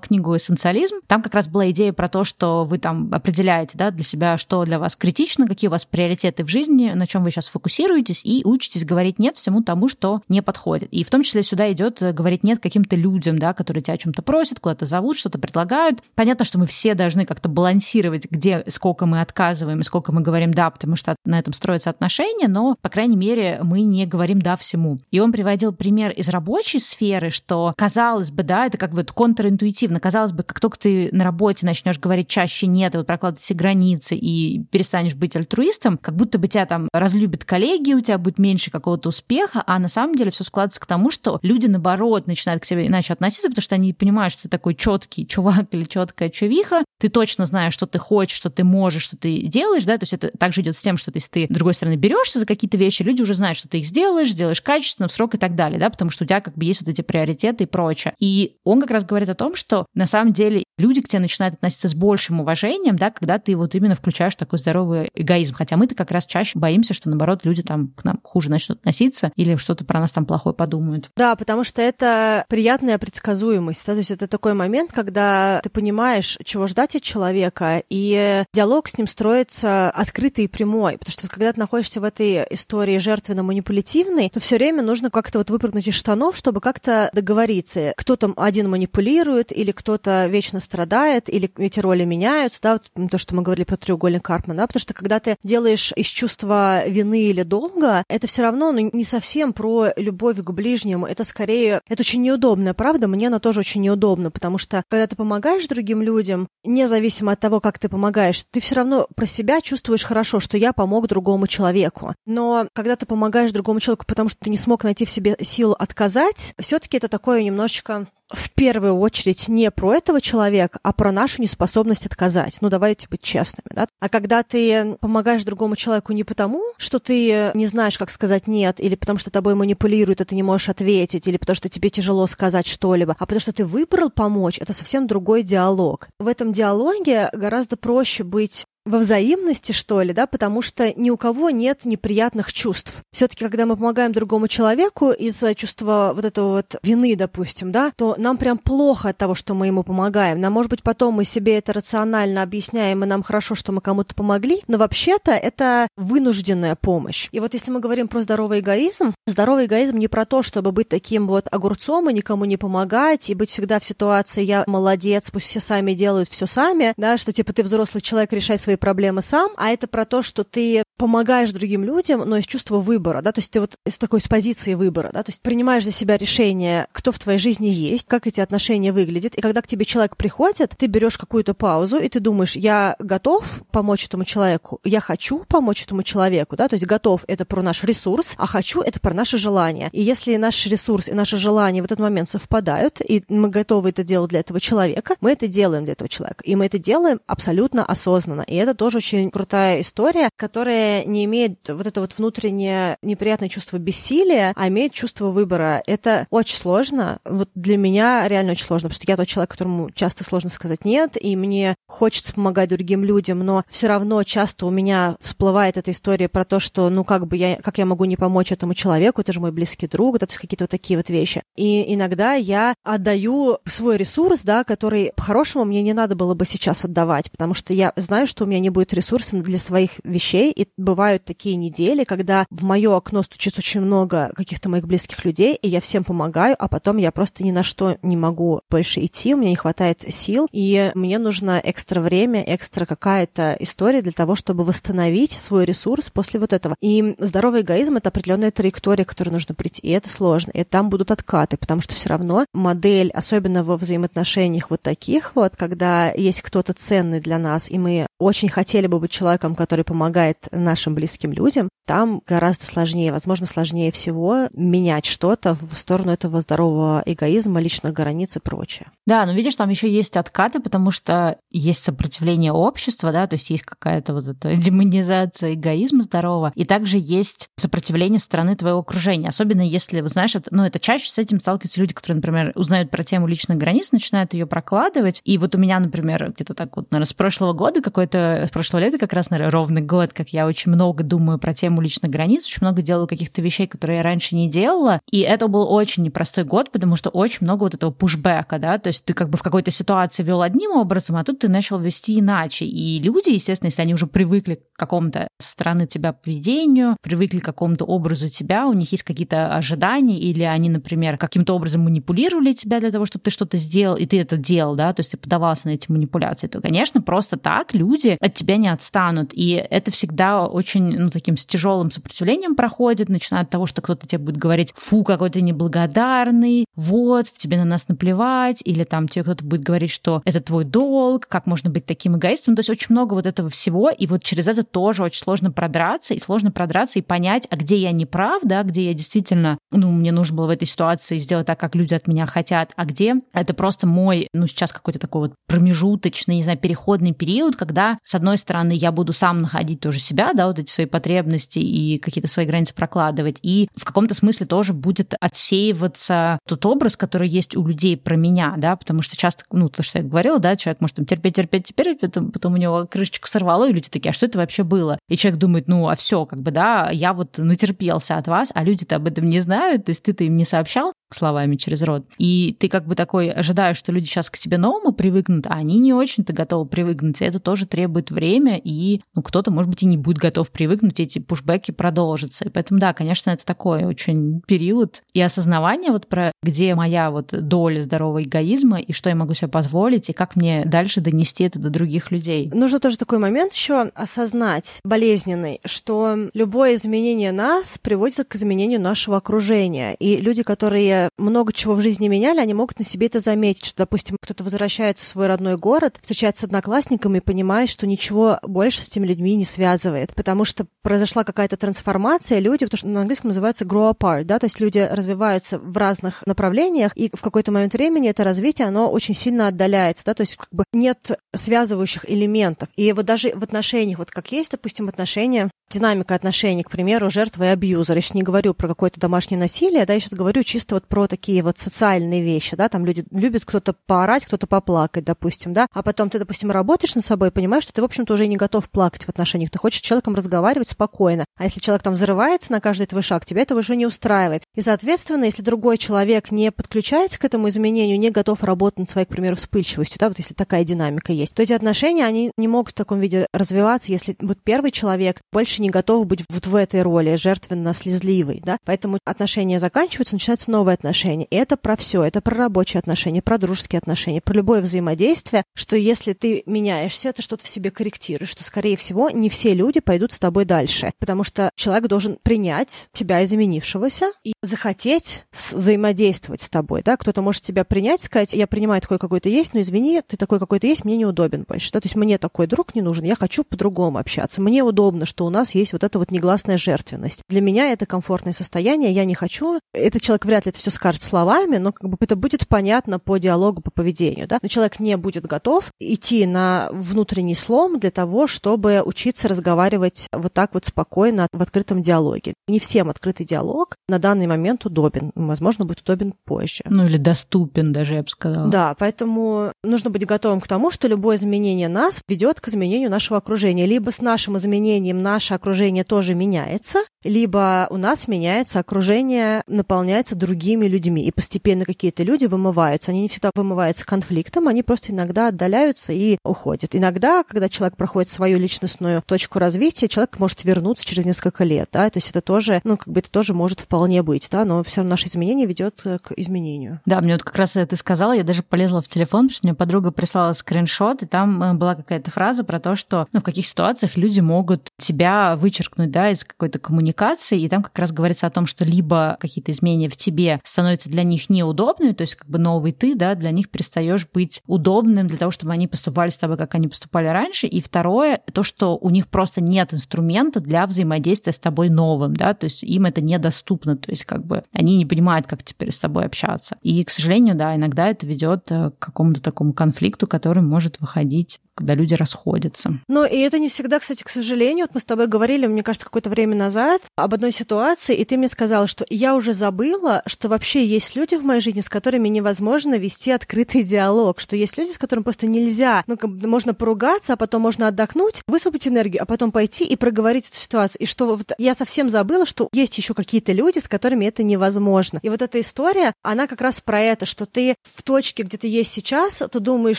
книгу 0.00 0.34
«Эссенциализм», 0.34 0.96
там 1.06 1.22
как 1.22 1.34
раз 1.34 1.48
была 1.48 1.70
идея 1.70 1.92
про 1.92 2.08
то, 2.08 2.24
что 2.24 2.64
вы 2.64 2.78
там 2.78 3.08
определяете 3.12 3.76
да, 3.76 3.90
для 3.90 4.04
себя, 4.04 4.38
что 4.38 4.64
для 4.64 4.78
вас 4.78 4.96
критично, 4.96 5.46
какие 5.46 5.68
у 5.68 5.70
вас 5.70 5.84
приоритеты 5.84 6.44
в 6.44 6.48
жизни, 6.48 6.90
на 6.94 7.06
чем 7.06 7.22
вы 7.24 7.30
сейчас 7.30 7.48
фокусируетесь, 7.48 8.24
и 8.24 8.42
учитесь 8.44 8.84
говорить 8.84 9.18
«нет» 9.18 9.36
всему 9.36 9.62
тому, 9.62 9.88
что 9.88 10.22
не 10.28 10.37
подходит. 10.42 10.88
И 10.92 11.04
в 11.04 11.10
том 11.10 11.22
числе 11.22 11.42
сюда 11.42 11.70
идет 11.72 12.00
говорить 12.14 12.44
«нет» 12.44 12.60
каким-то 12.60 12.94
людям, 12.96 13.38
да, 13.38 13.52
которые 13.52 13.82
тебя 13.82 13.94
о 13.94 13.98
чем-то 13.98 14.22
просят, 14.22 14.60
куда-то 14.60 14.86
зовут, 14.86 15.18
что-то 15.18 15.38
предлагают. 15.38 16.02
Понятно, 16.14 16.44
что 16.44 16.58
мы 16.58 16.66
все 16.66 16.94
должны 16.94 17.24
как-то 17.24 17.48
балансировать, 17.48 18.30
где 18.30 18.64
сколько 18.68 19.06
мы 19.06 19.20
отказываем 19.20 19.82
сколько 19.88 20.12
мы 20.12 20.20
говорим 20.20 20.52
«да», 20.52 20.70
потому 20.70 20.96
что 20.96 21.16
на 21.24 21.38
этом 21.38 21.52
строятся 21.52 21.90
отношения, 21.90 22.46
но, 22.46 22.76
по 22.80 22.88
крайней 22.88 23.16
мере, 23.16 23.60
мы 23.62 23.80
не 23.80 24.06
говорим 24.06 24.40
«да» 24.40 24.56
всему. 24.56 24.98
И 25.10 25.18
он 25.18 25.32
приводил 25.32 25.72
пример 25.72 26.10
из 26.12 26.28
рабочей 26.28 26.78
сферы, 26.78 27.30
что, 27.30 27.72
казалось 27.76 28.30
бы, 28.30 28.42
да, 28.42 28.66
это 28.66 28.78
как 28.78 28.92
бы 28.92 29.04
контринтуитивно. 29.04 29.98
Казалось 29.98 30.32
бы, 30.32 30.42
как 30.42 30.60
только 30.60 30.78
ты 30.78 31.08
на 31.12 31.24
работе 31.24 31.64
начнешь 31.64 31.98
говорить 31.98 32.28
чаще 32.28 32.66
«нет», 32.66 32.94
и 32.94 32.98
вот 32.98 33.06
прокладывать 33.06 33.42
все 33.42 33.54
границы 33.54 34.14
и 34.14 34.62
перестанешь 34.70 35.14
быть 35.14 35.34
альтруистом, 35.34 35.98
как 35.98 36.14
будто 36.14 36.38
бы 36.38 36.46
тебя 36.46 36.66
там 36.66 36.88
разлюбят 36.92 37.44
коллеги, 37.44 37.94
у 37.94 38.00
тебя 38.00 38.18
будет 38.18 38.38
меньше 38.38 38.70
какого-то 38.70 39.08
успеха, 39.08 39.62
а 39.66 39.78
на 39.78 39.88
самом 39.88 40.14
деле 40.14 40.27
все 40.30 40.44
складывается 40.44 40.80
к 40.80 40.86
тому, 40.86 41.10
что 41.10 41.38
люди, 41.42 41.66
наоборот, 41.66 42.26
начинают 42.26 42.62
к 42.62 42.64
себе 42.64 42.86
иначе 42.86 43.12
относиться, 43.12 43.48
потому 43.48 43.62
что 43.62 43.74
они 43.74 43.92
понимают, 43.92 44.32
что 44.32 44.44
ты 44.44 44.48
такой 44.48 44.74
четкий 44.74 45.26
чувак 45.26 45.66
или 45.72 45.84
четкая 45.84 46.28
чувиха, 46.28 46.84
ты 47.00 47.08
точно 47.08 47.46
знаешь, 47.46 47.74
что 47.74 47.86
ты 47.86 47.98
хочешь, 47.98 48.36
что 48.36 48.50
ты 48.50 48.64
можешь, 48.64 49.02
что 49.02 49.16
ты 49.16 49.42
делаешь, 49.42 49.84
да, 49.84 49.98
то 49.98 50.04
есть 50.04 50.12
это 50.12 50.30
также 50.36 50.62
идет 50.62 50.76
с 50.76 50.82
тем, 50.82 50.96
что 50.96 51.10
если 51.14 51.30
ты, 51.30 51.46
с 51.46 51.54
другой 51.54 51.74
стороны, 51.74 51.96
берешься 51.96 52.38
за 52.38 52.46
какие-то 52.46 52.76
вещи, 52.76 53.02
люди 53.02 53.22
уже 53.22 53.34
знают, 53.34 53.58
что 53.58 53.68
ты 53.68 53.78
их 53.78 53.86
сделаешь, 53.86 54.30
сделаешь 54.30 54.60
качественно, 54.60 55.08
в 55.08 55.12
срок 55.12 55.34
и 55.34 55.38
так 55.38 55.54
далее, 55.54 55.78
да, 55.78 55.90
потому 55.90 56.10
что 56.10 56.24
у 56.24 56.26
тебя 56.26 56.40
как 56.40 56.54
бы 56.54 56.64
есть 56.64 56.80
вот 56.80 56.88
эти 56.88 57.02
приоритеты 57.02 57.64
и 57.64 57.66
прочее. 57.66 58.14
И 58.18 58.56
он 58.64 58.80
как 58.80 58.90
раз 58.90 59.04
говорит 59.04 59.28
о 59.28 59.34
том, 59.34 59.54
что 59.54 59.86
на 59.94 60.06
самом 60.06 60.32
деле 60.32 60.64
люди 60.78 61.02
к 61.02 61.08
тебе 61.08 61.20
начинают 61.20 61.54
относиться 61.54 61.88
с 61.88 61.94
большим 61.94 62.40
уважением, 62.40 62.96
да, 62.96 63.10
когда 63.10 63.38
ты 63.38 63.56
вот 63.56 63.74
именно 63.74 63.94
включаешь 63.94 64.34
такой 64.34 64.58
здоровый 64.58 65.10
эгоизм. 65.14 65.54
Хотя 65.54 65.76
мы-то 65.76 65.94
как 65.94 66.10
раз 66.10 66.24
чаще 66.24 66.58
боимся, 66.58 66.94
что, 66.94 67.08
наоборот, 67.08 67.40
люди 67.44 67.62
там 67.62 67.88
к 67.88 68.04
нам 68.04 68.20
хуже 68.22 68.50
начнут 68.50 68.78
относиться 68.78 69.32
или 69.36 69.56
что-то 69.56 69.84
про 69.84 70.00
нас 70.00 70.12
там 70.12 70.24
плохое 70.24 70.54
подумают. 70.54 71.10
Да, 71.16 71.36
потому 71.36 71.64
что 71.64 71.82
это 71.82 72.44
приятная 72.48 72.98
предсказуемость. 72.98 73.84
Да? 73.86 73.92
То 73.92 73.98
есть 73.98 74.10
это 74.10 74.28
такой 74.28 74.54
момент, 74.54 74.92
когда 74.92 75.60
ты 75.62 75.70
понимаешь, 75.70 76.38
чего 76.44 76.66
ждать 76.66 76.96
от 76.96 77.02
человека, 77.02 77.82
и 77.90 78.44
диалог 78.54 78.88
с 78.88 78.96
ним 78.96 79.06
строится 79.06 79.90
открытый 79.90 80.44
и 80.44 80.48
прямой. 80.48 80.98
Потому 80.98 81.12
что 81.12 81.28
когда 81.28 81.52
ты 81.52 81.58
находишься 81.58 82.00
в 82.00 82.04
этой 82.04 82.44
истории 82.50 82.98
жертвенно-манипулятивной, 82.98 84.30
то 84.30 84.40
все 84.40 84.56
время 84.56 84.82
нужно 84.82 85.10
как-то 85.10 85.38
вот 85.38 85.50
выпрыгнуть 85.50 85.88
из 85.88 85.94
штанов, 85.94 86.36
чтобы 86.36 86.60
как-то 86.60 87.10
договориться. 87.12 87.92
Кто-то 87.96 88.32
один 88.36 88.70
манипулирует, 88.70 89.56
или 89.56 89.72
кто-то 89.72 90.26
вечно 90.26 90.60
страдает, 90.68 91.28
или 91.28 91.50
эти 91.56 91.80
роли 91.80 92.04
меняются, 92.04 92.60
да, 92.62 92.80
вот 92.94 93.10
то, 93.10 93.18
что 93.18 93.34
мы 93.34 93.42
говорили 93.42 93.64
про 93.64 93.76
треугольник 93.76 94.22
Карпмана, 94.22 94.58
да, 94.58 94.66
потому 94.66 94.80
что 94.80 94.94
когда 94.94 95.18
ты 95.18 95.36
делаешь 95.42 95.92
из 95.96 96.06
чувства 96.06 96.86
вины 96.86 97.22
или 97.22 97.42
долга, 97.42 98.04
это 98.08 98.26
все 98.26 98.42
равно 98.42 98.72
ну, 98.72 98.90
не 98.92 99.04
совсем 99.04 99.52
про 99.52 99.88
любовь 99.96 100.36
к 100.38 100.50
ближнему, 100.50 101.06
это 101.06 101.24
скорее, 101.24 101.80
это 101.88 102.02
очень 102.02 102.22
неудобно, 102.22 102.74
правда, 102.74 103.08
мне 103.08 103.28
она 103.28 103.38
тоже 103.38 103.60
очень 103.60 103.80
неудобна, 103.82 104.30
потому 104.30 104.58
что 104.58 104.82
когда 104.88 105.06
ты 105.06 105.16
помогаешь 105.16 105.66
другим 105.66 106.02
людям, 106.02 106.48
независимо 106.64 107.32
от 107.32 107.40
того, 107.40 107.60
как 107.60 107.78
ты 107.78 107.88
помогаешь, 107.88 108.44
ты 108.50 108.60
все 108.60 108.74
равно 108.74 109.08
про 109.14 109.26
себя 109.26 109.60
чувствуешь 109.60 110.04
хорошо, 110.04 110.40
что 110.40 110.56
я 110.56 110.72
помог 110.72 111.06
другому 111.06 111.46
человеку. 111.46 112.14
Но 112.26 112.68
когда 112.74 112.96
ты 112.96 113.06
помогаешь 113.06 113.52
другому 113.52 113.80
человеку, 113.80 114.04
потому 114.06 114.28
что 114.28 114.38
ты 114.40 114.50
не 114.50 114.56
смог 114.56 114.84
найти 114.84 115.04
в 115.04 115.10
себе 115.10 115.36
силу 115.40 115.72
отказать, 115.72 116.54
все-таки 116.58 116.96
это 116.96 117.08
такое 117.08 117.42
немножечко 117.42 118.08
в 118.30 118.50
первую 118.50 118.98
очередь 118.98 119.48
не 119.48 119.70
про 119.70 119.94
этого 119.94 120.20
человека, 120.20 120.78
а 120.82 120.92
про 120.92 121.12
нашу 121.12 121.42
неспособность 121.42 122.06
отказать. 122.06 122.58
Ну, 122.60 122.68
давайте 122.68 123.08
быть 123.08 123.22
честными, 123.22 123.68
да? 123.70 123.86
А 124.00 124.08
когда 124.08 124.42
ты 124.42 124.96
помогаешь 125.00 125.44
другому 125.44 125.76
человеку 125.76 126.12
не 126.12 126.24
потому, 126.24 126.62
что 126.76 126.98
ты 126.98 127.50
не 127.54 127.66
знаешь, 127.66 127.98
как 127.98 128.10
сказать 128.10 128.46
«нет», 128.46 128.80
или 128.80 128.94
потому 128.96 129.18
что 129.18 129.30
тобой 129.30 129.54
манипулируют, 129.54 130.20
и 130.20 130.24
ты 130.24 130.34
не 130.34 130.42
можешь 130.42 130.68
ответить, 130.68 131.26
или 131.26 131.36
потому 131.36 131.56
что 131.56 131.68
тебе 131.68 131.90
тяжело 131.90 132.26
сказать 132.26 132.66
что-либо, 132.66 133.16
а 133.18 133.26
потому 133.26 133.40
что 133.40 133.52
ты 133.52 133.64
выбрал 133.64 134.10
помочь, 134.10 134.58
это 134.58 134.72
совсем 134.72 135.06
другой 135.06 135.42
диалог. 135.42 136.08
В 136.18 136.26
этом 136.26 136.52
диалоге 136.52 137.30
гораздо 137.32 137.76
проще 137.76 138.24
быть 138.24 138.66
во 138.88 138.98
взаимности, 138.98 139.72
что 139.72 140.00
ли, 140.02 140.12
да, 140.12 140.26
потому 140.26 140.62
что 140.62 140.92
ни 140.98 141.10
у 141.10 141.16
кого 141.16 141.50
нет 141.50 141.84
неприятных 141.84 142.52
чувств. 142.52 143.02
Все-таки, 143.12 143.44
когда 143.44 143.66
мы 143.66 143.76
помогаем 143.76 144.12
другому 144.12 144.48
человеку 144.48 145.10
из-за 145.10 145.54
чувства 145.54 146.12
вот 146.14 146.24
этого 146.24 146.56
вот 146.56 146.76
вины, 146.82 147.14
допустим, 147.14 147.70
да, 147.70 147.92
то 147.96 148.14
нам 148.18 148.38
прям 148.38 148.58
плохо 148.58 149.10
от 149.10 149.18
того, 149.18 149.34
что 149.34 149.54
мы 149.54 149.66
ему 149.66 149.82
помогаем. 149.82 150.40
Нам, 150.40 150.52
может 150.52 150.70
быть, 150.70 150.82
потом 150.82 151.14
мы 151.14 151.24
себе 151.24 151.58
это 151.58 151.72
рационально 151.72 152.42
объясняем, 152.42 153.04
и 153.04 153.06
нам 153.06 153.22
хорошо, 153.22 153.54
что 153.54 153.72
мы 153.72 153.80
кому-то 153.80 154.14
помогли, 154.14 154.62
но 154.66 154.78
вообще-то 154.78 155.32
это 155.32 155.88
вынужденная 155.96 156.74
помощь. 156.74 157.28
И 157.32 157.40
вот 157.40 157.54
если 157.54 157.70
мы 157.70 157.80
говорим 157.80 158.08
про 158.08 158.22
здоровый 158.22 158.60
эгоизм, 158.60 159.14
здоровый 159.26 159.66
эгоизм 159.66 159.98
не 159.98 160.08
про 160.08 160.24
то, 160.24 160.42
чтобы 160.42 160.72
быть 160.72 160.88
таким 160.88 161.26
вот 161.26 161.46
огурцом 161.50 162.08
и 162.08 162.14
никому 162.14 162.46
не 162.46 162.56
помогать, 162.56 163.28
и 163.28 163.34
быть 163.34 163.50
всегда 163.50 163.78
в 163.78 163.84
ситуации 163.84 164.42
«я 164.42 164.64
молодец, 164.66 165.30
пусть 165.30 165.46
все 165.46 165.60
сами 165.60 165.92
делают 165.92 166.30
все 166.30 166.46
сами», 166.46 166.94
да, 166.96 167.18
что 167.18 167.32
типа 167.32 167.52
ты 167.52 167.62
взрослый 167.62 168.00
человек, 168.00 168.32
решай 168.32 168.58
свои 168.58 168.76
проблемы 168.78 169.22
сам, 169.22 169.50
а 169.56 169.70
это 169.70 169.86
про 169.86 170.04
то, 170.04 170.22
что 170.22 170.44
ты 170.44 170.82
помогаешь 170.98 171.52
другим 171.52 171.84
людям, 171.84 172.28
но 172.28 172.36
из 172.36 172.44
чувства 172.44 172.78
выбора, 172.78 173.22
да, 173.22 173.32
то 173.32 173.38
есть 173.38 173.52
ты 173.52 173.60
вот 173.60 173.76
из 173.86 173.98
такой 173.98 174.20
с 174.20 174.28
позиции 174.28 174.74
выбора, 174.74 175.10
да, 175.14 175.22
то 175.22 175.30
есть 175.30 175.40
принимаешь 175.40 175.84
для 175.84 175.92
себя 175.92 176.16
решение, 176.16 176.88
кто 176.92 177.12
в 177.12 177.18
твоей 177.18 177.38
жизни 177.38 177.68
есть, 177.68 178.06
как 178.08 178.26
эти 178.26 178.40
отношения 178.40 178.92
выглядят, 178.92 179.34
и 179.34 179.40
когда 179.40 179.62
к 179.62 179.66
тебе 179.66 179.84
человек 179.84 180.16
приходит, 180.16 180.74
ты 180.76 180.86
берешь 180.86 181.16
какую-то 181.16 181.54
паузу, 181.54 181.98
и 181.98 182.08
ты 182.08 182.18
думаешь, 182.20 182.56
я 182.56 182.96
готов 182.98 183.62
помочь 183.70 184.06
этому 184.06 184.24
человеку, 184.24 184.80
я 184.84 185.00
хочу 185.00 185.44
помочь 185.48 185.84
этому 185.84 186.02
человеку, 186.02 186.56
да, 186.56 186.68
то 186.68 186.74
есть 186.74 186.86
готов 186.86 187.24
это 187.28 187.44
про 187.44 187.62
наш 187.62 187.84
ресурс, 187.84 188.34
а 188.36 188.46
хочу 188.46 188.82
это 188.82 188.98
про 188.98 189.14
наше 189.14 189.38
желание. 189.38 189.90
И 189.92 190.02
если 190.02 190.36
наш 190.36 190.66
ресурс 190.66 191.08
и 191.08 191.14
наше 191.14 191.36
желание 191.36 191.80
в 191.80 191.86
этот 191.86 192.00
момент 192.00 192.28
совпадают, 192.28 193.00
и 193.00 193.22
мы 193.28 193.48
готовы 193.48 193.90
это 193.90 194.02
делать 194.02 194.30
для 194.30 194.40
этого 194.40 194.58
человека, 194.60 195.14
мы 195.20 195.30
это 195.30 195.46
делаем 195.46 195.84
для 195.84 195.92
этого 195.92 196.08
человека, 196.08 196.42
и 196.42 196.56
мы 196.56 196.66
это 196.66 196.78
делаем 196.78 197.20
абсолютно 197.26 197.84
осознанно, 197.84 198.42
и 198.42 198.56
это 198.56 198.74
тоже 198.74 198.98
очень 198.98 199.30
крутая 199.30 199.80
история, 199.80 200.28
которая 200.36 200.87
не 201.04 201.24
имеет 201.24 201.68
вот 201.68 201.86
это 201.86 202.00
вот 202.00 202.16
внутреннее 202.16 202.96
неприятное 203.02 203.48
чувство 203.48 203.78
бессилия, 203.78 204.52
а 204.56 204.68
имеет 204.68 204.92
чувство 204.92 205.28
выбора. 205.28 205.82
Это 205.86 206.26
очень 206.30 206.56
сложно. 206.56 207.18
Вот 207.24 207.50
для 207.54 207.76
меня 207.76 208.26
реально 208.28 208.52
очень 208.52 208.64
сложно, 208.64 208.88
потому 208.88 209.02
что 209.02 209.10
я 209.10 209.16
тот 209.16 209.26
человек, 209.26 209.50
которому 209.50 209.90
часто 209.90 210.24
сложно 210.24 210.50
сказать 210.50 210.84
нет, 210.84 211.16
и 211.20 211.36
мне 211.36 211.74
хочется 211.86 212.34
помогать 212.34 212.68
другим 212.68 213.04
людям, 213.04 213.40
но 213.40 213.64
все 213.70 213.88
равно 213.88 214.22
часто 214.22 214.66
у 214.66 214.70
меня 214.70 215.16
всплывает 215.20 215.76
эта 215.76 215.90
история 215.90 216.28
про 216.28 216.44
то, 216.44 216.60
что 216.60 216.90
ну 216.90 217.04
как 217.04 217.26
бы 217.26 217.36
я, 217.36 217.56
как 217.56 217.78
я 217.78 217.86
могу 217.86 218.04
не 218.04 218.16
помочь 218.16 218.52
этому 218.52 218.74
человеку, 218.74 219.20
это 219.20 219.32
же 219.32 219.40
мой 219.40 219.52
близкий 219.52 219.86
друг, 219.86 220.18
да, 220.18 220.26
то 220.26 220.38
какие-то 220.38 220.64
вот 220.64 220.70
такие 220.70 220.96
вот 220.96 221.10
вещи. 221.10 221.42
И 221.56 221.94
иногда 221.94 222.34
я 222.34 222.74
отдаю 222.84 223.58
свой 223.66 223.96
ресурс, 223.96 224.42
да, 224.42 224.64
который 224.64 225.12
по-хорошему 225.16 225.64
мне 225.64 225.82
не 225.82 225.92
надо 225.92 226.16
было 226.16 226.34
бы 226.34 226.44
сейчас 226.44 226.84
отдавать, 226.84 227.30
потому 227.30 227.54
что 227.54 227.72
я 227.72 227.92
знаю, 227.96 228.26
что 228.26 228.44
у 228.44 228.46
меня 228.46 228.60
не 228.60 228.70
будет 228.70 228.94
ресурса 228.94 229.36
для 229.36 229.58
своих 229.58 229.92
вещей, 230.04 230.50
и 230.52 230.68
бывают 230.78 231.24
такие 231.24 231.56
недели, 231.56 232.04
когда 232.04 232.46
в 232.50 232.64
мое 232.64 232.96
окно 232.96 233.22
стучится 233.22 233.60
очень 233.60 233.80
много 233.80 234.30
каких-то 234.34 234.68
моих 234.68 234.86
близких 234.86 235.24
людей, 235.24 235.54
и 235.54 235.68
я 235.68 235.80
всем 235.80 236.04
помогаю, 236.04 236.56
а 236.58 236.68
потом 236.68 236.96
я 236.96 237.12
просто 237.12 237.44
ни 237.44 237.50
на 237.50 237.62
что 237.62 237.98
не 238.02 238.16
могу 238.16 238.62
больше 238.70 239.04
идти, 239.04 239.34
у 239.34 239.38
меня 239.38 239.50
не 239.50 239.56
хватает 239.56 240.02
сил, 240.08 240.48
и 240.52 240.90
мне 240.94 241.18
нужно 241.18 241.60
экстра 241.62 242.00
время, 242.00 242.42
экстра 242.46 242.86
какая-то 242.86 243.56
история 243.60 244.00
для 244.00 244.12
того, 244.12 244.36
чтобы 244.36 244.64
восстановить 244.64 245.32
свой 245.32 245.64
ресурс 245.64 246.10
после 246.10 246.40
вот 246.40 246.52
этого. 246.52 246.76
И 246.80 247.14
здоровый 247.18 247.62
эгоизм— 247.62 247.96
это 247.98 248.08
определенная 248.08 248.50
траектория, 248.50 249.04
к 249.04 249.08
которой 249.08 249.30
нужно 249.30 249.54
прийти, 249.54 249.82
и 249.82 249.90
это 249.90 250.08
сложно, 250.08 250.52
и 250.52 250.64
там 250.64 250.88
будут 250.88 251.10
откаты, 251.10 251.56
потому 251.56 251.80
что 251.80 251.94
все 251.94 252.08
равно 252.08 252.46
модель, 252.52 253.10
особенно 253.10 253.64
во 253.64 253.76
взаимоотношениях 253.76 254.70
вот 254.70 254.82
таких 254.82 255.32
вот, 255.34 255.56
когда 255.56 256.10
есть 256.12 256.42
кто-то 256.42 256.72
ценный 256.72 257.20
для 257.20 257.38
нас, 257.38 257.68
и 257.68 257.78
мы 257.78 258.06
очень 258.18 258.48
хотели 258.48 258.86
бы 258.86 259.00
быть 259.00 259.10
человеком, 259.10 259.54
который 259.54 259.84
помогает 259.84 260.38
нашим 260.68 260.94
близким 260.94 261.32
людям, 261.32 261.68
там 261.88 262.20
гораздо 262.26 262.66
сложнее, 262.66 263.12
возможно, 263.12 263.46
сложнее 263.46 263.90
всего 263.90 264.48
менять 264.52 265.06
что-то 265.06 265.54
в 265.54 265.78
сторону 265.78 266.12
этого 266.12 266.42
здорового 266.42 267.02
эгоизма, 267.06 267.60
личных 267.60 267.94
границ 267.94 268.36
и 268.36 268.40
прочее. 268.40 268.90
Да, 269.06 269.24
но 269.24 269.32
видишь, 269.32 269.54
там 269.54 269.70
еще 269.70 269.90
есть 269.90 270.18
откаты, 270.18 270.60
потому 270.60 270.90
что 270.90 271.38
есть 271.50 271.82
сопротивление 271.82 272.52
общества, 272.52 273.10
да, 273.10 273.26
то 273.26 273.36
есть 273.36 273.48
есть 273.48 273.62
какая-то 273.62 274.12
вот 274.12 274.28
эта 274.28 274.54
демонизация 274.56 275.54
эгоизма 275.54 276.02
здорового, 276.02 276.52
и 276.54 276.66
также 276.66 276.98
есть 277.00 277.48
сопротивление 277.56 278.18
стороны 278.18 278.54
твоего 278.54 278.80
окружения, 278.80 279.28
особенно 279.28 279.62
если, 279.62 280.02
вот 280.02 280.10
знаешь, 280.10 280.36
это, 280.36 280.48
ну, 280.50 280.64
это 280.64 280.78
чаще 280.78 281.10
с 281.10 281.16
этим 281.16 281.40
сталкиваются 281.40 281.80
люди, 281.80 281.94
которые, 281.94 282.16
например, 282.16 282.52
узнают 282.54 282.90
про 282.90 283.02
тему 283.02 283.26
личных 283.26 283.56
границ, 283.56 283.92
начинают 283.92 284.34
ее 284.34 284.44
прокладывать, 284.44 285.22
и 285.24 285.38
вот 285.38 285.54
у 285.54 285.58
меня, 285.58 285.80
например, 285.80 286.32
где-то 286.34 286.52
так 286.52 286.76
вот, 286.76 286.90
наверное, 286.90 287.08
с 287.08 287.14
прошлого 287.14 287.54
года, 287.54 287.80
какой-то, 287.80 288.44
с 288.46 288.50
прошлого 288.50 288.82
лета 288.82 288.98
как 288.98 289.14
раз, 289.14 289.30
наверное, 289.30 289.52
ровный 289.52 289.80
год, 289.80 290.12
как 290.12 290.28
я 290.34 290.46
очень 290.46 290.57
много 290.66 291.04
думаю 291.04 291.38
про 291.38 291.54
тему 291.54 291.80
личных 291.80 292.10
границ, 292.10 292.46
очень 292.46 292.62
много 292.62 292.82
делаю 292.82 293.06
каких-то 293.06 293.40
вещей, 293.40 293.66
которые 293.66 293.98
я 293.98 294.02
раньше 294.02 294.34
не 294.34 294.48
делала, 294.48 295.00
и 295.10 295.20
это 295.20 295.48
был 295.48 295.70
очень 295.72 296.02
непростой 296.02 296.44
год, 296.44 296.72
потому 296.72 296.96
что 296.96 297.10
очень 297.10 297.38
много 297.42 297.64
вот 297.64 297.74
этого 297.74 297.90
пушбэка, 297.90 298.58
да, 298.58 298.78
то 298.78 298.88
есть 298.88 299.04
ты 299.04 299.14
как 299.14 299.30
бы 299.30 299.38
в 299.38 299.42
какой-то 299.42 299.70
ситуации 299.70 300.22
вел 300.22 300.42
одним 300.42 300.72
образом, 300.72 301.16
а 301.16 301.24
тут 301.24 301.40
ты 301.40 301.48
начал 301.48 301.78
вести 301.78 302.18
иначе. 302.18 302.64
И 302.64 302.98
люди, 303.00 303.30
естественно, 303.30 303.68
если 303.68 303.82
они 303.82 303.94
уже 303.94 304.06
привыкли 304.06 304.56
к 304.56 304.78
какому-то 304.78 305.28
стороны 305.38 305.86
тебя 305.86 306.12
поведению, 306.12 306.96
привыкли 307.02 307.38
к 307.38 307.44
какому-то 307.44 307.84
образу 307.84 308.28
тебя, 308.28 308.66
у 308.66 308.72
них 308.72 308.92
есть 308.92 309.04
какие-то 309.04 309.54
ожидания, 309.54 310.18
или 310.18 310.42
они, 310.42 310.68
например, 310.68 311.18
каким-то 311.18 311.54
образом 311.54 311.82
манипулировали 311.82 312.52
тебя 312.52 312.80
для 312.80 312.90
того, 312.90 313.06
чтобы 313.06 313.22
ты 313.22 313.30
что-то 313.30 313.56
сделал, 313.56 313.96
и 313.96 314.06
ты 314.06 314.20
это 314.20 314.36
делал, 314.36 314.74
да, 314.74 314.92
то 314.92 315.00
есть 315.00 315.12
ты 315.12 315.16
подавался 315.16 315.68
на 315.68 315.72
эти 315.72 315.90
манипуляции, 315.90 316.48
то, 316.48 316.60
конечно, 316.60 317.00
просто 317.02 317.36
так 317.36 317.74
люди 317.74 318.16
от 318.20 318.34
тебя 318.34 318.56
не 318.56 318.68
отстанут. 318.68 319.30
И 319.32 319.50
это 319.52 319.90
всегда 319.90 320.47
очень, 320.48 320.98
ну, 320.98 321.10
таким 321.10 321.36
с 321.36 321.46
тяжелым 321.46 321.90
сопротивлением 321.90 322.56
проходит, 322.56 323.08
начиная 323.08 323.42
от 323.42 323.50
того, 323.50 323.66
что 323.66 323.82
кто-то 323.82 324.06
тебе 324.06 324.18
будет 324.18 324.36
говорить, 324.36 324.72
фу, 324.76 325.04
какой 325.04 325.30
ты 325.30 325.40
неблагодарный, 325.40 326.64
вот, 326.74 327.26
тебе 327.26 327.56
на 327.56 327.64
нас 327.64 327.88
наплевать, 327.88 328.62
или 328.64 328.84
там 328.84 329.08
тебе 329.08 329.24
кто-то 329.24 329.44
будет 329.44 329.62
говорить, 329.62 329.90
что 329.90 330.22
это 330.24 330.40
твой 330.40 330.64
долг, 330.64 331.26
как 331.26 331.46
можно 331.46 331.70
быть 331.70 331.86
таким 331.86 332.16
эгоистом. 332.16 332.56
То 332.56 332.60
есть 332.60 332.70
очень 332.70 332.88
много 332.90 333.14
вот 333.14 333.26
этого 333.26 333.50
всего, 333.50 333.90
и 333.90 334.06
вот 334.06 334.22
через 334.22 334.46
это 334.48 334.62
тоже 334.62 335.02
очень 335.02 335.22
сложно 335.22 335.50
продраться, 335.50 336.14
и 336.14 336.20
сложно 336.20 336.50
продраться 336.50 336.98
и 336.98 337.02
понять, 337.02 337.46
а 337.50 337.56
где 337.56 337.76
я 337.76 337.92
не 337.92 338.06
прав, 338.06 338.42
да, 338.42 338.62
где 338.62 338.86
я 338.86 338.94
действительно, 338.94 339.58
ну, 339.70 339.90
мне 339.90 340.12
нужно 340.12 340.36
было 340.36 340.46
в 340.46 340.50
этой 340.50 340.66
ситуации 340.66 341.18
сделать 341.18 341.46
так, 341.46 341.58
как 341.58 341.74
люди 341.74 341.94
от 341.94 342.06
меня 342.06 342.26
хотят, 342.26 342.72
а 342.76 342.84
где 342.84 343.16
это 343.32 343.54
просто 343.54 343.86
мой, 343.86 344.28
ну, 344.32 344.46
сейчас 344.46 344.72
какой-то 344.72 344.98
такой 344.98 345.22
вот 345.22 345.34
промежуточный, 345.46 346.36
не 346.36 346.42
знаю, 346.42 346.58
переходный 346.58 347.12
период, 347.12 347.56
когда, 347.56 347.98
с 348.04 348.14
одной 348.14 348.38
стороны, 348.38 348.72
я 348.72 348.92
буду 348.92 349.12
сам 349.12 349.40
находить 349.42 349.80
тоже 349.80 349.98
себя, 349.98 350.27
да, 350.34 350.46
вот 350.46 350.58
эти 350.58 350.70
свои 350.70 350.86
потребности 350.86 351.58
и 351.58 351.98
какие-то 351.98 352.28
свои 352.28 352.46
границы 352.46 352.74
прокладывать, 352.74 353.38
и 353.42 353.68
в 353.76 353.84
каком-то 353.84 354.14
смысле 354.14 354.46
тоже 354.46 354.72
будет 354.72 355.14
отсеиваться 355.20 356.38
тот 356.46 356.64
образ, 356.66 356.96
который 356.96 357.28
есть 357.28 357.56
у 357.56 357.66
людей 357.66 357.96
про 357.96 358.16
меня, 358.16 358.54
да, 358.56 358.76
потому 358.76 359.02
что 359.02 359.16
часто, 359.16 359.44
ну, 359.52 359.68
то, 359.68 359.82
что 359.82 359.98
я 359.98 360.04
говорила, 360.04 360.38
да, 360.38 360.56
человек 360.56 360.80
может 360.80 360.96
там 360.96 361.06
терпеть, 361.06 361.34
терпеть, 361.34 361.66
терпеть, 361.66 362.00
потом, 362.00 362.30
потом 362.30 362.54
у 362.54 362.56
него 362.56 362.86
крышечку 362.86 363.28
сорвало, 363.28 363.68
и 363.68 363.72
люди 363.72 363.88
такие, 363.88 364.10
а 364.10 364.12
что 364.12 364.26
это 364.26 364.38
вообще 364.38 364.62
было? 364.62 364.98
И 365.08 365.16
человек 365.16 365.40
думает, 365.40 365.68
ну, 365.68 365.88
а 365.88 365.96
все, 365.96 366.24
как 366.26 366.42
бы, 366.42 366.50
да, 366.50 366.90
я 366.90 367.12
вот 367.12 367.38
натерпелся 367.38 368.16
от 368.16 368.28
вас, 368.28 368.50
а 368.54 368.62
люди-то 368.64 368.96
об 368.96 369.06
этом 369.06 369.28
не 369.28 369.40
знают, 369.40 369.86
то 369.86 369.90
есть 369.90 370.02
ты-то 370.02 370.24
им 370.24 370.36
не 370.36 370.44
сообщал 370.44 370.92
словами 371.10 371.56
через 371.56 371.82
рот. 371.82 372.06
И 372.18 372.56
ты 372.58 372.68
как 372.68 372.86
бы 372.86 372.94
такой 372.94 373.30
ожидаешь, 373.30 373.76
что 373.76 373.92
люди 373.92 374.06
сейчас 374.06 374.30
к 374.30 374.38
тебе 374.38 374.58
новому 374.58 374.92
привыкнут, 374.92 375.46
а 375.46 375.54
они 375.54 375.78
не 375.78 375.92
очень-то 375.92 376.32
готовы 376.32 376.66
привыкнуть. 376.66 377.22
Это 377.22 377.40
тоже 377.40 377.66
требует 377.66 378.10
время, 378.10 378.60
и 378.62 379.00
ну, 379.14 379.22
кто-то, 379.22 379.50
может 379.50 379.70
быть, 379.70 379.82
и 379.82 379.86
не 379.86 379.96
будет 379.96 380.18
готов 380.18 380.50
привыкнуть, 380.50 381.00
эти 381.00 381.18
пушбеки 381.18 381.70
продолжатся. 381.70 382.44
И 382.44 382.50
поэтому, 382.50 382.80
да, 382.80 382.92
конечно, 382.92 383.30
это 383.30 383.44
такой 383.44 383.84
очень 383.84 384.40
период 384.46 385.02
и 385.12 385.20
осознавание 385.20 385.92
вот 385.92 386.08
про 386.08 386.32
где 386.42 386.74
моя 386.74 387.10
вот 387.10 387.28
доля 387.32 387.82
здорового 387.82 388.22
эгоизма 388.22 388.78
и 388.80 388.92
что 388.92 389.08
я 389.08 389.16
могу 389.16 389.34
себе 389.34 389.48
позволить, 389.48 390.10
и 390.10 390.12
как 390.12 390.36
мне 390.36 390.64
дальше 390.64 391.00
донести 391.00 391.44
это 391.44 391.58
до 391.58 391.70
других 391.70 392.10
людей. 392.10 392.50
Нужно 392.52 392.80
тоже 392.80 392.98
такой 392.98 393.18
момент 393.18 393.52
еще 393.52 393.90
осознать, 393.94 394.80
болезненный, 394.84 395.60
что 395.64 396.28
любое 396.34 396.74
изменение 396.74 397.32
нас 397.32 397.78
приводит 397.78 398.26
к 398.26 398.34
изменению 398.34 398.80
нашего 398.80 399.16
окружения. 399.16 399.94
И 399.94 400.16
люди, 400.16 400.42
которые 400.42 400.97
много 401.18 401.52
чего 401.52 401.74
в 401.74 401.82
жизни 401.82 402.08
меняли, 402.08 402.40
они 402.40 402.54
могут 402.54 402.78
на 402.78 402.84
себе 402.84 403.06
это 403.06 403.20
заметить, 403.20 403.64
что, 403.64 403.78
допустим, 403.78 404.16
кто-то 404.20 404.44
возвращается 404.44 405.04
в 405.04 405.08
свой 405.08 405.26
родной 405.26 405.56
город, 405.56 405.98
встречается 406.00 406.42
с 406.42 406.44
одноклассниками 406.44 407.18
и 407.18 407.22
понимает, 407.22 407.70
что 407.70 407.86
ничего 407.86 408.38
больше 408.42 408.82
с 408.82 408.88
этими 408.88 409.06
людьми 409.06 409.34
не 409.36 409.44
связывает, 409.44 410.14
потому 410.14 410.44
что 410.44 410.66
произошла 410.82 411.24
какая-то 411.24 411.56
трансформация, 411.56 412.38
люди, 412.38 412.64
потому 412.64 412.78
что 412.78 412.88
на 412.88 413.00
английском 413.00 413.28
называется 413.28 413.64
grow 413.64 413.94
apart, 413.94 414.24
да, 414.24 414.38
то 414.38 414.46
есть 414.46 414.60
люди 414.60 414.78
развиваются 414.90 415.58
в 415.58 415.76
разных 415.76 416.22
направлениях, 416.26 416.92
и 416.96 417.10
в 417.14 417.20
какой-то 417.20 417.52
момент 417.52 417.74
времени 417.74 418.08
это 418.08 418.24
развитие, 418.24 418.68
оно 418.68 418.90
очень 418.90 419.14
сильно 419.14 419.48
отдаляется, 419.48 420.04
да, 420.04 420.14
то 420.14 420.22
есть 420.22 420.36
как 420.36 420.48
бы 420.50 420.64
нет 420.72 421.18
связывающих 421.34 422.08
элементов. 422.10 422.68
И 422.76 422.92
вот 422.92 423.06
даже 423.06 423.32
в 423.34 423.42
отношениях, 423.42 423.98
вот 423.98 424.10
как 424.10 424.32
есть, 424.32 424.50
допустим, 424.50 424.88
отношения, 424.88 425.50
динамика 425.70 426.14
отношений, 426.14 426.62
к 426.62 426.70
примеру, 426.70 427.10
жертвы 427.10 427.46
и 427.46 427.48
абьюзер. 427.48 427.96
Я 427.96 428.02
сейчас 428.02 428.14
не 428.14 428.22
говорю 428.22 428.54
про 428.54 428.68
какое-то 428.68 428.98
домашнее 429.00 429.38
насилие, 429.38 429.84
да, 429.84 429.92
я 429.92 430.00
сейчас 430.00 430.12
говорю 430.12 430.42
чисто 430.42 430.74
вот 430.74 430.86
про 430.88 431.06
такие 431.06 431.42
вот 431.42 431.58
социальные 431.58 432.22
вещи, 432.22 432.56
да, 432.56 432.68
там 432.68 432.84
люди 432.84 433.04
любят 433.10 433.44
кто-то 433.44 433.74
поорать, 433.86 434.26
кто-то 434.26 434.46
поплакать, 434.46 435.04
допустим, 435.04 435.52
да, 435.52 435.66
а 435.72 435.82
потом 435.82 436.10
ты, 436.10 436.18
допустим, 436.18 436.50
работаешь 436.50 436.94
над 436.94 437.04
собой 437.04 437.30
понимаешь, 437.30 437.64
что 437.64 437.72
ты, 437.72 437.82
в 437.82 437.84
общем-то, 437.84 438.14
уже 438.14 438.26
не 438.26 438.36
готов 438.36 438.68
плакать 438.70 439.04
в 439.04 439.08
отношениях, 439.08 439.50
ты 439.50 439.58
хочешь 439.58 439.80
с 439.80 439.82
человеком 439.82 440.14
разговаривать 440.14 440.68
спокойно, 440.68 441.24
а 441.36 441.44
если 441.44 441.60
человек 441.60 441.82
там 441.82 441.94
взрывается 441.94 442.52
на 442.52 442.60
каждый 442.60 442.86
твой 442.86 443.02
шаг, 443.02 443.24
тебя 443.24 443.42
это 443.42 443.54
уже 443.54 443.76
не 443.76 443.86
устраивает. 443.86 444.42
И, 444.54 444.62
соответственно, 444.62 445.24
если 445.24 445.42
другой 445.42 445.78
человек 445.78 446.30
не 446.30 446.50
подключается 446.50 447.18
к 447.18 447.24
этому 447.24 447.48
изменению, 447.48 447.98
не 447.98 448.10
готов 448.10 448.42
работать 448.42 448.78
над 448.78 448.90
своей, 448.90 449.06
к 449.06 449.10
примеру, 449.10 449.36
вспыльчивостью, 449.36 449.98
да, 449.98 450.08
вот 450.08 450.18
если 450.18 450.34
такая 450.34 450.64
динамика 450.64 451.12
есть, 451.12 451.34
то 451.34 451.42
эти 451.42 451.52
отношения, 451.52 452.04
они 452.04 452.32
не 452.36 452.48
могут 452.48 452.70
в 452.70 452.74
таком 452.74 452.98
виде 452.98 453.26
развиваться, 453.32 453.92
если 453.92 454.16
вот 454.20 454.38
первый 454.42 454.70
человек 454.70 455.20
больше 455.32 455.62
не 455.62 455.70
готов 455.70 456.06
быть 456.06 456.24
вот 456.30 456.46
в 456.46 456.54
этой 456.54 456.82
роли, 456.82 457.14
жертвенно-слезливый, 457.16 458.40
да, 458.44 458.56
поэтому 458.64 458.98
отношения 459.04 459.58
заканчиваются, 459.58 460.14
начинаются 460.14 460.50
новые 460.50 460.74
отношения, 460.78 461.26
и 461.26 461.36
это 461.36 461.56
про 461.56 461.76
все, 461.76 462.02
это 462.02 462.20
про 462.20 462.36
рабочие 462.36 462.78
отношения, 462.78 463.20
про 463.20 463.38
дружеские 463.38 463.78
отношения, 463.78 464.20
про 464.20 464.34
любое 464.34 464.60
взаимодействие, 464.60 465.44
что 465.54 465.76
если 465.76 466.12
ты 466.12 466.42
меняешься, 466.46 467.12
ты 467.12 467.22
что-то 467.22 467.44
в 467.44 467.48
себе 467.48 467.70
корректируешь, 467.70 468.30
что, 468.30 468.44
скорее 468.44 468.76
всего, 468.76 469.10
не 469.10 469.28
все 469.28 469.54
люди 469.54 469.80
пойдут 469.80 470.12
с 470.12 470.18
тобой 470.18 470.44
дальше, 470.44 470.92
потому 470.98 471.24
что 471.24 471.50
человек 471.56 471.88
должен 471.88 472.18
принять 472.22 472.88
тебя 472.92 473.24
изменившегося 473.24 474.12
и 474.24 474.32
захотеть 474.42 475.24
взаимодействовать 475.32 476.40
с 476.40 476.50
тобой, 476.50 476.82
да, 476.82 476.96
кто-то 476.96 477.20
может 477.22 477.42
тебя 477.42 477.64
принять, 477.64 478.02
сказать, 478.02 478.32
я 478.32 478.46
принимаю 478.46 478.80
такой 478.80 478.98
какой 478.98 479.20
то 479.20 479.28
есть, 479.28 479.54
но 479.54 479.60
извини, 479.60 480.00
ты 480.06 480.16
такой 480.16 480.38
какой-то 480.38 480.66
есть, 480.66 480.84
мне 480.84 480.96
неудобен 480.96 481.44
больше, 481.46 481.72
да, 481.72 481.80
то 481.80 481.86
есть 481.86 481.96
мне 481.96 482.18
такой 482.18 482.46
друг 482.46 482.74
не 482.74 482.82
нужен, 482.82 483.04
я 483.04 483.16
хочу 483.16 483.44
по-другому 483.44 483.98
общаться, 483.98 484.40
мне 484.40 484.62
удобно, 484.62 485.06
что 485.06 485.26
у 485.26 485.30
нас 485.30 485.54
есть 485.54 485.72
вот 485.72 485.84
эта 485.84 485.98
вот 485.98 486.10
негласная 486.10 486.58
жертвенность. 486.58 487.22
Для 487.28 487.40
меня 487.40 487.72
это 487.72 487.86
комфортное 487.86 488.32
состояние, 488.32 488.92
я 488.92 489.04
не 489.04 489.14
хочу, 489.14 489.60
этот 489.72 490.02
человек 490.02 490.24
вряд 490.24 490.46
ли 490.46 490.50
это 490.50 490.58
все 490.58 490.67
скажет 490.70 491.02
словами, 491.02 491.56
но 491.56 491.72
как 491.72 491.90
бы 491.90 491.96
это 492.00 492.16
будет 492.16 492.46
понятно 492.48 492.98
по 492.98 493.18
диалогу, 493.18 493.62
по 493.62 493.70
поведению, 493.70 494.26
да, 494.26 494.38
но 494.42 494.48
человек 494.48 494.80
не 494.80 494.96
будет 494.96 495.26
готов 495.26 495.70
идти 495.80 496.26
на 496.26 496.68
внутренний 496.72 497.34
слом 497.34 497.78
для 497.78 497.90
того, 497.90 498.26
чтобы 498.26 498.82
учиться 498.84 499.28
разговаривать 499.28 500.06
вот 500.12 500.32
так 500.32 500.54
вот 500.54 500.64
спокойно 500.64 501.28
в 501.32 501.42
открытом 501.42 501.82
диалоге. 501.82 502.34
Не 502.46 502.58
всем 502.58 502.90
открытый 502.90 503.26
диалог 503.26 503.76
на 503.88 503.98
данный 503.98 504.26
момент 504.26 504.64
удобен, 504.64 505.12
возможно, 505.14 505.64
будет 505.64 505.80
удобен 505.80 506.14
позже. 506.24 506.62
Ну 506.66 506.86
или 506.86 506.96
доступен 506.96 507.72
даже, 507.72 507.94
я 507.94 508.02
бы 508.02 508.08
сказала. 508.08 508.48
Да, 508.48 508.74
поэтому 508.78 509.52
нужно 509.62 509.90
быть 509.90 510.06
готовым 510.06 510.40
к 510.40 510.48
тому, 510.48 510.70
что 510.70 510.88
любое 510.88 511.16
изменение 511.16 511.68
нас 511.68 512.00
ведет 512.08 512.40
к 512.40 512.48
изменению 512.48 512.90
нашего 512.90 513.18
окружения. 513.18 513.66
Либо 513.66 513.90
с 513.90 514.00
нашим 514.00 514.36
изменением 514.36 515.02
наше 515.02 515.34
окружение 515.34 515.84
тоже 515.84 516.14
меняется, 516.14 516.80
либо 517.04 517.66
у 517.70 517.76
нас 517.76 518.08
меняется 518.08 518.58
окружение, 518.58 519.42
наполняется 519.46 520.14
другими 520.14 520.57
другими 520.58 520.66
людьми, 520.66 521.04
и 521.04 521.10
постепенно 521.10 521.64
какие-то 521.64 522.02
люди 522.02 522.26
вымываются. 522.26 522.90
Они 522.90 523.02
не 523.02 523.08
всегда 523.08 523.30
вымываются 523.34 523.84
конфликтом, 523.84 524.48
они 524.48 524.62
просто 524.62 524.92
иногда 524.92 525.28
отдаляются 525.28 525.92
и 525.92 526.18
уходят. 526.24 526.74
Иногда, 526.74 527.22
когда 527.22 527.48
человек 527.48 527.76
проходит 527.76 528.10
свою 528.10 528.38
личностную 528.38 529.02
точку 529.06 529.38
развития, 529.38 529.88
человек 529.88 530.18
может 530.18 530.44
вернуться 530.44 530.86
через 530.86 531.04
несколько 531.04 531.44
лет, 531.44 531.68
да, 531.72 531.88
то 531.90 531.98
есть 531.98 532.10
это 532.10 532.20
тоже, 532.20 532.60
ну, 532.64 532.76
как 532.76 532.88
бы 532.88 533.00
это 533.00 533.10
тоже 533.10 533.34
может 533.34 533.60
вполне 533.60 534.02
быть, 534.02 534.28
да, 534.30 534.44
но 534.44 534.62
все 534.62 534.80
равно 534.80 534.90
наше 534.90 535.08
изменение 535.08 535.46
ведет 535.46 535.80
э, 535.84 535.98
к 535.98 536.12
изменению. 536.12 536.80
Да, 536.86 537.00
мне 537.00 537.12
вот 537.12 537.22
как 537.22 537.36
раз 537.36 537.52
ты 537.52 537.76
сказала, 537.76 538.12
я 538.12 538.24
даже 538.24 538.42
полезла 538.42 538.82
в 538.82 538.88
телефон, 538.88 539.28
потому 539.28 539.30
что 539.30 539.46
мне 539.46 539.54
подруга 539.54 539.90
прислала 539.90 540.32
скриншот, 540.32 541.02
и 541.02 541.06
там 541.06 541.42
э, 541.42 541.54
была 541.54 541.74
какая-то 541.74 542.10
фраза 542.10 542.44
про 542.44 542.60
то, 542.60 542.76
что 542.76 543.06
ну, 543.12 543.20
в 543.20 543.22
каких 543.22 543.46
ситуациях 543.46 543.96
люди 543.96 544.20
могут 544.20 544.70
тебя 544.78 545.36
вычеркнуть, 545.36 545.90
да, 545.90 546.10
из 546.10 546.24
какой-то 546.24 546.58
коммуникации, 546.58 547.40
и 547.40 547.48
там 547.48 547.62
как 547.62 547.78
раз 547.78 547.92
говорится 547.92 548.26
о 548.26 548.30
том, 548.30 548.46
что 548.46 548.64
либо 548.64 549.16
какие-то 549.20 549.52
изменения 549.52 549.88
в 549.88 549.96
тебе 549.96 550.37
становятся 550.44 550.88
для 550.88 551.02
них 551.02 551.30
неудобными, 551.30 551.92
то 551.92 552.02
есть 552.02 552.14
как 552.14 552.28
бы 552.28 552.38
новый 552.38 552.72
ты, 552.72 552.94
да, 552.94 553.14
для 553.14 553.30
них 553.30 553.50
перестаешь 553.50 554.06
быть 554.12 554.42
удобным 554.46 555.06
для 555.06 555.18
того, 555.18 555.30
чтобы 555.30 555.52
они 555.52 555.66
поступали 555.66 556.10
с 556.10 556.18
тобой, 556.18 556.36
как 556.36 556.54
они 556.54 556.68
поступали 556.68 557.06
раньше. 557.06 557.46
И 557.46 557.60
второе, 557.60 558.20
то, 558.32 558.42
что 558.42 558.76
у 558.76 558.90
них 558.90 559.08
просто 559.08 559.40
нет 559.40 559.74
инструмента 559.74 560.40
для 560.40 560.66
взаимодействия 560.66 561.32
с 561.32 561.38
тобой 561.38 561.68
новым, 561.68 562.14
да, 562.14 562.34
то 562.34 562.44
есть 562.44 562.62
им 562.62 562.86
это 562.86 563.00
недоступно, 563.00 563.76
то 563.76 563.90
есть 563.90 564.04
как 564.04 564.24
бы 564.24 564.44
они 564.52 564.76
не 564.76 564.86
понимают, 564.86 565.26
как 565.26 565.42
теперь 565.42 565.72
с 565.72 565.78
тобой 565.78 566.04
общаться. 566.04 566.56
И, 566.62 566.84
к 566.84 566.90
сожалению, 566.90 567.34
да, 567.34 567.54
иногда 567.54 567.88
это 567.88 568.06
ведет 568.06 568.50
э, 568.50 568.70
к 568.70 568.78
какому-то 568.78 569.20
такому 569.20 569.52
конфликту, 569.52 570.06
который 570.06 570.42
может 570.42 570.80
выходить 570.80 571.40
когда 571.58 571.74
люди 571.74 571.94
расходятся. 571.94 572.78
Но 572.88 573.04
и 573.04 573.18
это 573.18 573.38
не 573.38 573.48
всегда, 573.48 573.80
кстати, 573.80 574.04
к 574.04 574.08
сожалению. 574.08 574.66
Вот 574.66 574.74
мы 574.74 574.80
с 574.80 574.84
тобой 574.84 575.08
говорили, 575.08 575.46
мне 575.46 575.62
кажется, 575.62 575.84
какое-то 575.84 576.08
время 576.08 576.36
назад 576.36 576.80
об 576.96 577.14
одной 577.14 577.32
ситуации, 577.32 577.96
и 577.96 578.04
ты 578.04 578.16
мне 578.16 578.28
сказала, 578.28 578.68
что 578.68 578.86
я 578.88 579.16
уже 579.16 579.32
забыла, 579.32 580.02
что 580.06 580.28
вообще 580.28 580.64
есть 580.64 580.94
люди 580.94 581.16
в 581.16 581.24
моей 581.24 581.40
жизни, 581.40 581.60
с 581.60 581.68
которыми 581.68 582.08
невозможно 582.08 582.76
вести 582.76 583.10
открытый 583.10 583.64
диалог, 583.64 584.20
что 584.20 584.36
есть 584.36 584.56
люди, 584.56 584.70
с 584.72 584.78
которыми 584.78 585.02
просто 585.02 585.26
нельзя, 585.26 585.82
ну, 585.86 585.96
можно 586.02 586.54
поругаться, 586.54 587.14
а 587.14 587.16
потом 587.16 587.42
можно 587.42 587.68
отдохнуть, 587.68 588.22
высвободить 588.28 588.68
энергию, 588.68 589.02
а 589.02 589.06
потом 589.06 589.32
пойти 589.32 589.64
и 589.64 589.74
проговорить 589.74 590.28
эту 590.28 590.36
ситуацию. 590.36 590.82
И 590.82 590.86
что 590.86 591.16
вот 591.16 591.32
я 591.38 591.54
совсем 591.54 591.90
забыла, 591.90 592.24
что 592.24 592.48
есть 592.52 592.78
еще 592.78 592.94
какие-то 592.94 593.32
люди, 593.32 593.58
с 593.58 593.66
которыми 593.66 594.06
это 594.06 594.22
невозможно. 594.22 595.00
И 595.02 595.08
вот 595.08 595.22
эта 595.22 595.40
история, 595.40 595.92
она 596.04 596.28
как 596.28 596.40
раз 596.40 596.60
про 596.60 596.80
это, 596.80 597.04
что 597.04 597.26
ты 597.26 597.56
в 597.62 597.82
точке, 597.82 598.22
где 598.22 598.36
ты 598.36 598.46
есть 598.46 598.70
сейчас, 598.70 599.22
ты 599.30 599.40
думаешь, 599.40 599.78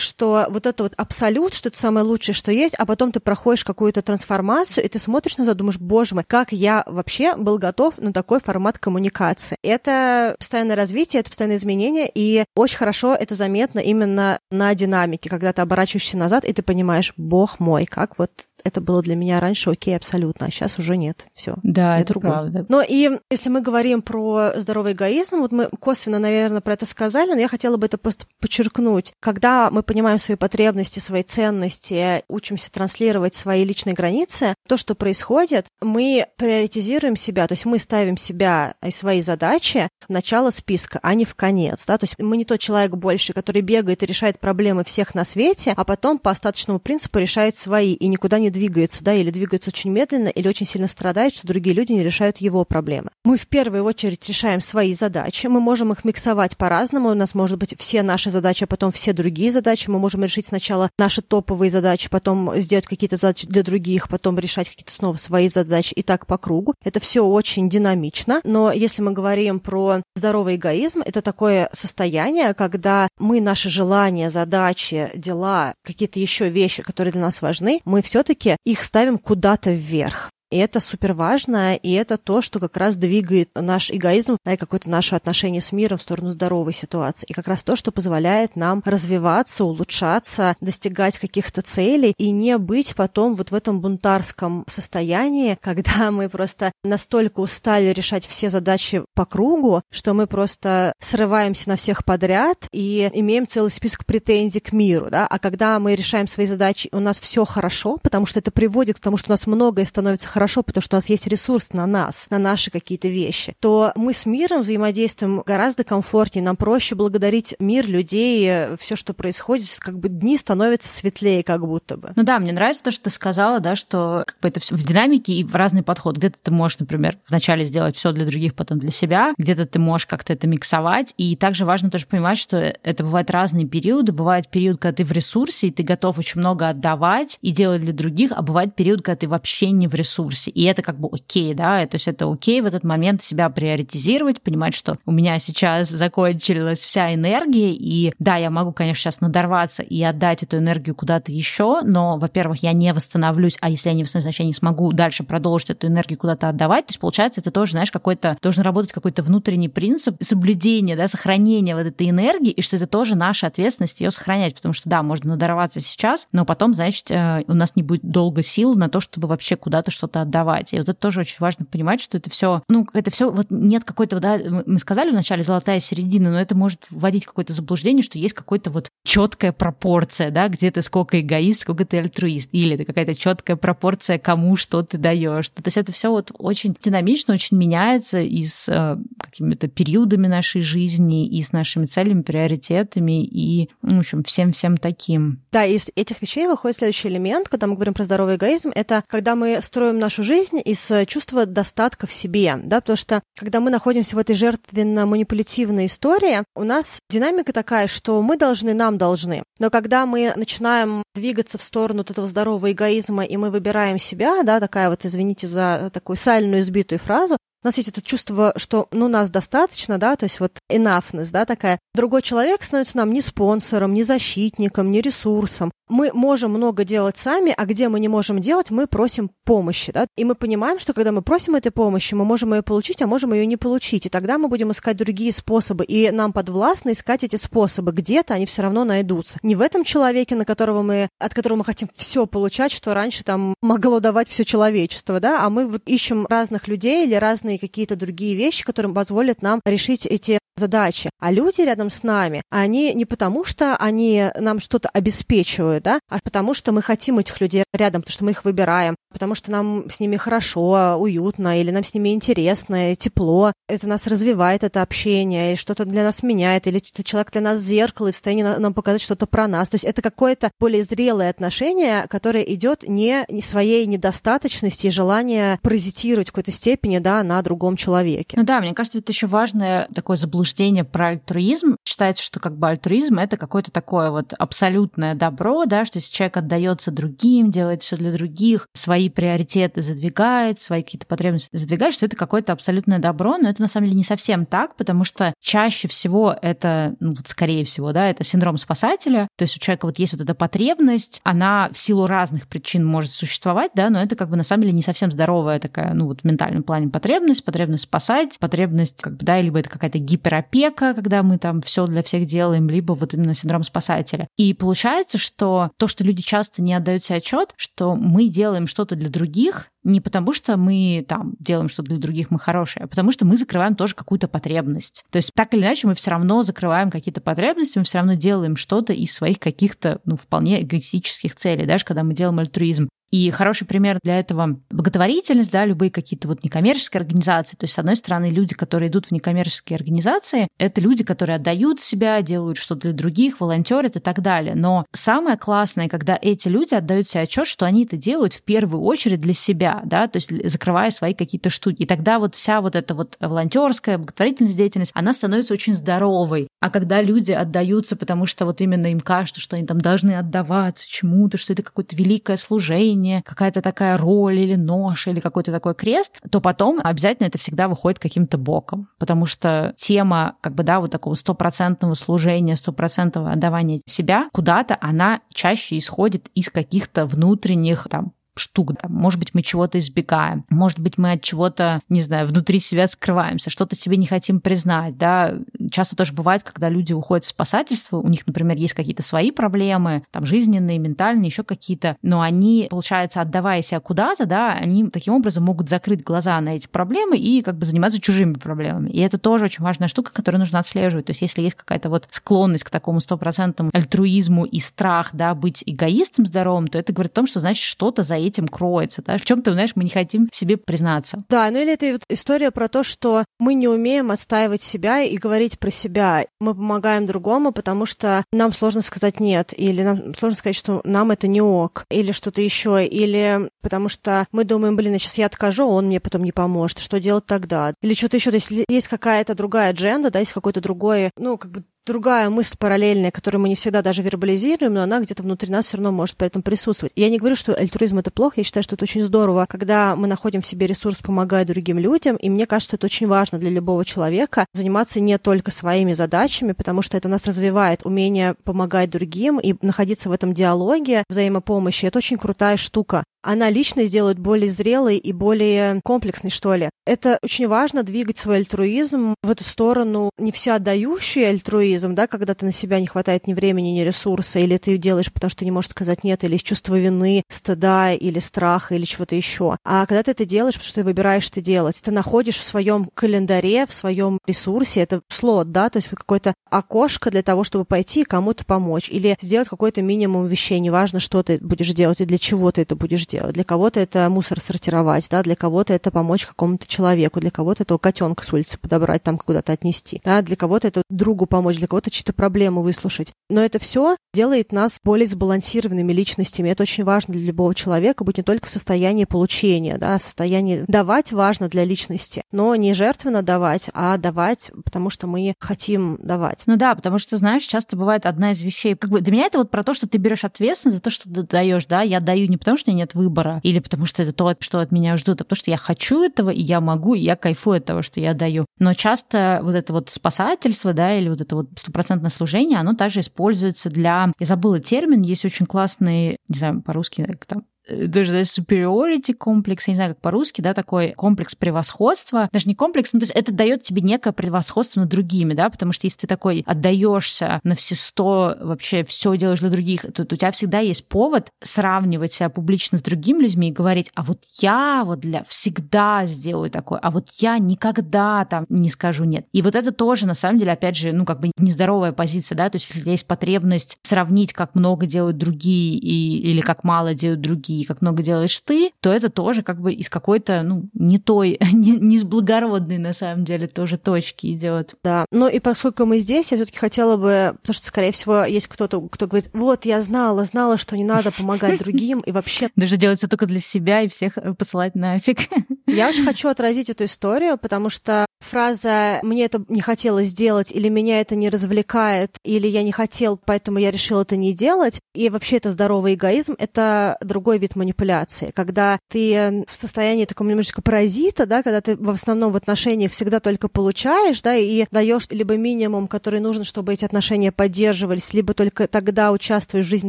что 0.00 0.46
вот 0.50 0.66
это 0.66 0.82
вот 0.82 0.92
абсолют, 0.96 1.54
что 1.54 1.69
это 1.70 1.78
самое 1.78 2.04
лучшее, 2.04 2.34
что 2.34 2.52
есть, 2.52 2.74
а 2.74 2.84
потом 2.84 3.12
ты 3.12 3.20
проходишь 3.20 3.64
какую-то 3.64 4.02
трансформацию, 4.02 4.84
и 4.84 4.88
ты 4.88 4.98
смотришь 4.98 5.38
назад, 5.38 5.56
думаешь, 5.56 5.78
боже 5.78 6.14
мой, 6.14 6.24
как 6.26 6.52
я 6.52 6.84
вообще 6.86 7.36
был 7.36 7.58
готов 7.58 7.98
на 7.98 8.12
такой 8.12 8.40
формат 8.40 8.78
коммуникации. 8.78 9.56
Это 9.62 10.34
постоянное 10.38 10.76
развитие, 10.76 11.20
это 11.20 11.30
постоянное 11.30 11.56
изменение, 11.56 12.10
и 12.12 12.44
очень 12.54 12.76
хорошо 12.76 13.14
это 13.14 13.34
заметно 13.34 13.78
именно 13.78 14.40
на 14.50 14.74
динамике, 14.74 15.30
когда 15.30 15.52
ты 15.52 15.62
оборачиваешься 15.62 16.16
назад, 16.16 16.44
и 16.44 16.52
ты 16.52 16.62
понимаешь, 16.62 17.12
бог 17.16 17.60
мой, 17.60 17.86
как 17.86 18.18
вот 18.18 18.30
это 18.64 18.80
было 18.80 19.02
для 19.02 19.16
меня 19.16 19.40
раньше 19.40 19.70
окей 19.70 19.96
абсолютно, 19.96 20.46
а 20.46 20.50
сейчас 20.50 20.78
уже 20.78 20.96
нет. 20.96 21.26
Все. 21.34 21.56
Да, 21.62 21.98
это 21.98 22.12
другое. 22.12 22.32
правда. 22.32 22.66
Но 22.68 22.82
и 22.86 23.18
если 23.30 23.50
мы 23.50 23.60
говорим 23.60 24.02
про 24.02 24.52
здоровый 24.56 24.92
эгоизм, 24.92 25.38
вот 25.38 25.52
мы 25.52 25.68
косвенно, 25.78 26.18
наверное, 26.18 26.60
про 26.60 26.74
это 26.74 26.86
сказали, 26.86 27.32
но 27.32 27.40
я 27.40 27.48
хотела 27.48 27.76
бы 27.76 27.86
это 27.86 27.98
просто 27.98 28.26
подчеркнуть. 28.40 29.12
Когда 29.20 29.70
мы 29.70 29.82
понимаем 29.82 30.18
свои 30.18 30.36
потребности, 30.36 30.98
свои 30.98 31.22
ценности, 31.22 32.22
учимся 32.28 32.70
транслировать 32.72 33.34
свои 33.34 33.64
личные 33.64 33.94
границы, 33.94 34.54
то, 34.68 34.76
что 34.76 34.94
происходит, 34.94 35.66
мы 35.80 36.26
приоритизируем 36.36 37.16
себя, 37.16 37.46
то 37.46 37.52
есть 37.52 37.64
мы 37.64 37.78
ставим 37.78 38.16
себя 38.16 38.74
и 38.84 38.90
свои 38.90 39.22
задачи 39.22 39.88
в 40.06 40.10
начало 40.10 40.50
списка, 40.50 40.98
а 41.02 41.14
не 41.14 41.24
в 41.24 41.34
конец. 41.34 41.86
Да? 41.86 41.98
То 41.98 42.04
есть 42.04 42.18
мы 42.18 42.36
не 42.36 42.44
тот 42.44 42.60
человек 42.60 42.92
больше, 42.92 43.32
который 43.32 43.62
бегает 43.62 44.02
и 44.02 44.06
решает 44.06 44.38
проблемы 44.38 44.84
всех 44.84 45.14
на 45.14 45.24
свете, 45.24 45.74
а 45.76 45.84
потом 45.84 46.18
по 46.18 46.30
остаточному 46.30 46.78
принципу 46.78 47.18
решает 47.18 47.56
свои 47.56 47.94
и 47.94 48.08
никуда 48.08 48.38
не 48.38 48.49
двигается, 48.50 49.02
да, 49.04 49.14
или 49.14 49.30
двигается 49.30 49.70
очень 49.70 49.90
медленно, 49.90 50.28
или 50.28 50.48
очень 50.48 50.66
сильно 50.66 50.88
страдает, 50.88 51.34
что 51.34 51.46
другие 51.46 51.74
люди 51.74 51.92
не 51.92 52.02
решают 52.02 52.38
его 52.38 52.64
проблемы. 52.64 53.10
Мы 53.24 53.36
в 53.36 53.46
первую 53.46 53.84
очередь 53.84 54.26
решаем 54.28 54.60
свои 54.60 54.94
задачи, 54.94 55.46
мы 55.46 55.60
можем 55.60 55.92
их 55.92 56.04
миксовать 56.04 56.56
по-разному, 56.56 57.10
у 57.10 57.14
нас 57.14 57.34
может 57.34 57.58
быть 57.58 57.74
все 57.78 58.02
наши 58.02 58.30
задачи, 58.30 58.64
а 58.64 58.66
потом 58.66 58.90
все 58.90 59.12
другие 59.12 59.50
задачи, 59.50 59.90
мы 59.90 59.98
можем 59.98 60.22
решить 60.22 60.46
сначала 60.46 60.90
наши 60.98 61.22
топовые 61.22 61.70
задачи, 61.70 62.08
потом 62.08 62.56
сделать 62.56 62.86
какие-то 62.86 63.16
задачи 63.16 63.46
для 63.46 63.62
других, 63.62 64.08
потом 64.08 64.38
решать 64.38 64.68
какие-то 64.68 64.92
снова 64.92 65.16
свои 65.16 65.48
задачи 65.48 65.92
и 65.94 66.02
так 66.02 66.26
по 66.26 66.38
кругу. 66.38 66.74
Это 66.84 67.00
все 67.00 67.24
очень 67.24 67.68
динамично, 67.68 68.40
но 68.44 68.72
если 68.72 69.02
мы 69.02 69.12
говорим 69.12 69.60
про 69.60 70.02
здоровый 70.14 70.56
эгоизм, 70.56 71.02
это 71.04 71.22
такое 71.22 71.68
состояние, 71.72 72.54
когда 72.54 73.08
мы 73.18 73.40
наши 73.40 73.68
желания, 73.68 74.30
задачи, 74.30 75.10
дела, 75.14 75.74
какие-то 75.84 76.18
еще 76.18 76.48
вещи, 76.48 76.82
которые 76.82 77.12
для 77.12 77.20
нас 77.20 77.42
важны, 77.42 77.80
мы 77.84 78.00
все-таки 78.02 78.39
все-таки 78.40 78.56
их 78.64 78.82
ставим 78.82 79.18
куда-то 79.18 79.70
вверх. 79.70 80.30
И 80.50 80.56
это 80.58 80.80
супер 80.80 81.12
важно, 81.12 81.76
и 81.76 81.92
это 81.92 82.16
то, 82.16 82.42
что 82.42 82.58
как 82.58 82.76
раз 82.76 82.96
двигает 82.96 83.50
наш 83.54 83.90
эгоизм 83.90 84.36
да, 84.44 84.54
и 84.54 84.56
какое-то 84.56 84.90
наше 84.90 85.14
отношение 85.14 85.60
с 85.60 85.72
миром 85.72 85.98
в 85.98 86.02
сторону 86.02 86.30
здоровой 86.30 86.72
ситуации. 86.72 87.26
И 87.28 87.32
как 87.32 87.46
раз 87.46 87.62
то, 87.62 87.76
что 87.76 87.92
позволяет 87.92 88.56
нам 88.56 88.82
развиваться, 88.84 89.64
улучшаться, 89.64 90.56
достигать 90.60 91.18
каких-то 91.18 91.62
целей 91.62 92.14
и 92.18 92.30
не 92.32 92.58
быть 92.58 92.94
потом 92.96 93.34
вот 93.34 93.50
в 93.50 93.54
этом 93.54 93.80
бунтарском 93.80 94.64
состоянии, 94.68 95.56
когда 95.60 96.10
мы 96.10 96.28
просто 96.28 96.72
настолько 96.82 97.40
устали 97.40 97.92
решать 97.92 98.26
все 98.26 98.48
задачи 98.48 99.04
по 99.14 99.24
кругу, 99.24 99.82
что 99.90 100.14
мы 100.14 100.26
просто 100.26 100.92
срываемся 101.00 101.68
на 101.68 101.76
всех 101.76 102.04
подряд 102.04 102.66
и 102.72 103.08
имеем 103.14 103.46
целый 103.46 103.70
список 103.70 104.04
претензий 104.04 104.60
к 104.60 104.72
миру. 104.72 105.08
Да? 105.10 105.26
А 105.28 105.38
когда 105.38 105.78
мы 105.78 105.94
решаем 105.94 106.26
свои 106.26 106.46
задачи, 106.46 106.88
у 106.92 106.98
нас 106.98 107.20
все 107.20 107.44
хорошо, 107.44 107.98
потому 108.02 108.26
что 108.26 108.40
это 108.40 108.50
приводит 108.50 108.96
к 108.96 109.00
тому, 109.00 109.16
что 109.16 109.30
у 109.30 109.34
нас 109.34 109.46
многое 109.46 109.84
становится 109.84 110.28
хорошо, 110.28 110.39
хорошо, 110.40 110.62
потому 110.62 110.80
что 110.80 110.96
у 110.96 110.98
нас 110.98 111.10
есть 111.10 111.26
ресурс 111.26 111.74
на 111.74 111.86
нас, 111.86 112.26
на 112.30 112.38
наши 112.38 112.70
какие-то 112.70 113.08
вещи, 113.08 113.54
то 113.60 113.92
мы 113.94 114.14
с 114.14 114.24
миром 114.24 114.62
взаимодействуем 114.62 115.42
гораздо 115.44 115.84
комфортнее, 115.84 116.42
нам 116.42 116.56
проще 116.56 116.94
благодарить 116.94 117.54
мир, 117.58 117.86
людей, 117.86 118.74
все, 118.80 118.96
что 118.96 119.12
происходит, 119.12 119.68
как 119.80 119.98
бы 119.98 120.08
дни 120.08 120.38
становятся 120.38 120.88
светлее, 120.88 121.42
как 121.42 121.66
будто 121.66 121.98
бы. 121.98 122.14
Ну 122.16 122.22
да, 122.22 122.38
мне 122.38 122.52
нравится 122.52 122.84
то, 122.84 122.90
что 122.90 123.04
ты 123.04 123.10
сказала, 123.10 123.60
да, 123.60 123.76
что 123.76 124.24
как 124.26 124.38
бы 124.40 124.48
это 124.48 124.60
все 124.60 124.76
в 124.76 124.82
динамике 124.82 125.34
и 125.34 125.44
в 125.44 125.54
разный 125.54 125.82
подход. 125.82 126.16
Где-то 126.16 126.38
ты 126.42 126.50
можешь, 126.50 126.78
например, 126.78 127.18
вначале 127.28 127.66
сделать 127.66 127.96
все 127.96 128.10
для 128.12 128.24
других, 128.24 128.54
потом 128.54 128.78
для 128.78 128.90
себя, 128.90 129.34
где-то 129.36 129.66
ты 129.66 129.78
можешь 129.78 130.06
как-то 130.06 130.32
это 130.32 130.46
миксовать. 130.46 131.12
И 131.18 131.36
также 131.36 131.66
важно 131.66 131.90
тоже 131.90 132.06
понимать, 132.06 132.38
что 132.38 132.56
это 132.56 133.04
бывают 133.04 133.30
разные 133.30 133.66
периоды. 133.66 134.12
Бывает 134.12 134.48
период, 134.48 134.80
когда 134.80 134.96
ты 134.96 135.04
в 135.04 135.12
ресурсе, 135.12 135.66
и 135.66 135.70
ты 135.70 135.82
готов 135.82 136.16
очень 136.18 136.40
много 136.40 136.66
отдавать 136.66 137.38
и 137.42 137.50
делать 137.50 137.82
для 137.82 137.92
других, 137.92 138.32
а 138.34 138.40
бывает 138.40 138.74
период, 138.74 139.02
когда 139.02 139.16
ты 139.16 139.28
вообще 139.28 139.70
не 139.72 139.86
в 139.86 139.94
ресурсе 139.94 140.29
ресурсе. 140.30 140.50
И 140.50 140.64
это 140.64 140.82
как 140.82 140.98
бы 140.98 141.08
окей, 141.12 141.54
да, 141.54 141.86
то 141.86 141.96
есть 141.96 142.08
это 142.08 142.30
окей 142.30 142.60
в 142.60 142.66
этот 142.66 142.84
момент 142.84 143.22
себя 143.22 143.50
приоритизировать, 143.50 144.40
понимать, 144.40 144.74
что 144.74 144.96
у 145.06 145.12
меня 145.12 145.38
сейчас 145.38 145.88
закончилась 145.88 146.78
вся 146.78 147.14
энергия, 147.14 147.72
и 147.72 148.12
да, 148.18 148.36
я 148.36 148.50
могу, 148.50 148.72
конечно, 148.72 149.02
сейчас 149.02 149.20
надорваться 149.20 149.82
и 149.82 150.02
отдать 150.02 150.42
эту 150.42 150.58
энергию 150.58 150.94
куда-то 150.94 151.32
еще, 151.32 151.82
но, 151.82 152.18
во-первых, 152.18 152.62
я 152.62 152.72
не 152.72 152.92
восстановлюсь, 152.92 153.56
а 153.60 153.70
если 153.70 153.88
я 153.88 153.94
не 153.94 154.02
восстановлюсь, 154.02 154.24
значит, 154.24 154.40
я 154.40 154.46
не 154.46 154.52
смогу 154.52 154.92
дальше 154.92 155.24
продолжить 155.24 155.70
эту 155.70 155.86
энергию 155.86 156.18
куда-то 156.18 156.48
отдавать. 156.48 156.86
То 156.86 156.90
есть, 156.90 157.00
получается, 157.00 157.40
это 157.40 157.50
тоже, 157.50 157.72
знаешь, 157.72 157.90
какой-то, 157.90 158.36
должен 158.42 158.62
работать 158.62 158.92
какой-то 158.92 159.22
внутренний 159.22 159.68
принцип 159.68 160.16
соблюдения, 160.20 160.96
да, 160.96 161.08
сохранения 161.08 161.74
вот 161.74 161.86
этой 161.86 162.10
энергии, 162.10 162.50
и 162.50 162.62
что 162.62 162.76
это 162.76 162.86
тоже 162.86 163.14
наша 163.16 163.46
ответственность 163.46 164.00
ее 164.00 164.10
сохранять, 164.10 164.54
потому 164.54 164.72
что, 164.72 164.88
да, 164.88 165.02
можно 165.02 165.30
надорваться 165.30 165.80
сейчас, 165.80 166.28
но 166.32 166.44
потом, 166.44 166.74
значит, 166.74 167.10
э, 167.10 167.44
у 167.46 167.54
нас 167.54 167.76
не 167.76 167.82
будет 167.82 168.02
долго 168.02 168.42
сил 168.42 168.74
на 168.74 168.88
то, 168.88 169.00
чтобы 169.00 169.28
вообще 169.28 169.56
куда-то 169.56 169.90
что-то 169.90 170.19
отдавать. 170.22 170.72
И 170.72 170.78
вот 170.78 170.88
это 170.88 170.98
тоже 170.98 171.20
очень 171.20 171.36
важно 171.40 171.64
понимать, 171.64 172.00
что 172.00 172.18
это 172.18 172.30
все, 172.30 172.62
ну, 172.68 172.86
это 172.92 173.10
все, 173.10 173.30
вот 173.30 173.46
нет 173.50 173.84
какой-то, 173.84 174.20
да, 174.20 174.38
мы 174.66 174.78
сказали 174.78 175.10
вначале 175.10 175.42
золотая 175.42 175.80
середина, 175.80 176.30
но 176.30 176.40
это 176.40 176.54
может 176.54 176.86
вводить 176.90 177.26
какое-то 177.26 177.52
заблуждение, 177.52 178.02
что 178.02 178.18
есть 178.18 178.34
какой-то 178.34 178.70
вот 178.70 178.90
четкая 179.04 179.52
пропорция, 179.52 180.30
да, 180.30 180.48
где 180.48 180.70
ты 180.70 180.82
сколько 180.82 181.20
эгоист, 181.20 181.60
сколько 181.62 181.84
ты 181.84 181.98
альтруист, 181.98 182.50
или 182.52 182.74
это 182.74 182.84
какая-то 182.84 183.14
четкая 183.14 183.56
пропорция, 183.56 184.18
кому 184.18 184.56
что 184.56 184.82
ты 184.82 184.98
даешь. 184.98 185.48
То 185.48 185.62
есть 185.64 185.76
это 185.76 185.92
все 185.92 186.10
вот 186.10 186.32
очень 186.38 186.76
динамично, 186.80 187.34
очень 187.34 187.56
меняется 187.56 188.20
и 188.20 188.44
с 188.44 188.68
э, 188.68 188.96
какими-то 189.18 189.68
периодами 189.68 190.26
нашей 190.26 190.62
жизни, 190.62 191.26
и 191.26 191.42
с 191.42 191.52
нашими 191.52 191.86
целями, 191.86 192.22
приоритетами, 192.22 193.24
и, 193.24 193.70
ну, 193.82 193.96
в 193.96 193.98
общем, 194.00 194.22
всем-всем 194.22 194.76
таким. 194.76 195.40
Да, 195.52 195.64
из 195.64 195.90
этих 195.94 196.20
вещей 196.22 196.46
выходит 196.46 196.76
следующий 196.76 197.08
элемент, 197.08 197.48
когда 197.48 197.66
мы 197.66 197.74
говорим 197.74 197.94
про 197.94 198.04
здоровый 198.04 198.36
эгоизм, 198.36 198.70
это 198.74 199.04
когда 199.06 199.34
мы 199.34 199.60
строим 199.60 199.98
наш 199.98 200.09
нашу 200.10 200.24
жизнь 200.24 200.60
из 200.64 200.90
э, 200.90 201.06
чувства 201.06 201.46
достатка 201.46 202.08
в 202.08 202.12
себе, 202.12 202.58
да, 202.64 202.80
потому 202.80 202.96
что 202.96 203.22
когда 203.38 203.60
мы 203.60 203.70
находимся 203.70 204.16
в 204.16 204.18
этой 204.18 204.34
жертвенно-манипулятивной 204.34 205.86
истории, 205.86 206.42
у 206.56 206.64
нас 206.64 206.98
динамика 207.08 207.52
такая, 207.52 207.86
что 207.86 208.20
мы 208.20 208.36
должны, 208.36 208.74
нам 208.74 208.98
должны. 208.98 209.44
Но 209.60 209.70
когда 209.70 210.06
мы 210.06 210.32
начинаем 210.34 211.04
двигаться 211.14 211.58
в 211.58 211.62
сторону 211.62 212.00
вот 212.00 212.10
этого 212.10 212.26
здорового 212.26 212.72
эгоизма, 212.72 213.22
и 213.22 213.36
мы 213.36 213.50
выбираем 213.50 214.00
себя, 214.00 214.42
да, 214.42 214.58
такая 214.58 214.90
вот, 214.90 215.04
извините 215.04 215.46
за 215.46 215.92
такую 215.94 216.16
сальную 216.16 216.62
избитую 216.62 216.98
фразу, 216.98 217.36
у 217.62 217.66
нас 217.66 217.76
есть 217.76 217.88
это 217.90 218.00
чувство, 218.00 218.52
что 218.56 218.88
ну 218.90 219.08
нас 219.08 219.30
достаточно, 219.30 219.98
да, 219.98 220.16
то 220.16 220.24
есть 220.24 220.40
вот 220.40 220.52
enoughness, 220.70 221.30
да, 221.30 221.44
такая. 221.44 221.78
Другой 221.94 222.22
человек 222.22 222.62
становится 222.62 222.96
нам 222.96 223.12
не 223.12 223.20
спонсором, 223.20 223.92
не 223.92 224.02
защитником, 224.02 224.90
не 224.90 225.00
ресурсом. 225.00 225.70
Мы 225.88 226.10
можем 226.14 226.52
много 226.52 226.84
делать 226.84 227.16
сами, 227.16 227.52
а 227.56 227.66
где 227.66 227.88
мы 227.88 227.98
не 228.00 228.08
можем 228.08 228.40
делать, 228.40 228.70
мы 228.70 228.86
просим 228.86 229.30
помощи, 229.44 229.92
да. 229.92 230.06
И 230.16 230.24
мы 230.24 230.34
понимаем, 230.34 230.78
что 230.78 230.92
когда 230.92 231.12
мы 231.12 231.20
просим 231.20 231.56
этой 231.56 231.72
помощи, 231.72 232.14
мы 232.14 232.24
можем 232.24 232.54
ее 232.54 232.62
получить, 232.62 233.02
а 233.02 233.06
можем 233.06 233.34
ее 233.34 233.44
не 233.44 233.56
получить. 233.56 234.06
И 234.06 234.08
тогда 234.08 234.38
мы 234.38 234.48
будем 234.48 234.70
искать 234.70 234.96
другие 234.96 235.32
способы, 235.32 235.84
и 235.84 236.10
нам 236.10 236.32
подвластно 236.32 236.92
искать 236.92 237.24
эти 237.24 237.36
способы. 237.36 237.92
Где-то 237.92 238.34
они 238.34 238.46
все 238.46 238.62
равно 238.62 238.84
найдутся. 238.84 239.38
Не 239.42 239.56
в 239.56 239.60
этом 239.60 239.84
человеке, 239.84 240.36
на 240.36 240.44
которого 240.44 240.82
мы, 240.82 241.08
от 241.18 241.34
которого 241.34 241.58
мы 241.58 241.64
хотим 241.64 241.88
все 241.92 242.26
получать, 242.26 242.72
что 242.72 242.94
раньше 242.94 243.24
там 243.24 243.54
могло 243.60 244.00
давать 244.00 244.28
все 244.28 244.44
человечество, 244.44 245.18
да, 245.18 245.44
а 245.44 245.50
мы 245.50 245.66
вот 245.66 245.82
ищем 245.86 246.26
разных 246.28 246.68
людей 246.68 247.06
или 247.06 247.14
разные 247.14 247.49
какие-то 247.58 247.96
другие 247.96 248.34
вещи, 248.34 248.64
которые 248.64 248.92
позволят 248.92 249.42
нам 249.42 249.60
решить 249.64 250.06
эти 250.06 250.39
задачи. 250.60 251.10
А 251.18 251.32
люди 251.32 251.62
рядом 251.62 251.90
с 251.90 252.04
нами, 252.04 252.42
они 252.50 252.94
не 252.94 253.04
потому, 253.04 253.44
что 253.44 253.76
они 253.76 254.30
нам 254.38 254.60
что-то 254.60 254.88
обеспечивают, 254.90 255.82
да, 255.82 255.98
а 256.08 256.18
потому 256.22 256.54
что 256.54 256.70
мы 256.70 256.82
хотим 256.82 257.18
этих 257.18 257.40
людей 257.40 257.64
рядом, 257.72 258.02
потому 258.02 258.12
что 258.12 258.24
мы 258.24 258.30
их 258.30 258.44
выбираем, 258.44 258.94
потому 259.12 259.34
что 259.34 259.50
нам 259.50 259.90
с 259.90 259.98
ними 259.98 260.16
хорошо, 260.16 260.96
уютно, 260.98 261.60
или 261.60 261.70
нам 261.70 261.84
с 261.84 261.94
ними 261.94 262.10
интересно, 262.14 262.94
тепло. 262.94 263.52
Это 263.68 263.88
нас 263.88 264.06
развивает, 264.06 264.62
это 264.62 264.82
общение, 264.82 265.54
и 265.54 265.56
что-то 265.56 265.84
для 265.84 266.04
нас 266.04 266.22
меняет, 266.22 266.66
или 266.66 266.78
человек 266.78 267.32
для 267.32 267.40
нас 267.40 267.58
зеркало 267.58 268.08
и 268.08 268.12
в 268.12 268.14
состоянии 268.14 268.42
нам 268.42 268.74
показать 268.74 269.00
что-то 269.00 269.26
про 269.26 269.48
нас. 269.48 269.68
То 269.68 269.76
есть 269.76 269.84
это 269.84 270.02
какое-то 270.02 270.50
более 270.60 270.82
зрелое 270.82 271.30
отношение, 271.30 272.06
которое 272.08 272.42
идет 272.42 272.84
не 272.86 273.24
своей 273.40 273.86
недостаточности 273.86 274.88
и 274.88 274.90
желания 274.90 275.58
паразитировать 275.62 276.28
в 276.28 276.32
какой-то 276.32 276.52
степени 276.52 276.98
да, 276.98 277.22
на 277.22 277.40
другом 277.42 277.76
человеке. 277.76 278.36
Ну 278.36 278.44
да, 278.44 278.60
мне 278.60 278.74
кажется, 278.74 278.98
это 278.98 279.12
еще 279.12 279.26
важное 279.26 279.88
такое 279.94 280.16
заблуждение 280.16 280.49
про 280.84 281.08
альтруизм. 281.08 281.76
Считается, 281.86 282.22
что 282.22 282.40
как 282.40 282.56
бы 282.56 282.68
альтруизм 282.68 283.18
это 283.18 283.36
какое-то 283.36 283.70
такое 283.70 284.10
вот 284.10 284.34
абсолютное 284.38 285.14
добро, 285.14 285.64
да, 285.64 285.84
что 285.84 285.98
если 285.98 286.12
человек 286.12 286.36
отдается 286.36 286.90
другим, 286.90 287.50
делает 287.50 287.82
все 287.82 287.96
для 287.96 288.12
других, 288.12 288.66
свои 288.74 289.08
приоритеты 289.08 289.82
задвигает, 289.82 290.60
свои 290.60 290.82
какие-то 290.82 291.06
потребности 291.06 291.54
задвигает, 291.56 291.94
что 291.94 292.06
это 292.06 292.16
какое-то 292.16 292.52
абсолютное 292.52 292.98
добро, 292.98 293.38
но 293.38 293.48
это 293.48 293.62
на 293.62 293.68
самом 293.68 293.86
деле 293.86 293.98
не 293.98 294.04
совсем 294.04 294.46
так, 294.46 294.76
потому 294.76 295.04
что 295.04 295.34
чаще 295.40 295.88
всего 295.88 296.36
это, 296.40 296.96
ну 297.00 297.14
вот 297.14 297.28
скорее 297.28 297.64
всего, 297.64 297.92
да, 297.92 298.08
это 298.08 298.24
синдром 298.24 298.58
спасателя, 298.58 299.28
то 299.36 299.42
есть 299.42 299.56
у 299.56 299.60
человека 299.60 299.86
вот 299.86 299.98
есть 299.98 300.12
вот 300.12 300.22
эта 300.22 300.34
потребность, 300.34 301.20
она 301.24 301.70
в 301.72 301.78
силу 301.78 302.06
разных 302.06 302.48
причин 302.48 302.84
может 302.84 303.12
существовать, 303.12 303.72
да, 303.74 303.90
но 303.90 304.02
это 304.02 304.16
как 304.16 304.30
бы 304.30 304.36
на 304.36 304.44
самом 304.44 304.62
деле 304.62 304.74
не 304.74 304.82
совсем 304.82 305.10
здоровая 305.10 305.58
такая, 305.60 305.94
ну 305.94 306.06
вот 306.06 306.20
в 306.20 306.24
ментальном 306.24 306.62
плане 306.62 306.88
потребность, 306.88 307.44
потребность 307.44 307.84
спасать, 307.84 308.38
потребность 308.38 309.00
как 309.00 309.16
бы, 309.16 309.24
да, 309.24 309.40
либо 309.40 309.58
это 309.58 309.68
какая-то 309.68 309.98
гиперопека, 310.40 310.94
когда 310.94 311.22
мы 311.22 311.38
там 311.38 311.60
все 311.60 311.86
для 311.86 312.02
всех 312.02 312.26
делаем, 312.26 312.68
либо 312.68 312.92
вот 312.92 313.14
именно 313.14 313.34
синдром 313.34 313.62
спасателя. 313.62 314.28
И 314.36 314.54
получается, 314.54 315.18
что 315.18 315.70
то, 315.76 315.86
что 315.86 316.04
люди 316.04 316.22
часто 316.22 316.62
не 316.62 316.74
отдают 316.74 317.04
себе 317.04 317.18
отчет, 317.18 317.52
что 317.56 317.96
мы 317.96 318.28
делаем 318.28 318.66
что-то 318.66 318.96
для 318.96 319.08
других, 319.08 319.68
не 319.82 320.00
потому, 320.00 320.34
что 320.34 320.56
мы 320.56 321.04
там 321.08 321.34
делаем 321.38 321.68
что-то 321.68 321.90
для 321.90 321.98
других, 321.98 322.30
мы 322.30 322.38
хорошие, 322.38 322.84
а 322.84 322.86
потому 322.86 323.12
что 323.12 323.24
мы 323.24 323.36
закрываем 323.36 323.74
тоже 323.74 323.94
какую-то 323.94 324.28
потребность. 324.28 325.04
То 325.10 325.16
есть 325.16 325.30
так 325.34 325.54
или 325.54 325.62
иначе 325.62 325.86
мы 325.86 325.94
все 325.94 326.10
равно 326.10 326.42
закрываем 326.42 326.90
какие-то 326.90 327.20
потребности, 327.20 327.78
мы 327.78 327.84
все 327.84 327.98
равно 327.98 328.14
делаем 328.14 328.56
что-то 328.56 328.92
из 328.92 329.12
своих 329.12 329.38
каких-то, 329.38 330.00
ну, 330.04 330.16
вполне 330.16 330.62
эгоистических 330.62 331.34
целей, 331.34 331.66
даже 331.66 331.84
когда 331.84 332.02
мы 332.02 332.14
делаем 332.14 332.38
альтруизм. 332.38 332.88
И 333.10 333.30
хороший 333.30 333.66
пример 333.66 333.98
для 334.02 334.18
этого 334.18 334.60
благотворительность, 334.70 335.50
да, 335.50 335.64
любые 335.64 335.90
какие-то 335.90 336.28
вот 336.28 336.44
некоммерческие 336.44 337.00
организации. 337.00 337.56
То 337.56 337.64
есть, 337.64 337.74
с 337.74 337.78
одной 337.78 337.96
стороны, 337.96 338.30
люди, 338.30 338.54
которые 338.54 338.88
идут 338.88 339.06
в 339.06 339.10
некоммерческие 339.10 339.76
организации, 339.76 340.46
это 340.58 340.80
люди, 340.80 341.02
которые 341.02 341.36
отдают 341.36 341.80
себя, 341.80 342.22
делают 342.22 342.56
что-то 342.56 342.82
для 342.82 342.92
других, 342.92 343.40
волонтерят 343.40 343.96
и 343.96 344.00
так 344.00 344.20
далее. 344.22 344.54
Но 344.54 344.84
самое 344.92 345.36
классное, 345.36 345.88
когда 345.88 346.16
эти 346.20 346.46
люди 346.46 346.74
отдают 346.74 347.08
себе 347.08 347.22
отчет, 347.22 347.48
что 347.48 347.66
они 347.66 347.84
это 347.84 347.96
делают 347.96 348.34
в 348.34 348.42
первую 348.42 348.82
очередь 348.82 349.20
для 349.20 349.34
себя, 349.34 349.82
да, 349.84 350.06
то 350.06 350.18
есть 350.18 350.30
закрывая 350.48 350.90
свои 350.90 351.14
какие-то 351.14 351.50
штуки. 351.50 351.82
И 351.82 351.86
тогда 351.86 352.20
вот 352.20 352.36
вся 352.36 352.60
вот 352.60 352.76
эта 352.76 352.94
вот 352.94 353.16
волонтерская, 353.18 353.98
благотворительная 353.98 354.52
деятельность, 354.52 354.92
она 354.94 355.12
становится 355.12 355.54
очень 355.54 355.74
здоровой. 355.74 356.48
А 356.60 356.68
когда 356.68 357.00
люди 357.00 357.32
отдаются, 357.32 357.96
потому 357.96 358.26
что 358.26 358.44
вот 358.44 358.60
именно 358.60 358.88
им 358.88 359.00
кажется, 359.00 359.40
что 359.40 359.56
они 359.56 359.66
там 359.66 359.80
должны 359.80 360.12
отдаваться 360.12 360.88
чему-то, 360.88 361.38
что 361.38 361.54
это 361.54 361.62
какое-то 361.62 361.96
великое 361.96 362.36
служение, 362.36 363.22
какая-то 363.24 363.62
такая 363.62 363.96
роль 363.96 364.38
или 364.38 364.56
нож, 364.56 365.06
или 365.06 365.20
какой-то 365.20 365.52
такой 365.52 365.74
крест, 365.74 366.20
то 366.30 366.40
потом 366.40 366.78
обязательно 366.82 367.28
это 367.28 367.38
всегда 367.38 367.66
выходит 367.66 367.98
каким-то 367.98 368.36
боком. 368.36 368.88
Потому 368.98 369.24
что 369.24 369.74
тема, 369.78 370.36
как 370.42 370.54
бы, 370.54 370.62
да, 370.62 370.80
вот 370.80 370.90
такого 370.90 371.14
стопроцентного 371.14 371.94
служения, 371.94 372.56
стопроцентного 372.56 373.32
отдавания 373.32 373.80
себя 373.86 374.28
куда-то, 374.32 374.76
она 374.80 375.20
чаще 375.32 375.78
исходит 375.78 376.28
из 376.34 376.50
каких-то 376.50 377.06
внутренних 377.06 377.88
там 377.88 378.12
штук. 378.36 378.72
Там, 378.80 378.92
может 378.92 379.18
быть, 379.18 379.34
мы 379.34 379.42
чего-то 379.42 379.78
избегаем, 379.78 380.44
может 380.48 380.78
быть, 380.78 380.98
мы 380.98 381.12
от 381.12 381.22
чего-то, 381.22 381.80
не 381.88 382.02
знаю, 382.02 382.26
внутри 382.26 382.60
себя 382.60 382.86
скрываемся, 382.86 383.50
что-то 383.50 383.76
себе 383.76 383.96
не 383.96 384.06
хотим 384.06 384.40
признать, 384.40 384.96
да. 384.96 385.34
Часто 385.70 385.96
тоже 385.96 386.12
бывает, 386.12 386.42
когда 386.42 386.68
люди 386.68 386.92
уходят 386.92 387.24
в 387.24 387.28
спасательство, 387.28 387.98
у 387.98 388.08
них, 388.08 388.26
например, 388.26 388.56
есть 388.56 388.74
какие-то 388.74 389.02
свои 389.02 389.30
проблемы, 389.30 390.04
там, 390.10 390.26
жизненные, 390.26 390.78
ментальные, 390.78 391.28
еще 391.28 391.42
какие-то, 391.42 391.96
но 392.02 392.20
они, 392.20 392.66
получается, 392.70 393.20
отдавая 393.20 393.62
себя 393.62 393.80
куда-то, 393.80 394.26
да, 394.26 394.52
они 394.52 394.88
таким 394.90 395.14
образом 395.14 395.44
могут 395.44 395.68
закрыть 395.68 396.02
глаза 396.02 396.40
на 396.40 396.56
эти 396.56 396.68
проблемы 396.68 397.18
и 397.18 397.42
как 397.42 397.56
бы 397.56 397.66
заниматься 397.66 398.00
чужими 398.00 398.34
проблемами. 398.34 398.90
И 398.90 399.00
это 399.00 399.18
тоже 399.18 399.46
очень 399.46 399.64
важная 399.64 399.88
штука, 399.88 400.12
которую 400.12 400.40
нужно 400.40 400.58
отслеживать. 400.58 401.06
То 401.06 401.10
есть 401.10 401.22
если 401.22 401.42
есть 401.42 401.56
какая-то 401.56 401.90
вот 401.90 402.06
склонность 402.10 402.64
к 402.64 402.70
такому 402.70 403.00
стопроцентному 403.00 403.70
альтруизму 403.72 404.44
и 404.44 404.60
страх, 404.60 405.10
да, 405.12 405.34
быть 405.34 405.62
эгоистом 405.66 406.26
здоровым, 406.26 406.68
то 406.68 406.78
это 406.78 406.92
говорит 406.92 407.12
о 407.12 407.16
том, 407.16 407.26
что, 407.26 407.40
значит, 407.40 407.62
что-то 407.62 408.02
за 408.02 408.19
этим 408.26 408.48
кроется, 408.48 409.02
да, 409.02 409.18
в 409.18 409.24
чем-то, 409.24 409.52
знаешь, 409.52 409.72
мы 409.74 409.84
не 409.84 409.90
хотим 409.90 410.28
себе 410.32 410.56
признаться. 410.56 411.24
Да, 411.28 411.50
ну 411.50 411.60
или 411.60 411.72
это 411.72 411.92
вот 411.92 412.04
история 412.08 412.50
про 412.50 412.68
то, 412.68 412.82
что 412.82 413.24
мы 413.38 413.54
не 413.54 413.68
умеем 413.68 414.10
отстаивать 414.10 414.62
себя 414.62 415.02
и 415.02 415.16
говорить 415.16 415.58
про 415.58 415.70
себя. 415.70 416.24
Мы 416.40 416.54
помогаем 416.54 417.06
другому, 417.06 417.52
потому 417.52 417.86
что 417.86 418.24
нам 418.32 418.52
сложно 418.52 418.80
сказать 418.80 419.20
нет, 419.20 419.52
или 419.56 419.82
нам 419.82 420.14
сложно 420.14 420.38
сказать, 420.38 420.56
что 420.56 420.80
нам 420.84 421.10
это 421.10 421.28
не 421.28 421.40
ок, 421.40 421.84
или 421.90 422.12
что-то 422.12 422.40
еще, 422.40 422.84
или 422.84 423.48
потому 423.62 423.88
что 423.88 424.26
мы 424.32 424.44
думаем, 424.44 424.76
блин, 424.76 424.98
сейчас 424.98 425.18
я 425.18 425.26
откажу, 425.26 425.66
он 425.66 425.86
мне 425.86 426.00
потом 426.00 426.24
не 426.24 426.32
поможет, 426.32 426.78
что 426.78 427.00
делать 427.00 427.26
тогда? 427.26 427.74
Или 427.82 427.94
что-то 427.94 428.16
еще. 428.16 428.30
То 428.30 428.36
есть 428.36 428.50
есть 428.68 428.88
какая-то 428.88 429.34
другая 429.34 429.70
адженда, 429.70 430.10
да, 430.10 430.18
есть 430.18 430.32
какой-то 430.32 430.60
другой, 430.60 431.10
ну, 431.16 431.38
как 431.38 431.50
бы 431.50 431.64
другая 431.86 432.30
мысль 432.30 432.56
параллельная, 432.58 433.10
которую 433.10 433.42
мы 433.42 433.48
не 433.48 433.54
всегда 433.54 433.82
даже 433.82 434.02
вербализируем, 434.02 434.74
но 434.74 434.82
она 434.82 435.00
где-то 435.00 435.22
внутри 435.22 435.50
нас 435.50 435.66
все 435.66 435.76
равно 435.76 435.92
может 435.92 436.16
при 436.16 436.26
этом 436.26 436.42
присутствовать. 436.42 436.92
Я 436.96 437.10
не 437.10 437.18
говорю, 437.18 437.36
что 437.36 437.54
альтруизм 437.54 437.98
это 437.98 438.10
плохо, 438.10 438.34
я 438.38 438.44
считаю, 438.44 438.62
что 438.62 438.74
это 438.74 438.84
очень 438.84 439.02
здорово, 439.02 439.46
когда 439.48 439.96
мы 439.96 440.06
находим 440.06 440.40
в 440.40 440.46
себе 440.46 440.66
ресурс 440.66 440.98
помогая 441.02 441.44
другим 441.44 441.78
людям, 441.78 442.16
и 442.16 442.28
мне 442.28 442.46
кажется, 442.46 442.76
это 442.76 442.86
очень 442.86 443.06
важно 443.06 443.38
для 443.38 443.50
любого 443.50 443.84
человека 443.84 444.46
заниматься 444.52 445.00
не 445.00 445.18
только 445.18 445.50
своими 445.50 445.92
задачами, 445.92 446.52
потому 446.52 446.82
что 446.82 446.96
это 446.96 447.08
нас 447.08 447.26
развивает 447.26 447.84
умение 447.84 448.34
помогать 448.44 448.90
другим 448.90 449.38
и 449.38 449.54
находиться 449.60 450.08
в 450.08 450.12
этом 450.12 450.34
диалоге 450.34 451.04
взаимопомощи. 451.08 451.86
Это 451.86 451.98
очень 451.98 452.18
крутая 452.18 452.56
штука 452.56 453.04
она 453.22 453.50
лично 453.50 453.84
сделает 453.84 454.18
более 454.18 454.50
зрелой 454.50 454.96
и 454.96 455.12
более 455.12 455.80
комплексной, 455.84 456.30
что 456.30 456.54
ли. 456.54 456.70
Это 456.86 457.18
очень 457.22 457.48
важно 457.48 457.82
двигать 457.82 458.16
свой 458.16 458.36
альтруизм 458.36 459.14
в 459.22 459.30
эту 459.30 459.44
сторону, 459.44 460.10
не 460.18 460.32
все 460.32 460.52
отдающий 460.52 461.28
альтруизм, 461.28 461.69
да, 461.78 462.06
когда 462.06 462.34
ты 462.34 462.44
на 462.44 462.52
себя 462.52 462.80
не 462.80 462.86
хватает 462.86 463.26
ни 463.26 463.34
времени, 463.34 463.68
ни 463.68 463.80
ресурса, 463.80 464.38
или 464.38 464.56
ты 464.56 464.76
делаешь, 464.78 465.12
потому 465.12 465.30
что 465.30 465.44
не 465.44 465.50
можешь 465.50 465.70
сказать 465.70 466.04
нет, 466.04 466.24
или 466.24 466.36
из 466.36 466.42
чувства 466.42 466.78
вины, 466.78 467.22
стыда, 467.28 467.92
или 467.92 468.18
страха, 468.18 468.74
или 468.74 468.84
чего-то 468.84 469.14
еще. 469.14 469.56
А 469.64 469.86
когда 469.86 470.02
ты 470.02 470.10
это 470.12 470.24
делаешь, 470.24 470.54
потому 470.54 470.68
что 470.68 470.80
ты 470.80 470.84
выбираешь 470.84 471.28
это 471.28 471.40
делать, 471.40 471.80
ты 471.82 471.90
находишь 471.90 472.38
в 472.38 472.42
своем 472.42 472.90
календаре, 472.94 473.66
в 473.66 473.74
своем 473.74 474.18
ресурсе, 474.26 474.80
это 474.80 475.02
слот, 475.08 475.52
да, 475.52 475.70
то 475.70 475.78
есть 475.78 475.88
какое-то 475.88 476.34
окошко 476.50 477.10
для 477.10 477.22
того, 477.22 477.44
чтобы 477.44 477.64
пойти 477.64 478.04
кому-то 478.04 478.44
помочь, 478.44 478.88
или 478.88 479.16
сделать 479.20 479.48
какой-то 479.48 479.82
минимум 479.82 480.26
вещей, 480.26 480.58
неважно, 480.60 481.00
что 481.00 481.22
ты 481.22 481.38
будешь 481.38 481.72
делать 481.72 482.00
и 482.00 482.04
для 482.04 482.18
чего 482.18 482.50
ты 482.50 482.62
это 482.62 482.76
будешь 482.76 483.06
делать. 483.06 483.34
Для 483.34 483.44
кого-то 483.44 483.80
это 483.80 484.08
мусор 484.08 484.40
сортировать, 484.40 485.08
да, 485.10 485.22
для 485.22 485.36
кого-то 485.36 485.72
это 485.72 485.90
помочь 485.90 486.26
какому-то 486.26 486.66
человеку, 486.66 487.20
для 487.20 487.30
кого-то 487.30 487.62
этого 487.62 487.78
котенка 487.78 488.24
с 488.24 488.32
улицы 488.32 488.58
подобрать, 488.58 489.02
там 489.02 489.18
куда-то 489.18 489.52
отнести, 489.52 490.00
да, 490.04 490.22
для 490.22 490.36
кого-то 490.36 490.68
это 490.68 490.82
другу 490.88 491.26
помочь, 491.26 491.58
для 491.60 491.68
кого-то 491.68 491.90
чьи-то 491.90 492.12
проблемы 492.12 492.62
выслушать. 492.62 493.12
Но 493.28 493.42
это 493.42 493.58
все 493.58 493.96
делает 494.12 494.52
нас 494.52 494.80
более 494.82 495.06
сбалансированными 495.06 495.92
личностями. 495.92 496.48
Это 496.48 496.64
очень 496.64 496.84
важно 496.84 497.14
для 497.14 497.22
любого 497.22 497.54
человека, 497.54 498.02
быть 498.04 498.16
не 498.16 498.24
только 498.24 498.46
в 498.46 498.50
состоянии 498.50 499.04
получения, 499.04 499.76
да, 499.78 499.98
в 499.98 500.02
состоянии 500.02 500.64
давать 500.66 501.12
важно 501.12 501.48
для 501.48 501.64
личности, 501.64 502.22
но 502.32 502.54
не 502.56 502.74
жертвенно 502.74 503.22
давать, 503.22 503.68
а 503.72 503.96
давать, 503.98 504.50
потому 504.64 504.90
что 504.90 505.06
мы 505.06 505.34
хотим 505.38 505.98
давать. 506.02 506.42
Ну 506.46 506.56
да, 506.56 506.74
потому 506.74 506.98
что, 506.98 507.16
знаешь, 507.16 507.44
часто 507.44 507.76
бывает 507.76 508.06
одна 508.06 508.32
из 508.32 508.42
вещей, 508.42 508.74
как 508.74 508.90
бы 508.90 509.00
для 509.00 509.12
меня 509.12 509.26
это 509.26 509.38
вот 509.38 509.50
про 509.50 509.62
то, 509.62 509.74
что 509.74 509.88
ты 509.88 509.98
берешь 509.98 510.24
ответственность 510.24 510.78
за 510.78 510.82
то, 510.82 510.90
что 510.90 511.12
ты 511.12 511.22
даешь, 511.22 511.66
да, 511.66 511.82
я 511.82 512.00
даю 512.00 512.26
не 512.26 512.36
потому, 512.36 512.56
что 512.56 512.72
нет 512.72 512.94
выбора, 512.94 513.40
или 513.42 513.58
потому 513.60 513.86
что 513.86 514.02
это 514.02 514.12
то, 514.12 514.34
что 514.40 514.60
от 514.60 514.72
меня 514.72 514.96
ждут, 514.96 515.20
а 515.20 515.24
потому 515.24 515.36
что 515.36 515.50
я 515.50 515.56
хочу 515.56 516.02
этого, 516.02 516.30
и 516.30 516.40
я 516.40 516.60
могу, 516.60 516.94
и 516.94 517.00
я 517.00 517.16
кайфую 517.16 517.58
от 517.58 517.64
того, 517.64 517.82
что 517.82 518.00
я 518.00 518.14
даю. 518.14 518.46
Но 518.58 518.74
часто 518.74 519.40
вот 519.42 519.54
это 519.54 519.72
вот 519.72 519.90
спасательство, 519.90 520.72
да, 520.72 520.96
или 520.96 521.08
вот 521.08 521.20
это 521.20 521.36
вот 521.36 521.49
стопроцентное 521.56 522.10
служение, 522.10 522.58
оно 522.58 522.74
также 522.74 523.00
используется 523.00 523.70
для... 523.70 524.12
Я 524.18 524.26
забыла 524.26 524.60
термин, 524.60 525.02
есть 525.02 525.24
очень 525.24 525.46
классный, 525.46 526.16
не 526.28 526.38
знаю, 526.38 526.62
по-русски, 526.62 527.06
там, 527.26 527.44
даже 527.70 528.12
да, 528.12 528.20
superiority 528.20 529.14
комплекс, 529.14 529.68
я 529.68 529.72
не 529.72 529.76
знаю, 529.76 529.94
как 529.94 530.00
по-русски, 530.00 530.40
да, 530.40 530.54
такой 530.54 530.92
комплекс 530.92 531.34
превосходства, 531.34 532.28
даже 532.32 532.48
не 532.48 532.54
комплекс, 532.54 532.92
ну, 532.92 533.00
то 533.00 533.04
есть 533.04 533.12
это 533.14 533.32
дает 533.32 533.62
тебе 533.62 533.82
некое 533.82 534.12
превосходство 534.12 534.80
над 534.80 534.88
другими, 534.88 535.34
да, 535.34 535.50
потому 535.50 535.72
что 535.72 535.86
если 535.86 536.00
ты 536.00 536.06
такой 536.06 536.42
отдаешься 536.46 537.40
на 537.44 537.54
все 537.54 537.74
сто, 537.74 538.36
вообще 538.40 538.84
все 538.84 539.16
делаешь 539.16 539.40
для 539.40 539.50
других, 539.50 539.82
то, 539.82 540.04
то 540.04 540.14
у 540.14 540.18
тебя 540.18 540.30
всегда 540.30 540.58
есть 540.58 540.86
повод 540.86 541.30
сравнивать 541.42 542.12
себя 542.12 542.28
публично 542.28 542.78
с 542.78 542.82
другими 542.82 543.22
людьми 543.22 543.48
и 543.48 543.52
говорить, 543.52 543.90
а 543.94 544.02
вот 544.02 544.24
я 544.40 544.82
вот 544.84 545.00
для 545.00 545.24
всегда 545.24 546.06
сделаю 546.06 546.50
такое, 546.50 546.78
а 546.78 546.90
вот 546.90 547.08
я 547.18 547.38
никогда 547.38 548.24
там 548.24 548.46
не 548.48 548.68
скажу 548.68 549.04
нет. 549.04 549.26
И 549.32 549.42
вот 549.42 549.54
это 549.54 549.72
тоже, 549.72 550.06
на 550.06 550.14
самом 550.14 550.38
деле, 550.38 550.52
опять 550.52 550.76
же, 550.76 550.92
ну, 550.92 551.04
как 551.04 551.20
бы 551.20 551.32
нездоровая 551.38 551.92
позиция, 551.92 552.36
да, 552.36 552.50
то 552.50 552.56
есть 552.56 552.70
если 552.74 552.90
есть 552.90 553.06
потребность 553.06 553.78
сравнить, 553.82 554.32
как 554.32 554.54
много 554.54 554.86
делают 554.86 555.18
другие 555.18 555.78
и, 555.78 556.18
или 556.30 556.40
как 556.40 556.64
мало 556.64 556.94
делают 556.94 557.20
другие, 557.20 557.59
и 557.60 557.64
как 557.64 557.82
много 557.82 558.02
делаешь 558.02 558.40
ты, 558.44 558.72
то 558.80 558.90
это 558.90 559.10
тоже 559.10 559.42
как 559.42 559.60
бы 559.60 559.72
из 559.72 559.88
какой-то, 559.88 560.42
ну, 560.42 560.68
не 560.74 560.98
той, 560.98 561.38
не, 561.52 561.72
не 561.72 561.98
с 561.98 562.04
благородной, 562.04 562.78
на 562.78 562.92
самом 562.92 563.24
деле, 563.24 563.46
тоже 563.48 563.78
точки 563.78 564.32
идет. 564.32 564.74
Да, 564.82 565.04
ну 565.10 565.28
и 565.28 565.40
поскольку 565.40 565.84
мы 565.84 565.98
здесь, 565.98 566.32
я 566.32 566.38
все 566.38 566.46
таки 566.46 566.58
хотела 566.58 566.96
бы, 566.96 567.36
потому 567.40 567.54
что, 567.54 567.66
скорее 567.66 567.92
всего, 567.92 568.24
есть 568.24 568.48
кто-то, 568.48 568.80
кто 568.88 569.06
говорит, 569.06 569.30
вот, 569.32 569.64
я 569.64 569.82
знала, 569.82 570.24
знала, 570.24 570.58
что 570.58 570.76
не 570.76 570.84
надо 570.84 571.10
помогать 571.10 571.58
другим, 571.62 572.00
и 572.00 572.12
вообще... 572.12 572.50
Даже 572.56 572.76
делать 572.76 572.98
все 572.98 573.08
только 573.08 573.26
для 573.26 573.40
себя 573.40 573.82
и 573.82 573.88
всех 573.88 574.16
э, 574.16 574.34
посылать 574.34 574.74
нафиг. 574.74 575.18
Я 575.66 575.88
очень 575.88 576.04
хочу 576.04 576.28
отразить 576.28 576.70
эту 576.70 576.84
историю, 576.84 577.38
потому 577.38 577.70
что 577.70 578.06
фраза 578.20 578.98
«мне 579.02 579.24
это 579.24 579.44
не 579.48 579.60
хотелось 579.60 580.08
сделать» 580.08 580.50
или 580.52 580.68
«меня 580.68 581.00
это 581.00 581.14
не 581.14 581.30
развлекает» 581.30 582.16
или 582.24 582.46
«я 582.46 582.62
не 582.62 582.72
хотел, 582.72 583.16
поэтому 583.16 583.58
я 583.58 583.70
решил 583.70 584.00
это 584.00 584.16
не 584.16 584.34
делать» 584.34 584.80
и 584.94 585.08
вообще 585.08 585.36
это 585.36 585.50
здоровый 585.50 585.94
эгоизм— 585.94 586.34
это 586.38 586.98
другой 587.00 587.38
вид 587.40 587.56
манипуляции, 587.56 588.30
когда 588.34 588.78
ты 588.88 589.44
в 589.48 589.56
состоянии 589.56 590.04
такого 590.04 590.28
немножечко 590.28 590.62
паразита, 590.62 591.26
да, 591.26 591.42
когда 591.42 591.60
ты 591.60 591.76
в 591.76 591.90
основном 591.90 592.32
в 592.32 592.36
отношениях 592.36 592.92
всегда 592.92 593.20
только 593.20 593.48
получаешь, 593.48 594.22
да, 594.22 594.36
и 594.36 594.66
даешь 594.70 595.06
либо 595.10 595.36
минимум, 595.36 595.88
который 595.88 596.20
нужен, 596.20 596.44
чтобы 596.44 596.74
эти 596.74 596.84
отношения 596.84 597.32
поддерживались, 597.32 598.12
либо 598.12 598.34
только 598.34 598.68
тогда 598.68 599.12
участвуешь 599.12 599.66
в 599.66 599.68
жизни 599.68 599.88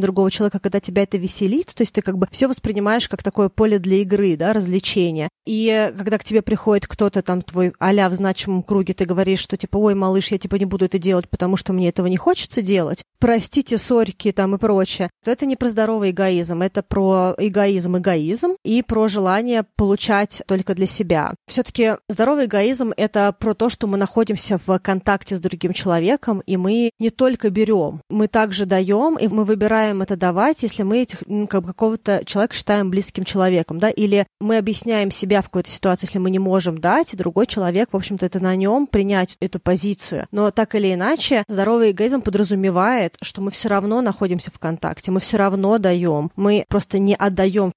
другого 0.00 0.30
человека, 0.30 0.58
когда 0.58 0.80
тебя 0.80 1.02
это 1.02 1.18
веселит, 1.18 1.74
то 1.74 1.82
есть 1.82 1.92
ты 1.92 2.02
как 2.02 2.18
бы 2.18 2.26
все 2.30 2.48
воспринимаешь 2.48 3.08
как 3.08 3.22
такое 3.22 3.48
поле 3.48 3.78
для 3.78 3.96
игры, 3.98 4.36
да, 4.36 4.52
развлечения. 4.52 5.28
И 5.46 5.92
когда 5.96 6.18
к 6.18 6.24
тебе 6.24 6.42
приходит 6.42 6.86
кто-то 6.86 7.22
там 7.22 7.42
твой 7.42 7.72
аля 7.80 8.08
в 8.08 8.14
значимом 8.14 8.62
круге, 8.62 8.94
ты 8.94 9.04
говоришь, 9.04 9.40
что 9.40 9.56
типа, 9.56 9.76
ой, 9.76 9.94
малыш, 9.94 10.30
я 10.30 10.38
типа 10.38 10.56
не 10.56 10.64
буду 10.64 10.86
это 10.86 10.98
делать, 10.98 11.28
потому 11.28 11.56
что 11.56 11.72
мне 11.72 11.88
этого 11.88 12.06
не 12.06 12.16
хочется 12.16 12.62
делать, 12.62 13.04
простите, 13.18 13.78
сорьки 13.78 14.32
там 14.32 14.54
и 14.54 14.58
прочее, 14.58 15.10
то 15.24 15.30
это 15.30 15.46
не 15.46 15.56
про 15.56 15.68
здоровый 15.68 16.10
эгоизм, 16.10 16.62
это 16.62 16.82
про 16.82 17.34
эгоизм, 17.48 17.98
эгоизм 17.98 18.56
и 18.64 18.82
про 18.82 19.08
желание 19.08 19.64
получать 19.76 20.42
только 20.46 20.74
для 20.74 20.86
себя. 20.86 21.34
Все-таки 21.46 21.96
здоровый 22.08 22.46
эгоизм— 22.46 22.92
это 22.96 23.34
про 23.38 23.54
то, 23.54 23.68
что 23.68 23.86
мы 23.86 23.98
находимся 23.98 24.58
в 24.64 24.78
контакте 24.78 25.36
с 25.36 25.40
другим 25.40 25.72
человеком, 25.72 26.42
и 26.46 26.56
мы 26.56 26.90
не 26.98 27.10
только 27.10 27.50
берем, 27.50 28.00
мы 28.08 28.28
также 28.28 28.66
даем, 28.66 29.16
и 29.16 29.28
мы 29.28 29.44
выбираем 29.44 30.02
это 30.02 30.16
давать, 30.16 30.62
если 30.62 30.82
мы 30.82 31.02
этих, 31.02 31.22
как 31.48 31.66
какого-то 31.66 32.22
человека 32.24 32.54
считаем 32.54 32.90
близким 32.90 33.24
человеком, 33.24 33.78
да, 33.78 33.90
или 33.90 34.26
мы 34.40 34.58
объясняем 34.58 35.10
себя 35.10 35.42
в 35.42 35.46
какой-то 35.46 35.70
ситуации, 35.70 36.06
если 36.06 36.18
мы 36.18 36.30
не 36.30 36.38
можем 36.38 36.78
дать, 36.78 37.14
и 37.14 37.16
другой 37.16 37.46
человек, 37.46 37.92
в 37.92 37.96
общем-то, 37.96 38.26
это 38.26 38.40
на 38.40 38.54
нем 38.56 38.86
принять 38.86 39.36
эту 39.40 39.58
позицию. 39.58 40.26
Но 40.30 40.50
так 40.50 40.74
или 40.74 40.94
иначе, 40.94 41.44
здоровый 41.48 41.90
эгоизм 41.90 42.22
подразумевает, 42.22 43.16
что 43.22 43.40
мы 43.40 43.50
все 43.50 43.68
равно 43.68 44.00
находимся 44.00 44.50
в 44.50 44.58
контакте, 44.58 45.10
мы 45.10 45.20
все 45.20 45.36
равно 45.36 45.78
даем, 45.78 46.30
мы 46.36 46.64
просто 46.68 46.98
не 46.98 47.14
отдаем 47.14 47.31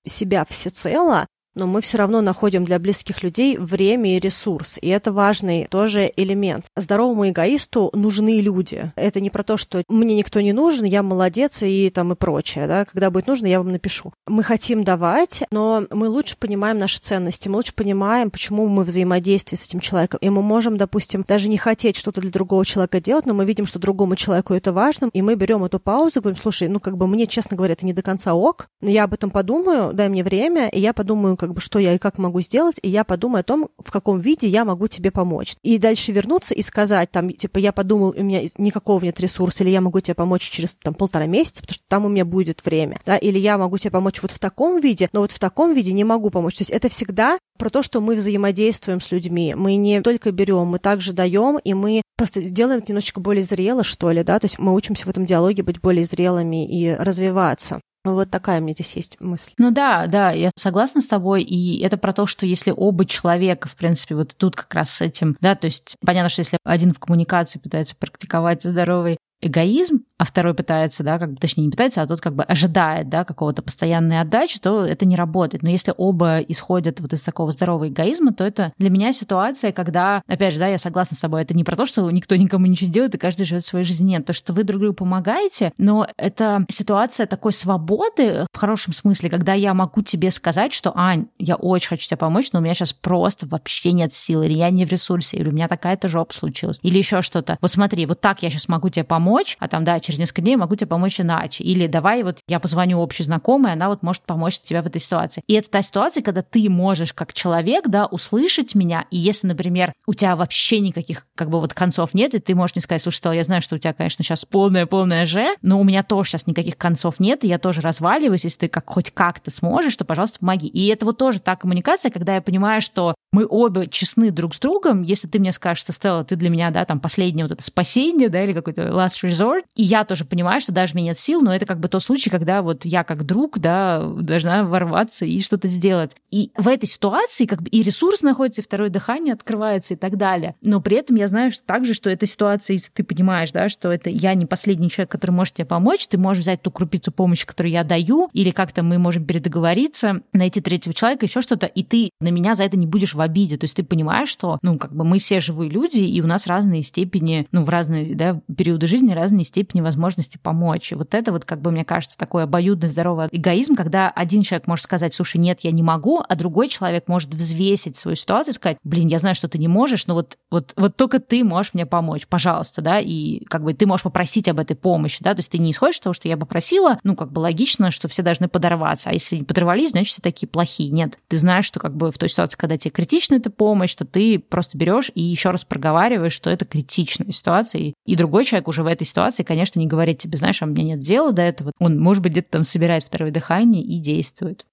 себя 0.06 0.45
всецело, 0.45 1.28
но 1.56 1.68
мы 1.68 1.82
все 1.82 1.97
равно 1.97 2.22
находим 2.22 2.66
для 2.66 2.80
близких 2.80 3.24
людей 3.24 3.58
время 3.58 4.16
и 4.16 4.20
ресурс. 4.20 4.78
И 4.82 4.89
это 4.89 5.12
важный 5.12 5.68
тоже 5.70 6.12
элемент. 6.16 6.66
Здоровому 6.76 7.30
эгоисту 7.30 7.89
нужны 7.93 8.41
люди. 8.41 8.91
Это 8.95 9.20
не 9.20 9.30
про 9.30 9.43
то, 9.43 9.58
что 9.58 9.84
мне 9.88 10.16
никто 10.16 10.41
не 10.41 10.53
нужен, 10.53 10.86
я 10.86 11.03
молодец 11.03 11.64
и 11.64 11.89
там 11.89 12.12
и 12.12 12.16
прочее. 12.16 12.68
Да? 12.68 12.86
Когда 12.86 13.10
будет 13.10 13.28
нужно, 13.28 13.47
я 13.47 13.60
вам 13.60 13.72
напишу. 13.72 14.14
Мы 14.28 14.43
хотим 14.43 14.84
давать, 14.84 15.43
но 15.51 15.86
мы 15.91 16.10
лучше 16.10 16.38
понимаем 16.38 16.78
наши 16.78 16.99
ценности, 16.99 17.47
мы 17.47 17.58
лучше 17.58 17.74
понимаем, 17.74 18.30
почему 18.30 18.68
мы 18.68 18.84
взаимодействуем 18.84 19.60
с 19.60 19.68
этим 19.68 19.80
человеком. 19.80 20.20
И 20.22 20.30
мы 20.30 20.41
можем, 20.41 20.78
допустим, 20.78 21.24
даже 21.28 21.49
не 21.49 21.58
хотеть 21.58 21.95
что-то 21.95 22.22
для 22.22 22.32
другого 22.32 22.66
человека 22.66 22.99
делать, 22.99 23.26
но 23.26 23.34
мы 23.34 23.45
видим, 23.45 23.66
что 23.66 23.80
другому 23.80 24.16
человеку 24.16 24.53
это 24.53 24.74
важно, 24.74 25.10
и 25.14 25.22
мы 25.22 25.36
берем 25.36 25.64
эту 25.64 25.80
паузу, 25.80 26.22
говорим, 26.22 26.39
слушай, 26.41 26.68
ну 26.68 26.80
как 26.80 26.97
бы 26.97 27.08
мне, 27.08 27.28
честно 27.28 27.56
говоря, 27.56 27.74
это 27.74 27.86
не 27.86 27.93
до 27.93 28.01
конца 28.01 28.34
ок, 28.34 28.68
я 28.82 29.06
об 29.06 29.14
этом 29.14 29.30
подумаю, 29.30 29.93
дай 29.93 30.10
мне 30.10 30.24
время, 30.24 30.68
и 30.70 30.80
я 30.80 30.93
подумаю, 30.93 31.38
как 31.45 31.53
бы, 31.53 31.61
что 31.61 31.79
я 31.79 31.93
и 31.93 31.97
как 31.97 32.17
могу 32.17 32.41
сделать, 32.41 32.77
и 32.81 32.89
я 32.89 33.03
подумаю 33.03 33.41
о 33.41 33.43
том, 33.43 33.69
в 33.77 33.91
каком 33.91 34.19
виде 34.19 34.47
я 34.47 34.65
могу 34.65 34.87
тебе 34.87 35.11
помочь. 35.11 35.55
И 35.63 35.77
дальше 35.77 36.11
вернуться 36.11 36.53
и 36.53 36.61
сказать, 36.61 37.11
там, 37.11 37.31
типа, 37.31 37.59
я 37.59 37.71
подумал, 37.71 38.13
у 38.17 38.23
меня 38.23 38.41
никакого 38.57 39.03
нет 39.03 39.19
ресурса, 39.19 39.63
или 39.63 39.69
я 39.69 39.81
могу 39.81 39.99
тебе 39.99 40.15
помочь 40.15 40.49
через 40.49 40.75
там, 40.75 40.93
полтора 40.93 41.25
месяца, 41.25 41.61
потому 41.61 41.73
что 41.73 41.83
там 41.87 42.05
у 42.05 42.09
меня 42.09 42.25
будет 42.25 42.65
время, 42.65 42.99
да, 43.05 43.17
или 43.17 43.37
я 43.39 43.57
могу 43.57 43.77
тебе 43.77 43.91
помочь 43.91 44.21
вот 44.21 44.31
в 44.31 44.39
таком 44.39 44.79
виде, 44.79 45.09
но 45.13 45.21
вот 45.21 45.31
в 45.31 45.39
таком 45.39 45.73
виде 45.73 45.93
не 45.93 46.03
могу 46.03 46.29
помочь. 46.29 46.55
То 46.55 46.61
есть 46.61 46.71
это 46.71 46.89
всегда 46.89 47.37
про 47.57 47.69
то, 47.69 47.83
что 47.83 48.01
мы 48.01 48.15
взаимодействуем 48.15 49.01
с 49.01 49.11
людьми. 49.11 49.55
Мы 49.55 49.75
не 49.75 50.01
только 50.01 50.31
берем, 50.31 50.67
мы 50.67 50.79
также 50.79 51.13
даем, 51.13 51.57
и 51.57 51.73
мы 51.73 52.01
просто 52.17 52.41
сделаем 52.41 52.79
это 52.79 52.91
немножечко 52.91 53.19
более 53.19 53.43
зрело, 53.43 53.83
что 53.83 54.11
ли, 54.11 54.23
да, 54.23 54.39
то 54.39 54.45
есть 54.45 54.59
мы 54.59 54.73
учимся 54.73 55.05
в 55.05 55.09
этом 55.09 55.25
диалоге 55.25 55.63
быть 55.63 55.81
более 55.81 56.03
зрелыми 56.03 56.67
и 56.67 56.93
развиваться. 56.93 57.81
Вот 58.14 58.30
такая 58.30 58.60
у 58.60 58.64
меня 58.64 58.74
здесь 58.74 58.95
есть 58.95 59.18
мысль. 59.20 59.51
Ну 59.58 59.72
да, 59.72 60.08
да, 60.08 60.32
я 60.32 60.51
согласна 60.56 61.01
с 61.01 61.08
тобой. 61.08 61.43
И 61.43 61.82
это 61.84 61.97
про 61.97 62.14
то, 62.14 62.26
что 62.26 62.45
если 62.45 62.74
оба 62.76 63.06
человека, 63.06 63.68
в 63.68 63.76
принципе, 63.76 64.16
вот 64.16 64.36
тут 64.38 64.56
как 64.56 64.74
раз 64.74 64.91
с 64.91 65.01
этим, 65.01 65.38
да, 65.41 65.56
то 65.56 65.66
есть 65.66 65.95
понятно, 66.06 66.30
что 66.30 66.41
если 66.41 66.58
один 66.64 66.93
в 66.93 66.99
коммуникации 66.99 67.60
пытается 67.60 67.95
практиковать 67.95 68.64
здоровый 68.64 69.18
эгоизм, 69.41 70.03
а 70.18 70.26
второй 70.26 70.53
пытается, 70.53 71.03
да, 71.03 71.20
как 71.20 71.34
бы, 71.34 71.38
точнее, 71.38 71.66
не 71.66 71.72
пытается, 71.72 72.01
а 72.01 72.07
тот 72.07 72.22
как 72.22 72.36
бы 72.36 72.43
ожидает, 72.43 73.09
да, 73.09 73.26
какого-то 73.26 73.61
постоянной 73.61 74.22
отдачи, 74.22 74.59
то 74.59 74.86
это 74.86 75.05
не 75.05 75.16
работает. 75.16 75.63
Но 75.63 75.70
если 75.70 75.93
оба 75.95 76.39
исходят 76.39 76.99
вот 77.01 77.11
из 77.13 77.22
такого 77.22 77.51
здорового 77.51 77.89
эгоизма, 77.89 78.34
то 78.34 78.43
это 78.43 78.72
для 78.78 78.89
меня 78.89 79.11
ситуация, 79.13 79.72
когда, 79.72 80.22
опять 80.28 80.53
же, 80.53 80.59
да, 80.59 80.68
я 80.68 80.78
согласна 80.78 81.18
с 81.18 81.20
тобой, 81.20 81.41
это 81.41 81.53
не 81.53 81.63
про 81.63 81.76
то, 81.76 81.86
что 81.86 82.09
никто 82.11 82.36
никому 82.36 82.66
ничего 82.66 82.88
не 82.88 82.93
делает, 82.93 83.16
и 83.16 83.18
каждый 83.18 83.45
живет 83.45 83.66
своей 83.66 83.86
жизнью. 83.86 84.09
Нет, 84.09 84.26
то, 84.26 84.34
что 84.34 84.53
вы 84.53 84.63
друг 84.63 84.82
другу 84.82 84.95
помогаете, 84.95 85.74
но 85.78 86.07
это 86.18 86.66
ситуация 86.70 87.26
такой 87.26 87.53
свободы 87.53 88.45
в 88.53 88.57
хорошем 88.57 88.93
смысле, 88.93 89.30
когда 89.30 89.53
я 89.53 89.74
могу 89.74 90.01
тебе 90.01 90.32
сказать, 90.32 90.74
что, 90.74 90.93
Ань, 90.95 91.28
я 91.39 91.55
очень 91.55 91.89
хочу 91.89 92.07
тебе 92.07 92.18
помочь, 92.18 92.51
но 92.53 92.59
у 92.59 92.61
меня 92.61 92.74
сейчас 92.74 92.93
просто 92.93 93.47
вообще 93.47 93.91
нет 93.91 94.13
сил, 94.13 94.43
или 94.43 94.53
я 94.53 94.70
не 94.70 94.86
в 94.86 94.89
ресурсе, 94.89 95.38
или 95.38 95.49
у 95.49 95.51
меня 95.51 95.68
такая-то 95.68 96.07
жопа 96.07 96.34
случилась, 96.34 96.80
или 96.82 96.97
еще 96.97 97.22
что-то. 97.22 97.57
Вот 97.61 97.72
смотри, 97.72 98.05
вот 98.05 98.22
так 98.22 98.43
я 98.43 98.49
сейчас 98.49 98.68
могу 98.68 98.89
тебе 98.89 99.03
помочь, 99.03 99.57
а 99.59 99.68
там, 99.68 99.84
да, 99.84 99.99
через 100.06 100.20
несколько 100.20 100.41
дней 100.41 100.56
могу 100.56 100.76
тебе 100.76 100.88
помочь 100.88 101.20
иначе. 101.20 101.64
Или 101.64 101.88
давай 101.88 102.24
вот 102.24 102.39
я 102.47 102.60
позвоню 102.60 102.99
общей 102.99 103.24
знакомой, 103.24 103.74
она 103.74 103.89
вот 103.89 104.03
может 104.03 104.24
помочь 104.24 104.60
тебе 104.60 104.82
в 104.82 104.88
этой 104.88 105.01
ситуации. 105.01 105.43
И 105.47 105.53
это 105.53 105.70
та 105.70 105.82
ситуация, 105.82 106.24
когда 106.24 106.41
ты 106.41 106.70
можешь 106.70 107.14
как 107.14 107.34
человек, 107.34 107.88
да, 107.88 108.06
услышать 108.06 108.76
меня, 108.76 109.06
и 109.12 109.18
если, 109.18 109.47
например, 109.47 109.93
у 110.08 110.14
тебя 110.14 110.36
вообще 110.36 110.80
никаких 110.80 111.26
как 111.36 111.49
бы 111.49 111.60
вот 111.60 111.74
концов 111.74 112.14
нет, 112.14 112.34
и 112.34 112.39
ты 112.39 112.56
можешь 112.56 112.76
не 112.76 112.82
сказать, 112.82 113.01
слушай, 113.01 113.18
что 113.18 113.32
я 113.34 113.43
знаю, 113.43 113.62
что 113.62 113.76
у 113.76 113.80
тебя, 113.80 113.93
конечно, 113.93 114.24
сейчас 114.24 114.45
полная-полная 114.45 115.26
же, 115.26 115.56
но 115.62 115.80
у 115.80 115.84
меня 115.84 116.03
тоже 116.03 116.32
сейчас 116.32 116.47
никаких 116.47 116.78
концов 116.78 117.20
нет, 117.20 117.43
и 117.43 117.47
я 117.47 117.58
тоже 117.58 117.82
разваливаюсь, 117.82 118.43
если 118.43 118.60
ты 118.60 118.68
как 118.68 118.89
хоть 118.89 119.12
как-то 119.12 119.51
сможешь, 119.51 119.95
то, 119.95 120.06
пожалуйста, 120.06 120.39
помоги. 120.39 120.68
И 120.68 120.88
это 120.88 121.06
вот 121.06 121.18
тоже 121.18 121.39
та 121.39 121.56
коммуникация, 121.56 122.12
когда 122.12 122.36
я 122.36 122.41
понимаю, 122.41 122.82
что 122.82 123.16
мы 123.32 123.45
обе 123.47 123.88
честны 123.88 124.32
друг 124.32 124.56
с 124.56 124.60
другом, 124.60 125.01
если 125.01 125.28
ты 125.28 125.39
мне 125.39 125.51
скажешь, 125.51 125.82
что, 125.82 125.91
Стелла, 125.91 126.24
ты 126.24 126.36
для 126.36 126.49
меня, 126.49 126.72
да, 126.72 126.86
там, 126.86 126.99
последнее 126.99 127.45
вот 127.45 127.51
это 127.53 127.64
спасение, 127.64 128.30
да, 128.30 128.43
или 128.43 128.53
какой-то 128.53 128.84
last 128.84 129.24
resort, 129.24 129.64
и 129.76 129.84
я 129.84 129.94
я 129.99 130.05
тоже 130.05 130.25
понимаю, 130.25 130.59
что 130.61 130.71
даже 130.71 130.93
меня 130.93 131.07
нет 131.07 131.19
сил, 131.19 131.41
но 131.41 131.53
это 131.55 131.65
как 131.65 131.79
бы 131.79 131.87
тот 131.87 132.03
случай, 132.03 132.29
когда 132.29 132.61
вот 132.61 132.85
я 132.85 133.03
как 133.03 133.25
друг, 133.25 133.59
да, 133.59 134.03
должна 134.03 134.63
ворваться 134.63 135.25
и 135.25 135.41
что-то 135.41 135.67
сделать. 135.67 136.15
И 136.31 136.51
в 136.57 136.67
этой 136.67 136.87
ситуации 136.87 137.45
как 137.45 137.61
бы 137.61 137.69
и 137.69 137.81
ресурс 137.83 138.21
находится, 138.21 138.61
и 138.61 138.63
второе 138.63 138.89
дыхание 138.89 139.33
открывается 139.33 139.93
и 139.93 139.97
так 139.97 140.17
далее. 140.17 140.55
Но 140.61 140.81
при 140.81 140.97
этом 140.97 141.15
я 141.15 141.27
знаю 141.27 141.51
что 141.51 141.63
также, 141.63 141.93
что 141.93 142.09
эта 142.09 142.25
ситуация, 142.25 142.73
если 142.73 142.91
ты 142.91 143.03
понимаешь, 143.03 143.51
да, 143.51 143.69
что 143.69 143.91
это 143.91 144.09
я 144.09 144.33
не 144.33 144.45
последний 144.45 144.89
человек, 144.89 145.11
который 145.11 145.31
может 145.31 145.53
тебе 145.53 145.65
помочь, 145.65 146.07
ты 146.07 146.17
можешь 146.17 146.41
взять 146.41 146.61
ту 146.61 146.71
крупицу 146.71 147.11
помощи, 147.11 147.45
которую 147.45 147.71
я 147.71 147.83
даю, 147.83 148.29
или 148.33 148.51
как-то 148.51 148.83
мы 148.83 148.97
можем 148.97 149.25
передоговориться, 149.25 150.21
найти 150.33 150.61
третьего 150.61 150.93
человека, 150.93 151.25
еще 151.25 151.41
что-то, 151.41 151.67
и 151.67 151.83
ты 151.83 152.09
на 152.19 152.29
меня 152.29 152.55
за 152.55 152.63
это 152.63 152.77
не 152.77 152.87
будешь 152.87 153.13
в 153.13 153.21
обиде. 153.21 153.57
То 153.57 153.65
есть 153.65 153.75
ты 153.75 153.83
понимаешь, 153.83 154.29
что, 154.29 154.59
ну, 154.61 154.77
как 154.77 154.93
бы 154.93 155.03
мы 155.03 155.19
все 155.19 155.39
живые 155.39 155.69
люди, 155.69 155.99
и 155.99 156.21
у 156.21 156.27
нас 156.27 156.47
разные 156.47 156.83
степени, 156.83 157.47
ну, 157.51 157.63
в 157.63 157.69
разные 157.69 158.15
да, 158.15 158.41
периоды 158.55 158.87
жизни 158.87 159.13
разные 159.13 159.45
степени 159.45 159.81
возможности 159.86 160.38
помочь. 160.38 160.91
И 160.91 160.95
вот 160.95 161.13
это 161.13 161.31
вот, 161.31 161.45
как 161.45 161.61
бы, 161.61 161.71
мне 161.71 161.86
кажется, 161.86 162.17
такой 162.17 162.43
обоюдно 162.43 162.88
здоровый 162.88 163.29
эгоизм, 163.31 163.75
когда 163.75 164.09
один 164.09 164.43
человек 164.43 164.67
может 164.67 164.83
сказать, 164.83 165.13
слушай, 165.13 165.38
нет, 165.38 165.59
я 165.61 165.71
не 165.71 165.83
могу, 165.83 166.21
а 166.27 166.36
другой 166.36 166.67
человек 166.67 167.07
может 167.07 167.33
взвесить 167.33 167.95
свою 167.95 168.17
ситуацию 168.17 168.51
и 168.51 168.55
сказать, 168.55 168.77
блин, 168.83 169.07
я 169.07 169.19
знаю, 169.19 169.36
что 169.36 169.47
ты 169.47 169.57
не 169.57 169.67
можешь, 169.67 170.07
но 170.07 170.15
вот, 170.15 170.38
вот, 170.51 170.73
вот 170.75 170.97
только 170.97 171.19
ты 171.19 171.43
можешь 171.43 171.73
мне 171.73 171.86
помочь, 171.86 172.27
пожалуйста, 172.27 172.81
да, 172.81 172.99
и 172.99 173.45
как 173.45 173.63
бы 173.63 173.73
ты 173.73 173.86
можешь 173.86 174.03
попросить 174.03 174.49
об 174.49 174.59
этой 174.59 174.75
помощи, 174.75 175.23
да, 175.23 175.33
то 175.33 175.39
есть 175.39 175.51
ты 175.51 175.57
не 175.57 175.71
исходишь 175.71 175.95
из 175.95 176.01
того, 176.01 176.13
что 176.13 176.27
я 176.27 176.38
попросила, 176.38 176.99
ну, 177.03 177.15
как 177.15 177.31
бы 177.31 177.39
логично, 177.39 177.91
что 177.91 178.07
все 178.07 178.21
должны 178.21 178.47
подорваться, 178.47 179.09
а 179.09 179.13
если 179.13 179.38
не 179.38 179.43
подорвались, 179.43 179.91
значит, 179.91 180.11
все 180.11 180.21
такие 180.21 180.47
плохие. 180.47 180.89
Нет, 180.89 181.19
ты 181.27 181.38
знаешь, 181.38 181.65
что 181.65 181.79
как 181.79 181.95
бы 181.95 182.11
в 182.11 182.17
той 182.17 182.29
ситуации, 182.29 182.57
когда 182.57 182.77
тебе 182.77 182.91
критична 182.91 183.36
эта 183.36 183.49
помощь, 183.49 183.91
что 183.91 184.05
ты 184.05 184.39
просто 184.39 184.77
берешь 184.77 185.11
и 185.13 185.21
еще 185.21 185.51
раз 185.51 185.63
проговариваешь, 185.65 186.33
что 186.33 186.49
это 186.49 186.65
критичная 186.65 187.31
ситуация, 187.31 187.93
и 188.05 188.15
другой 188.15 188.45
человек 188.45 188.67
уже 188.67 188.83
в 188.83 188.88
этой 188.88 189.05
ситуации, 189.05 189.43
конечно, 189.43 189.74
не 189.80 189.88
говорит 189.88 190.19
тебе, 190.19 190.38
знаешь, 190.38 190.61
а 190.61 190.65
меня 190.65 190.84
нет 190.84 190.99
дела 190.99 191.32
до 191.32 191.41
этого. 191.41 191.71
Он, 191.80 191.99
может 191.99 192.23
быть, 192.23 192.34
где-то 192.34 192.51
там 192.51 192.63
собирает 192.63 193.03
второе 193.03 193.32
дыхание 193.32 193.84
и 193.84 193.99
действует. 193.99 194.65